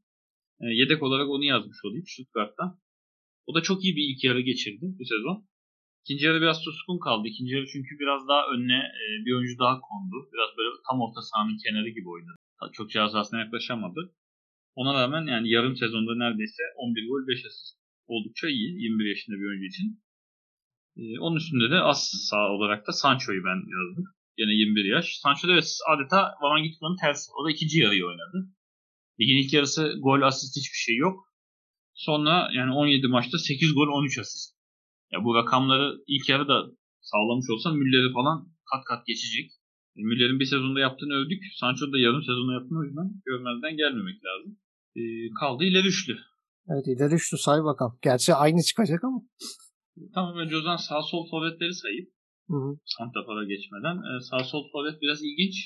E, 0.61 0.67
yedek 0.67 1.03
olarak 1.03 1.29
onu 1.29 1.45
yazmış 1.45 1.79
olayım 1.85 2.05
Stuttgart'tan. 2.07 2.81
O 3.47 3.55
da 3.55 3.63
çok 3.63 3.85
iyi 3.85 3.97
bir 3.97 4.05
ilk 4.11 4.25
yarı 4.25 4.41
geçirdi 4.41 4.87
bu 4.99 5.05
sezon. 5.05 5.49
İkinci 6.05 6.27
yarı 6.27 6.41
biraz 6.41 6.59
suskun 6.65 6.99
kaldı. 6.99 7.29
İkinci 7.29 7.55
yarı 7.55 7.67
çünkü 7.67 7.99
biraz 7.99 8.29
daha 8.29 8.43
önüne 8.53 8.81
e, 9.03 9.05
bir 9.25 9.33
oyuncu 9.37 9.59
daha 9.59 9.81
kondu. 9.81 10.17
Biraz 10.33 10.51
böyle 10.59 10.71
tam 10.91 11.01
orta 11.01 11.23
sahanın 11.23 11.59
kenarı 11.65 11.89
gibi 11.89 12.09
oynadı. 12.09 12.37
Çok 12.73 12.91
cihazasına 12.91 13.41
yaklaşamadı. 13.41 14.15
Ona 14.81 14.95
rağmen 14.95 15.25
yani 15.33 15.51
yarım 15.51 15.77
sezonda 15.77 16.13
neredeyse 16.17 16.63
11 16.77 17.09
gol 17.09 17.27
5 17.29 17.47
asist. 17.47 17.77
Oldukça 18.07 18.49
iyi 18.49 18.83
21 18.83 19.09
yaşında 19.09 19.37
bir 19.37 19.49
oyuncu 19.49 19.67
için. 19.67 19.87
E, 20.97 21.03
onun 21.21 21.37
üstünde 21.37 21.71
de 21.71 21.79
az 21.81 21.99
sağ 22.31 22.49
olarak 22.55 22.87
da 22.87 22.93
Sancho'yu 22.93 23.45
ben 23.45 23.59
yazdım. 23.77 24.05
Yine 24.39 24.53
21 24.53 24.85
yaş. 24.85 25.19
Sancho 25.23 25.49
da 25.49 25.61
adeta 25.93 26.35
Van 26.43 26.63
Gitman'ın 26.63 26.97
tersi. 26.97 27.31
O 27.39 27.45
da 27.45 27.51
ikinci 27.51 27.79
yarıyı 27.81 28.07
oynadı. 28.07 28.39
Ligin 29.21 29.37
ilk 29.43 29.53
yarısı 29.53 29.83
gol 30.03 30.23
asist 30.23 30.57
hiçbir 30.57 30.83
şey 30.87 30.97
yok. 30.97 31.17
Sonra 31.95 32.51
yani 32.53 32.73
17 32.73 33.09
maçta 33.09 33.39
8 33.39 33.75
gol 33.75 33.89
13 33.89 34.19
asist. 34.19 34.57
Ya 35.13 35.25
bu 35.25 35.35
rakamları 35.35 35.99
ilk 36.07 36.29
yarı 36.29 36.49
da 36.49 36.67
sağlamış 37.01 37.47
olsa 37.51 37.73
Müller'i 37.73 38.13
falan 38.13 38.49
kat 38.71 38.85
kat 38.85 39.07
geçecek. 39.07 39.51
E, 39.97 40.01
Müller'in 40.03 40.41
bir 40.41 40.45
sezonda 40.45 40.81
yaptığını 40.81 41.15
övdük. 41.15 41.43
Sancho 41.61 41.93
da 41.93 41.99
yarım 41.99 42.23
sezonda 42.23 42.53
yaptığını 42.53 42.79
o 42.79 42.85
yüzden 42.85 43.09
görmezden 43.25 43.77
gelmemek 43.77 44.25
lazım. 44.25 44.59
E, 44.97 45.03
kaldı 45.41 45.65
ileri 45.65 45.87
üçlü. 45.87 46.17
Evet 46.69 46.87
ileri 46.87 47.15
üçlü 47.15 47.39
say 47.39 47.65
bakalım. 47.65 47.99
Gerçi 48.03 48.35
aynı 48.35 48.63
çıkacak 48.63 49.05
ama. 49.05 49.23
Tamam 50.15 50.37
önce 50.37 50.57
o 50.57 50.61
zaman 50.61 50.77
sağ 50.77 51.03
sol 51.03 51.31
forvetleri 51.31 51.75
sayayım. 51.75 52.07
Hı 52.49 52.57
hı. 52.57 52.79
Santrafor'a 52.85 53.45
geçmeden. 53.45 53.97
E, 53.97 54.11
sağ 54.21 54.45
sol 54.45 54.65
forvet 54.73 55.03
biraz 55.03 55.19
ilginç. 55.23 55.57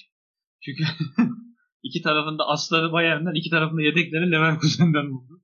Çünkü 0.65 0.85
iki 1.83 2.03
tarafında 2.03 2.45
asları 2.49 2.93
Bayern'den, 2.93 3.35
iki 3.35 3.51
tarafında 3.51 3.83
yedekleri 3.83 4.33
Leverkusen'den 4.33 5.11
buldu. 5.11 5.43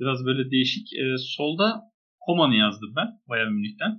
Biraz 0.00 0.26
böyle 0.26 0.50
değişik. 0.50 0.86
E, 0.92 1.04
solda 1.36 1.82
Koman'ı 2.20 2.54
yazdım 2.54 2.92
ben 2.96 3.08
Bayern 3.28 3.52
Münih'ten. 3.52 3.92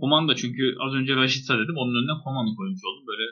Koman 0.00 0.28
da 0.28 0.34
çünkü 0.34 0.76
az 0.80 0.92
önce 0.94 1.16
Raşitsa 1.16 1.58
dedim. 1.58 1.76
Onun 1.76 1.94
önüne 1.98 2.22
Koman'ı 2.24 2.56
koymuş 2.56 2.80
oldum. 2.88 3.04
Böyle 3.10 3.26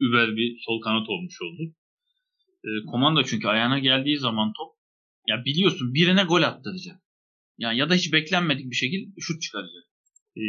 über 0.00 0.36
bir 0.36 0.58
sol 0.66 0.80
kanat 0.80 1.08
olmuş 1.08 1.36
oldu. 1.42 1.62
E, 2.64 2.68
Koman 2.90 3.16
da 3.16 3.24
çünkü 3.24 3.48
ayağına 3.48 3.78
geldiği 3.78 4.18
zaman 4.18 4.52
top 4.52 4.72
ya 5.28 5.44
biliyorsun 5.44 5.94
birine 5.94 6.22
gol 6.22 6.42
attıracak. 6.42 6.96
Yani 7.58 7.78
ya 7.78 7.90
da 7.90 7.94
hiç 7.94 8.12
beklenmedik 8.12 8.70
bir 8.70 8.76
şekilde 8.76 9.10
şut 9.20 9.42
çıkaracak. 9.42 9.84
E, 10.36 10.42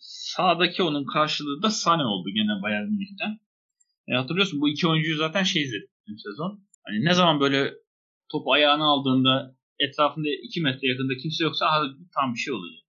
sağdaki 0.00 0.82
onun 0.82 1.04
karşılığı 1.04 1.62
da 1.62 1.70
Sane 1.70 2.04
oldu 2.04 2.28
gene 2.34 2.62
Bayern 2.62 2.86
Münih'ten. 2.86 3.38
E, 4.08 4.14
hatırlıyorsun 4.14 4.60
bu 4.60 4.68
iki 4.68 4.88
oyuncuyu 4.88 5.16
zaten 5.16 5.42
şey 5.42 5.62
izledik 5.62 5.90
sezon. 6.24 6.66
Hani 6.86 7.04
ne 7.04 7.14
zaman 7.14 7.40
böyle 7.40 7.74
topu 8.32 8.52
ayağına 8.52 8.84
aldığında 8.84 9.56
etrafında 9.78 10.28
2 10.42 10.60
metre 10.60 10.88
yakında 10.88 11.16
kimse 11.22 11.44
yoksa 11.44 11.66
aha, 11.66 11.84
tam 12.14 12.34
bir 12.34 12.38
şey 12.38 12.54
olacak. 12.54 12.84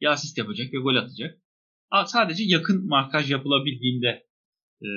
Ya 0.00 0.10
asist 0.10 0.38
yapacak 0.38 0.72
ya 0.72 0.80
gol 0.80 0.96
atacak. 0.96 1.40
Sadece 2.06 2.44
yakın 2.44 2.88
markaj 2.88 3.30
yapılabildiğinde 3.30 4.25
e, 4.82 4.88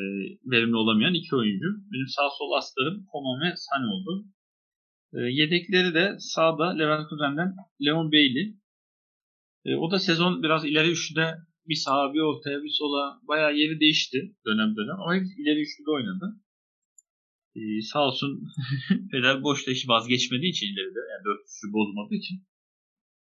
verimli 0.51 0.75
olamayan 0.75 1.13
iki 1.13 1.35
oyuncu. 1.35 1.67
Benim 1.91 2.07
sağ 2.07 2.29
sol 2.37 2.51
aslarım 2.57 3.05
Koman 3.11 3.41
ve 3.41 3.53
Sane 3.55 3.85
oldu. 3.85 4.25
E, 5.13 5.19
yedekleri 5.19 5.93
de 5.93 6.15
sağda 6.19 6.69
Leverkusen'den 6.77 7.55
Leon 7.85 8.11
Bailey. 8.11 8.55
E, 9.65 9.75
o 9.75 9.91
da 9.91 9.99
sezon 9.99 10.43
biraz 10.43 10.65
ileri 10.65 10.89
üçlüde 10.91 11.35
bir 11.69 11.75
sağa 11.75 12.13
bir 12.13 12.19
ortaya 12.19 12.63
bir 12.63 12.73
sola 12.79 13.19
bayağı 13.27 13.55
yeri 13.55 13.79
değişti 13.79 14.35
dönem 14.45 14.75
dönem 14.75 14.97
ama 15.01 15.15
hep 15.15 15.23
ileri 15.39 15.61
üçlüde 15.61 15.91
oynadı. 15.91 16.27
Ee, 17.55 17.81
sağ 17.81 18.07
olsun 18.07 18.43
Feder 19.11 19.43
boşta 19.43 19.71
işi 19.71 19.87
vazgeçmediği 19.87 20.51
için 20.51 20.67
ileride 20.67 20.99
yani 21.11 21.23
dört 21.25 21.73
bozmadığı 21.73 22.15
için 22.15 22.37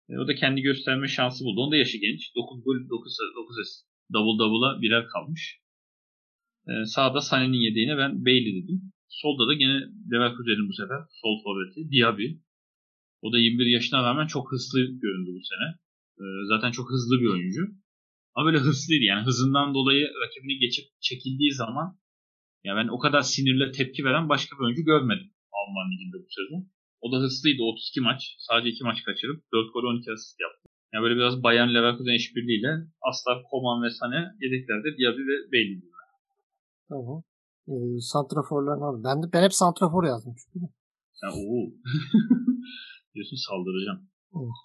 e, 0.08 0.18
o 0.18 0.28
da 0.28 0.34
kendi 0.34 0.60
gösterme 0.60 1.08
şansı 1.08 1.44
buldu. 1.44 1.60
Onun 1.60 1.72
da 1.72 1.76
yaşı 1.76 1.98
genç. 1.98 2.34
9 2.36 2.64
gol 2.64 2.74
9, 2.90 3.16
9 3.36 3.58
asist. 3.60 3.86
Double 4.12 4.38
double'a 4.38 4.80
birer 4.82 5.06
kalmış. 5.06 5.61
Ee, 6.68 6.84
sağda 6.94 7.18
Sané'nin 7.18 7.62
yediğine 7.66 7.96
ben 7.98 8.24
Bailey 8.26 8.54
dedim. 8.62 8.78
Solda 9.08 9.48
da 9.48 9.54
gene 9.54 9.76
Leverkusen'in 10.12 10.68
bu 10.68 10.72
sefer 10.72 11.00
sol 11.22 11.34
forveti 11.44 11.90
Diaby. 11.92 12.26
O 13.22 13.32
da 13.32 13.38
21 13.38 13.66
yaşına 13.66 14.02
rağmen 14.02 14.26
çok 14.26 14.52
hızlı 14.52 14.80
göründü 14.80 15.30
bu 15.38 15.42
sene. 15.50 15.68
Ee, 16.20 16.24
zaten 16.48 16.70
çok 16.70 16.90
hızlı 16.90 17.20
bir 17.20 17.28
oyuncu. 17.34 17.62
Ama 18.34 18.46
böyle 18.46 18.58
hırslıydı 18.58 19.04
yani 19.04 19.26
hızından 19.26 19.74
dolayı 19.74 20.04
rakibini 20.22 20.58
geçip 20.58 20.84
çekildiği 21.00 21.52
zaman 21.52 21.98
ya 22.64 22.76
ben 22.76 22.88
o 22.88 22.98
kadar 22.98 23.22
sinirle 23.22 23.72
tepki 23.72 24.04
veren 24.04 24.28
başka 24.28 24.56
bir 24.56 24.64
oyuncu 24.64 24.82
görmedim 24.82 25.30
Alman 25.58 25.92
liginde 25.92 26.16
bu 26.24 26.28
sezon. 26.38 26.62
O 27.00 27.12
da 27.12 27.16
hırslıydı 27.22 27.62
32 27.62 28.00
maç. 28.00 28.20
Sadece 28.38 28.70
2 28.70 28.84
maç 28.84 29.02
kaçırıp 29.02 29.38
4 29.52 29.72
gol 29.74 29.84
12 29.84 30.12
asist 30.12 30.40
yaptı. 30.40 30.64
Yani 30.92 31.02
böyle 31.02 31.16
biraz 31.16 31.42
Bayern 31.42 31.74
Leverkusen 31.74 32.20
işbirliğiyle 32.22 32.72
Aslar, 33.08 33.38
Koman 33.50 33.82
ve 33.82 33.90
Sane 33.90 34.20
yedeklerde 34.42 34.88
Diaby 34.98 35.22
ve 35.30 35.36
Bailey 35.52 35.91
Tamam. 36.92 37.22
Ee, 37.68 38.00
santraforlarını 38.00 38.84
aldım. 38.84 39.04
Ben, 39.04 39.22
de, 39.22 39.26
ben 39.32 39.42
hep 39.42 39.54
santrafor 39.54 40.04
yazdım 40.04 40.34
çünkü. 40.40 40.58
Ya 41.22 41.28
ooo. 41.38 41.64
Diyorsun 43.14 43.38
saldıracağım. 43.48 44.00
Evet. 44.36 44.58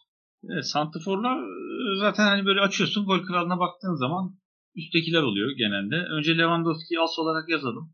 Evet, 0.52 0.66
Santiforlar 0.66 1.38
e, 1.38 2.00
zaten 2.00 2.26
hani 2.28 2.46
böyle 2.46 2.62
açıyorsun 2.62 3.06
gol 3.06 3.22
kralına 3.28 3.60
baktığın 3.60 3.96
zaman 3.96 4.40
üsttekiler 4.76 5.22
oluyor 5.22 5.52
genelde. 5.58 5.96
Önce 5.96 6.38
Lewandowski'yi 6.38 7.00
as 7.00 7.20
olarak 7.20 7.50
yazalım. 7.50 7.94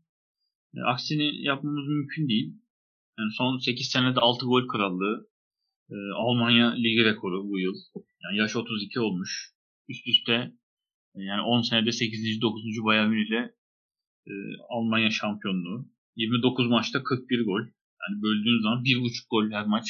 E, 0.76 0.80
aksini 0.92 1.44
yapmamız 1.44 1.88
mümkün 1.88 2.28
değil. 2.28 2.48
Yani 3.18 3.30
son 3.38 3.58
8 3.58 3.86
senede 3.88 4.20
6 4.20 4.46
gol 4.46 4.68
krallığı. 4.68 5.28
E, 5.90 5.94
Almanya 6.16 6.74
ligi 6.74 7.04
rekoru 7.04 7.48
bu 7.48 7.58
yıl. 7.58 7.74
Yani 8.24 8.38
yaş 8.38 8.56
32 8.56 9.00
olmuş. 9.00 9.54
üst 9.88 10.08
üste 10.08 10.52
yani 11.14 11.42
10 11.42 11.62
senede 11.62 11.92
8. 11.92 12.40
9. 12.40 12.62
Bayern 12.84 13.08
Münih 13.08 13.30
e, 14.30 14.32
Almanya 14.68 15.10
şampiyonluğu. 15.10 15.88
29 16.16 16.66
maçta 16.66 17.02
41 17.02 17.44
gol. 17.44 17.60
Yani 18.00 18.22
böldüğün 18.22 18.62
zaman 18.62 18.84
1.5 18.84 19.28
gol 19.30 19.50
her 19.50 19.66
maç. 19.66 19.86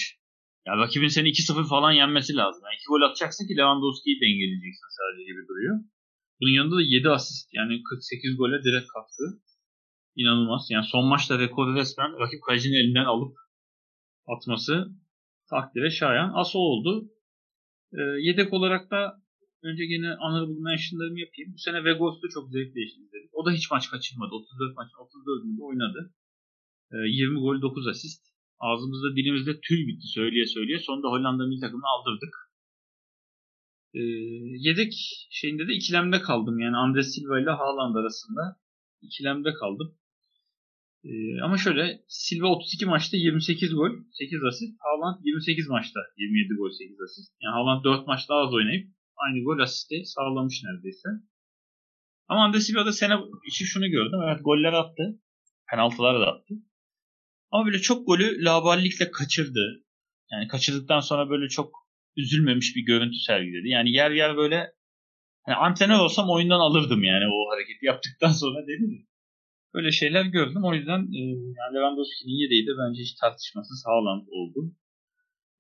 Ya 0.66 0.76
rakibin 0.76 1.08
seni 1.08 1.28
2-0 1.28 1.68
falan 1.68 1.92
yenmesi 1.92 2.36
lazım. 2.36 2.62
Yani 2.64 2.76
2 2.80 2.86
gol 2.88 3.02
atacaksın 3.02 3.46
ki 3.48 3.56
Lewandowski'yi 3.56 4.20
dengeleyeceksin 4.20 4.88
sadece 4.98 5.22
gibi 5.30 5.42
duruyor. 5.48 5.76
Bunun 6.40 6.50
yanında 6.50 6.76
da 6.76 6.82
7 6.82 7.10
asist 7.10 7.48
yani 7.52 7.82
48 7.82 8.36
gole 8.36 8.62
direkt 8.64 8.88
katkı. 8.94 9.24
İnanılmaz. 10.16 10.66
Yani 10.70 10.86
son 10.86 11.04
maçta 11.04 11.38
rekoru 11.38 11.74
resmen 11.74 12.20
rakip 12.20 12.42
kalecinin 12.46 12.74
elinden 12.74 13.04
alıp 13.04 13.34
atması 14.26 14.88
takdire 15.50 15.90
şayan. 15.90 16.32
Asıl 16.34 16.58
oldu. 16.58 17.10
E, 17.92 18.00
yedek 18.20 18.52
olarak 18.52 18.90
da 18.90 19.23
önce 19.70 19.82
yine 19.94 20.10
honorable 20.22 20.60
mentionlarımı 20.70 21.20
yapayım. 21.20 21.52
Bu 21.54 21.58
sene 21.58 21.84
Vegos'u 21.84 22.28
çok 22.36 22.50
zevkle 22.50 22.80
izledik. 22.86 23.30
O 23.32 23.46
da 23.46 23.50
hiç 23.50 23.70
maç 23.70 23.90
kaçırmadı. 23.90 24.34
34 24.34 24.76
maçın 24.76 24.96
34'ünde 24.96 25.62
oynadı. 25.62 26.14
E, 26.92 26.96
20 26.96 27.40
gol 27.40 27.62
9 27.62 27.86
asist. 27.86 28.22
Ağzımızda 28.58 29.16
dilimizde 29.16 29.60
tül 29.60 29.86
bitti 29.86 30.06
söyleye 30.06 30.46
söyleye. 30.46 30.78
Sonunda 30.78 31.08
Hollanda 31.08 31.46
milli 31.46 31.60
takımını 31.60 31.88
aldırdık. 31.94 32.34
E, 33.94 34.00
yedek 34.68 34.92
şeyinde 35.30 35.68
de 35.68 35.72
ikilemde 35.74 36.20
kaldım. 36.20 36.58
Yani 36.58 36.76
Andres 36.76 37.14
Silva 37.14 37.40
ile 37.40 37.50
Haaland 37.50 37.94
arasında 37.94 38.42
ikilemde 39.02 39.52
kaldım. 39.54 39.98
Ee, 41.04 41.40
ama 41.42 41.56
şöyle 41.58 42.04
Silva 42.08 42.46
32 42.46 42.86
maçta 42.86 43.16
28 43.16 43.74
gol, 43.74 43.90
8 44.12 44.44
asist. 44.44 44.76
Haaland 44.80 45.24
28 45.24 45.68
maçta 45.68 46.00
27 46.18 46.54
gol, 46.54 46.70
8 46.70 47.00
asist. 47.00 47.32
Yani 47.42 47.52
Haaland 47.52 47.84
4 47.84 48.06
maç 48.06 48.28
daha 48.28 48.38
az 48.38 48.54
oynayıp 48.54 48.88
aynı 49.16 49.44
gol 49.44 49.58
asisti 49.58 50.02
sağlamış 50.04 50.62
neredeyse. 50.64 51.08
Ama 52.28 52.44
Andres 52.44 52.66
Silva'da 52.66 52.92
sene 52.92 53.14
içi 53.46 53.64
şunu 53.64 53.88
gördüm. 53.88 54.20
Evet 54.28 54.40
goller 54.44 54.72
attı. 54.72 55.20
Penaltılar 55.70 56.20
da 56.20 56.26
attı. 56.26 56.54
Ama 57.50 57.66
böyle 57.66 57.78
çok 57.78 58.06
golü 58.06 58.44
laballikle 58.44 59.10
kaçırdı. 59.10 59.84
Yani 60.32 60.48
kaçırdıktan 60.48 61.00
sonra 61.00 61.30
böyle 61.30 61.48
çok 61.48 61.72
üzülmemiş 62.16 62.76
bir 62.76 62.84
görüntü 62.84 63.16
sergiledi. 63.16 63.68
Yani 63.68 63.90
yer 63.92 64.10
yer 64.10 64.36
böyle 64.36 64.54
yani 65.48 65.56
antrenör 65.56 65.98
olsam 65.98 66.30
oyundan 66.30 66.60
alırdım 66.60 67.04
yani 67.04 67.24
o 67.26 67.52
hareketi 67.52 67.86
yaptıktan 67.86 68.32
sonra 68.32 68.66
dedim. 68.66 69.06
Böyle 69.74 69.90
şeyler 69.90 70.24
gördüm. 70.24 70.64
O 70.64 70.74
yüzden 70.74 71.00
e, 71.00 71.20
yani 71.58 71.74
Lewandowski'nin 71.74 72.38
yedeği 72.42 72.66
de 72.66 72.70
bence 72.80 73.02
hiç 73.02 73.14
tartışmasız 73.14 73.84
Haaland 73.86 74.26
oldu. 74.28 74.74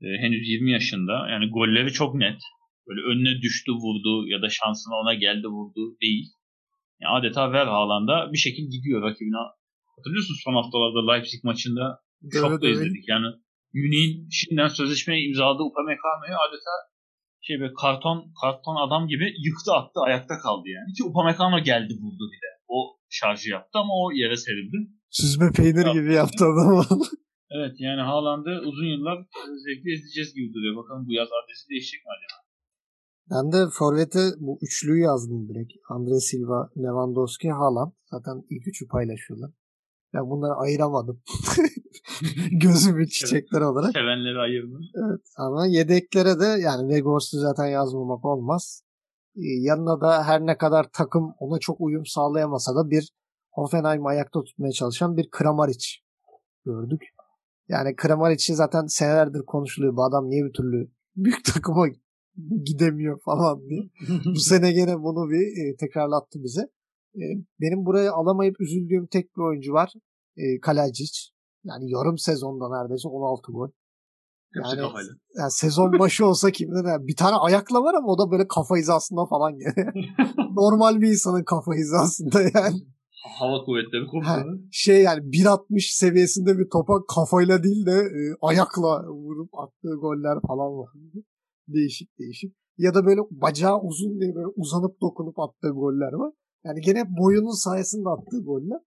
E, 0.00 0.06
henüz 0.06 0.48
20 0.48 0.72
yaşında. 0.72 1.28
Yani 1.30 1.50
golleri 1.50 1.92
çok 1.92 2.14
net. 2.14 2.40
Böyle 2.88 3.00
önüne 3.10 3.40
düştü 3.42 3.72
vurdu 3.72 4.28
ya 4.28 4.42
da 4.42 4.48
şansına 4.48 4.94
ona 5.02 5.14
geldi 5.14 5.46
vurdu 5.46 5.82
değil. 6.02 6.26
Yani 7.00 7.12
adeta 7.18 7.52
ver 7.52 7.66
Haaland'a 7.66 8.32
bir 8.32 8.38
şekilde 8.38 8.76
gidiyor 8.76 9.02
rakibine. 9.02 9.36
Hatırlıyorsunuz 9.96 10.40
son 10.44 10.54
haftalarda 10.54 11.12
Leipzig 11.12 11.44
maçında 11.44 12.00
çok 12.32 12.62
da 12.62 12.68
izledik. 12.68 13.04
Yani 13.08 13.26
Münih'in 13.72 14.28
şimdiden 14.30 14.68
sözleşmeye 14.68 15.20
imzaladığı 15.26 15.62
Upamecano'yu 15.62 16.36
adeta 16.48 16.74
şey 17.46 17.60
böyle 17.60 17.74
karton 17.74 18.18
karton 18.42 18.76
adam 18.86 19.08
gibi 19.08 19.26
yıktı 19.46 19.72
attı 19.72 20.00
ayakta 20.06 20.38
kaldı 20.38 20.68
yani. 20.68 20.92
Ki 20.96 21.04
Upamecano 21.04 21.58
geldi 21.62 21.92
vurdu 22.02 22.24
bir 22.32 22.40
de. 22.44 22.50
O 22.68 22.76
şarjı 23.10 23.50
yaptı 23.50 23.78
ama 23.78 23.92
o 24.02 24.12
yere 24.12 24.36
serildi. 24.36 24.76
Süzme 25.10 25.52
peynir 25.56 25.86
gibi 25.92 26.12
yaptı 26.12 26.44
adam. 26.44 26.86
evet 27.56 27.74
yani 27.78 28.00
Haaland'ı 28.00 28.62
uzun 28.68 28.86
yıllar 28.86 29.18
zevkli 29.64 29.88
izleyeceğiz 29.94 30.34
gibi 30.34 30.54
duruyor. 30.54 30.76
Bakalım 30.76 31.06
bu 31.06 31.12
yaz 31.12 31.28
adresi 31.38 31.70
değişecek 31.70 32.00
mi 32.04 32.10
acaba? 32.16 32.43
Ben 33.30 33.52
de 33.52 33.66
Forvet'e 33.72 34.20
bu 34.38 34.58
üçlüyü 34.62 35.02
yazdım 35.02 35.48
direkt. 35.48 35.72
Andre 35.88 36.20
Silva, 36.20 36.70
Lewandowski, 36.78 37.50
Haaland. 37.50 37.92
Zaten 38.10 38.44
ilk 38.50 38.68
üçü 38.68 38.88
paylaşıyorlar. 38.88 39.50
Ben 40.14 40.30
bunları 40.30 40.54
ayıramadım. 40.54 41.22
Gözümün 42.52 43.06
çiçekler 43.06 43.58
evet. 43.58 43.68
olarak. 43.68 43.92
Sevenleri 43.92 44.38
ayırma. 44.38 44.78
Evet 44.94 45.20
ama 45.36 45.66
yedeklere 45.66 46.40
de 46.40 46.44
yani 46.44 46.88
Vegors'u 46.88 47.38
zaten 47.38 47.66
yazmamak 47.66 48.24
olmaz. 48.24 48.82
Ee, 49.36 49.40
yanına 49.42 50.00
da 50.00 50.24
her 50.24 50.40
ne 50.46 50.58
kadar 50.58 50.86
takım 50.92 51.34
ona 51.38 51.58
çok 51.58 51.80
uyum 51.80 52.06
sağlayamasa 52.06 52.76
da 52.76 52.90
bir 52.90 53.12
Hoffenheim 53.50 54.06
ayakta 54.06 54.42
tutmaya 54.42 54.72
çalışan 54.72 55.16
bir 55.16 55.30
Kramaric 55.30 55.86
gördük. 56.64 57.02
Yani 57.68 57.96
Kramaric'i 57.96 58.54
zaten 58.54 58.86
senelerdir 58.86 59.42
konuşuluyor. 59.46 59.96
Bu 59.96 60.04
adam 60.04 60.30
niye 60.30 60.44
bir 60.44 60.52
türlü 60.52 60.90
büyük 61.16 61.44
takıma 61.44 61.88
gidemiyor 62.64 63.20
falan 63.20 63.68
diye. 63.68 63.82
Bu 64.24 64.40
sene 64.40 64.72
gene 64.72 65.02
bunu 65.02 65.30
bir 65.30 65.46
e, 65.46 65.76
tekrarlattı 65.76 66.38
bize. 66.42 66.62
E, 67.16 67.24
benim 67.60 67.86
buraya 67.86 68.12
alamayıp 68.12 68.60
üzüldüğüm 68.60 69.06
tek 69.06 69.36
bir 69.36 69.42
oyuncu 69.42 69.72
var. 69.72 69.92
E, 70.36 70.60
Kalacic. 70.60 71.18
Yani 71.64 71.90
yarım 71.90 72.18
sezonda 72.18 72.80
neredeyse 72.80 73.08
16 73.08 73.52
gol. 73.52 73.68
Yani, 74.54 74.80
yani 75.38 75.50
sezon 75.50 75.92
başı 75.98 76.26
olsa 76.26 76.50
kimde 76.50 76.84
de 76.84 77.06
bir 77.06 77.16
tane 77.16 77.36
ayakla 77.36 77.82
var 77.82 77.94
ama 77.94 78.06
o 78.06 78.18
da 78.18 78.30
böyle 78.30 78.48
kafa 78.48 78.76
hizasında 78.76 79.26
falan 79.26 79.52
geliyor. 79.58 79.92
Normal 80.56 81.00
bir 81.00 81.08
insanın 81.08 81.44
kafa 81.44 81.74
hizasında 81.74 82.42
yani. 82.42 82.76
Hava 83.38 83.64
kuvvetleri 83.64 84.06
komutanı. 84.06 84.60
Şey 84.72 85.02
yani 85.02 85.20
1.60 85.20 85.96
seviyesinde 85.96 86.58
bir 86.58 86.70
topa 86.70 86.94
kafayla 87.14 87.62
değil 87.62 87.86
de 87.86 87.92
e, 87.92 88.20
ayakla 88.42 89.08
vurup 89.08 89.50
attığı 89.58 89.94
goller 90.00 90.38
falan 90.46 90.78
var. 90.78 90.88
Değişik 91.68 92.18
değişik. 92.18 92.56
Ya 92.78 92.94
da 92.94 93.06
böyle 93.06 93.20
bacağı 93.30 93.80
uzun 93.80 94.20
diye 94.20 94.34
böyle 94.34 94.46
uzanıp 94.46 95.00
dokunup 95.00 95.38
attığı 95.38 95.68
goller 95.68 96.12
var. 96.12 96.32
Yani 96.64 96.80
gene 96.80 97.04
boyunun 97.18 97.64
sayesinde 97.64 98.08
attığı 98.08 98.44
goller. 98.44 98.80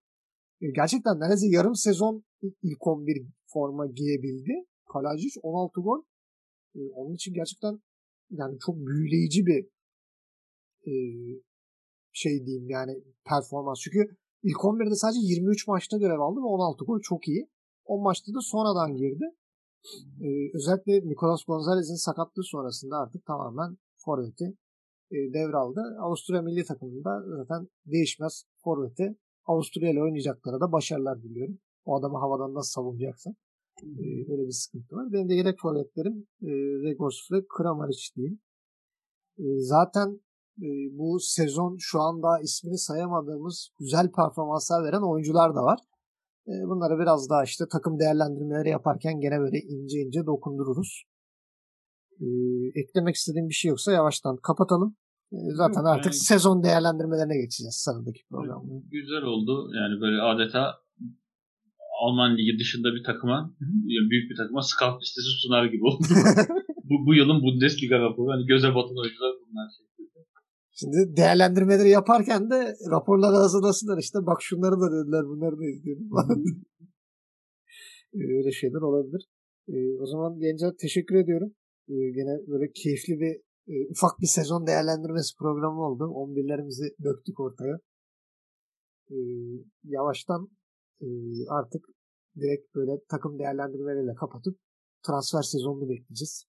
E, 0.60 0.70
gerçekten 0.70 1.20
neredeyse 1.20 1.46
yarım 1.46 1.74
sezon 1.74 2.24
ilk 2.62 2.86
11 2.86 3.26
forma 3.46 3.86
giyebildi. 3.86 4.52
Kalajic 4.92 5.40
16 5.42 5.80
gol. 5.80 6.02
E, 6.74 6.78
onun 6.94 7.14
için 7.14 7.34
gerçekten 7.34 7.80
yani 8.30 8.58
çok 8.66 8.76
büyüleyici 8.76 9.46
bir 9.46 9.66
e, 10.86 10.92
şey 12.12 12.46
diyeyim 12.46 12.68
yani 12.68 12.92
performans. 13.24 13.80
Çünkü 13.80 14.16
ilk 14.42 14.56
11'de 14.56 14.94
sadece 14.94 15.20
23 15.20 15.66
maçta 15.66 15.98
görev 15.98 16.20
aldı 16.20 16.40
ve 16.40 16.44
16 16.44 16.84
gol 16.84 17.00
çok 17.02 17.28
iyi. 17.28 17.48
10 17.84 18.02
maçta 18.02 18.34
da 18.34 18.40
sonradan 18.40 18.96
girdi. 18.96 19.24
Ee, 20.22 20.50
özellikle 20.54 21.08
Nicolas 21.08 21.44
Gonzalez'in 21.44 22.04
sakatlığı 22.06 22.44
sonrasında 22.44 22.96
artık 22.96 23.26
tamamen 23.26 23.76
forveti 23.96 24.44
e, 25.10 25.16
devraldı. 25.16 25.80
Avusturya 26.00 26.42
milli 26.42 26.64
takımında 26.64 27.22
zaten 27.36 27.68
değişmez 27.86 28.44
forveti. 28.64 29.16
Avusturya 29.46 29.90
ile 29.90 30.02
oynayacaklara 30.02 30.60
da 30.60 30.72
başarılar 30.72 31.22
diliyorum. 31.22 31.58
O 31.84 31.98
adamı 31.98 32.18
havadan 32.18 32.54
nasıl 32.54 32.70
savunacaksın? 32.70 33.36
Ee, 33.82 34.32
öyle 34.32 34.46
bir 34.46 34.52
sıkıntı 34.52 34.96
var. 34.96 35.12
Benim 35.12 35.28
de 35.28 35.34
yedek 35.34 35.60
forvetlerim 35.60 36.26
e, 36.42 36.50
Regos 36.84 37.32
ve 37.32 37.36
Kramaric 37.56 38.14
diyeyim. 38.16 38.40
E, 39.38 39.44
zaten 39.58 40.20
e, 40.58 40.68
bu 40.98 41.20
sezon 41.20 41.76
şu 41.78 42.00
anda 42.00 42.40
ismini 42.40 42.78
sayamadığımız 42.78 43.70
güzel 43.78 44.12
performanslar 44.12 44.84
veren 44.84 45.10
oyuncular 45.10 45.54
da 45.54 45.62
var. 45.62 45.78
E, 46.48 46.54
bunları 46.68 46.98
biraz 46.98 47.30
daha 47.30 47.44
işte 47.44 47.64
takım 47.72 47.98
değerlendirmeleri 47.98 48.68
yaparken 48.68 49.20
gene 49.20 49.38
böyle 49.40 49.58
ince 49.58 49.98
ince 49.98 50.26
dokundururuz. 50.26 51.04
E, 52.20 52.26
eklemek 52.80 53.14
istediğim 53.14 53.48
bir 53.48 53.54
şey 53.54 53.68
yoksa 53.68 53.92
yavaştan 53.92 54.36
kapatalım. 54.36 54.96
E, 55.32 55.36
zaten 55.62 55.80
Yok, 55.80 55.88
artık 55.88 56.12
yani, 56.12 56.24
sezon 56.30 56.62
değerlendirmelerine 56.62 57.36
geçeceğiz 57.36 57.76
sıradaki 57.84 58.20
programda. 58.30 58.74
Güzel 58.90 59.22
oldu. 59.22 59.70
Yani 59.78 60.00
böyle 60.00 60.22
adeta 60.22 60.74
Alman 62.02 62.36
ligi 62.36 62.58
dışında 62.58 62.88
bir 62.94 63.04
takıma, 63.04 63.54
büyük 64.10 64.30
bir 64.30 64.36
takıma 64.36 64.62
scout 64.62 65.02
listesi 65.02 65.28
sunar 65.42 65.64
gibi 65.64 65.84
oldu. 65.90 66.04
bu, 66.88 67.06
bu 67.06 67.14
yılın 67.14 67.42
Bundesliga 67.42 67.98
raporu. 67.98 68.32
Hani 68.32 68.46
göze 68.46 68.68
batan 68.68 68.98
oyuncular 69.02 69.32
bunlar 69.40 69.68
şeklinde. 69.76 69.97
Şimdi 70.80 71.16
değerlendirmeleri 71.16 71.90
yaparken 71.90 72.50
de 72.50 72.76
raporları 72.90 73.36
hazırlasınlar 73.36 73.98
işte 73.98 74.18
bak 74.26 74.42
şunları 74.42 74.80
da 74.80 74.92
dediler 74.92 75.24
bunları 75.24 75.58
da 75.58 75.66
izleyelim 75.66 76.10
Öyle 78.14 78.52
şeyler 78.52 78.80
olabilir. 78.80 79.28
Ee, 79.68 80.00
o 80.00 80.06
zaman 80.06 80.38
Gencer 80.38 80.72
teşekkür 80.80 81.14
ediyorum. 81.14 81.54
Ee, 81.88 81.94
gene 81.94 82.48
böyle 82.48 82.72
keyifli 82.72 83.20
bir 83.20 83.34
e, 83.72 83.90
ufak 83.90 84.20
bir 84.20 84.26
sezon 84.26 84.66
değerlendirmesi 84.66 85.36
programı 85.38 85.80
oldu. 85.82 86.04
11'lerimizi 86.04 87.04
döktük 87.04 87.40
ortaya. 87.40 87.78
Ee, 89.10 89.16
yavaştan 89.84 90.48
e, 91.00 91.06
artık 91.48 91.84
direkt 92.36 92.74
böyle 92.74 92.92
takım 93.08 93.38
değerlendirmeleriyle 93.38 94.14
kapatıp 94.14 94.58
transfer 95.06 95.42
sezonunu 95.42 95.88
bekleyeceğiz. 95.88 96.44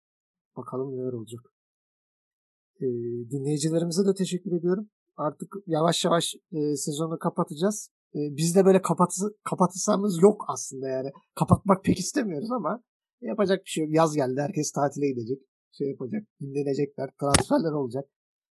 Bakalım 0.58 0.98
neler 0.98 1.14
olacak. 1.14 1.42
E, 2.82 2.86
dinleyicilerimize 3.32 4.06
de 4.06 4.14
teşekkür 4.14 4.52
ediyorum. 4.60 4.90
Artık 5.18 5.56
yavaş 5.68 6.06
yavaş 6.06 6.36
e, 6.52 6.76
sezonu 6.76 7.20
kapatacağız. 7.20 7.90
E, 8.16 8.20
biz 8.38 8.56
de 8.56 8.66
böyle 8.66 8.82
kapatı, 8.82 9.36
kapatırsamız 9.44 10.22
yok 10.22 10.46
aslında 10.48 10.88
yani. 10.88 11.12
Kapatmak 11.36 11.84
pek 11.84 12.00
istemiyoruz 12.00 12.52
ama 12.52 12.84
yapacak 13.22 13.66
bir 13.66 13.70
şey 13.70 13.84
yok. 13.84 13.94
Yaz 13.94 14.16
geldi. 14.16 14.42
Herkes 14.42 14.72
tatile 14.72 15.08
gidecek. 15.08 15.40
Şey 15.72 15.88
yapacak. 15.88 16.24
Dinlenecekler. 16.42 17.10
Transferler 17.20 17.72
olacak. 17.72 18.06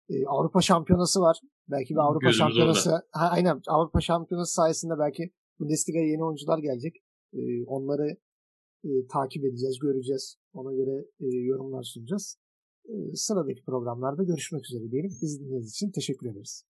E, 0.09 0.27
Avrupa 0.27 0.61
Şampiyonası 0.61 1.21
var. 1.21 1.41
Belki 1.68 1.95
bir 1.95 2.01
Avrupa 2.01 2.27
Gözümüz 2.27 2.39
Şampiyonası. 2.39 2.91
Ha, 2.91 3.29
aynen 3.31 3.61
Avrupa 3.68 4.01
Şampiyonası 4.01 4.55
sayesinde 4.55 4.99
belki 4.99 5.33
Bundesliga'ya 5.61 6.07
yeni 6.07 6.25
oyuncular 6.25 6.59
gelecek. 6.59 6.97
E, 7.33 7.64
onları 7.64 8.16
e, 8.85 8.91
takip 9.12 9.45
edeceğiz, 9.45 9.79
göreceğiz. 9.79 10.37
Ona 10.53 10.73
göre 10.73 11.07
e, 11.21 11.27
yorumlar 11.27 11.83
sunacağız. 11.83 12.37
E, 12.91 13.16
sıradaki 13.16 13.62
programlarda 13.62 14.22
görüşmek 14.22 14.64
üzere 14.64 14.91
diyelim. 14.91 15.11
İzlediğiniz 15.22 15.70
için 15.70 15.91
teşekkür 15.91 16.26
ederiz. 16.30 16.64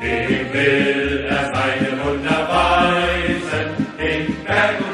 Dem 0.00 0.52
will 0.52 0.52
den 0.52 1.32
er 1.36 1.54
seine 1.54 1.90
Wunder 2.02 2.42
weisen, 2.52 3.68
in 3.98 4.36
Berg 4.46 4.87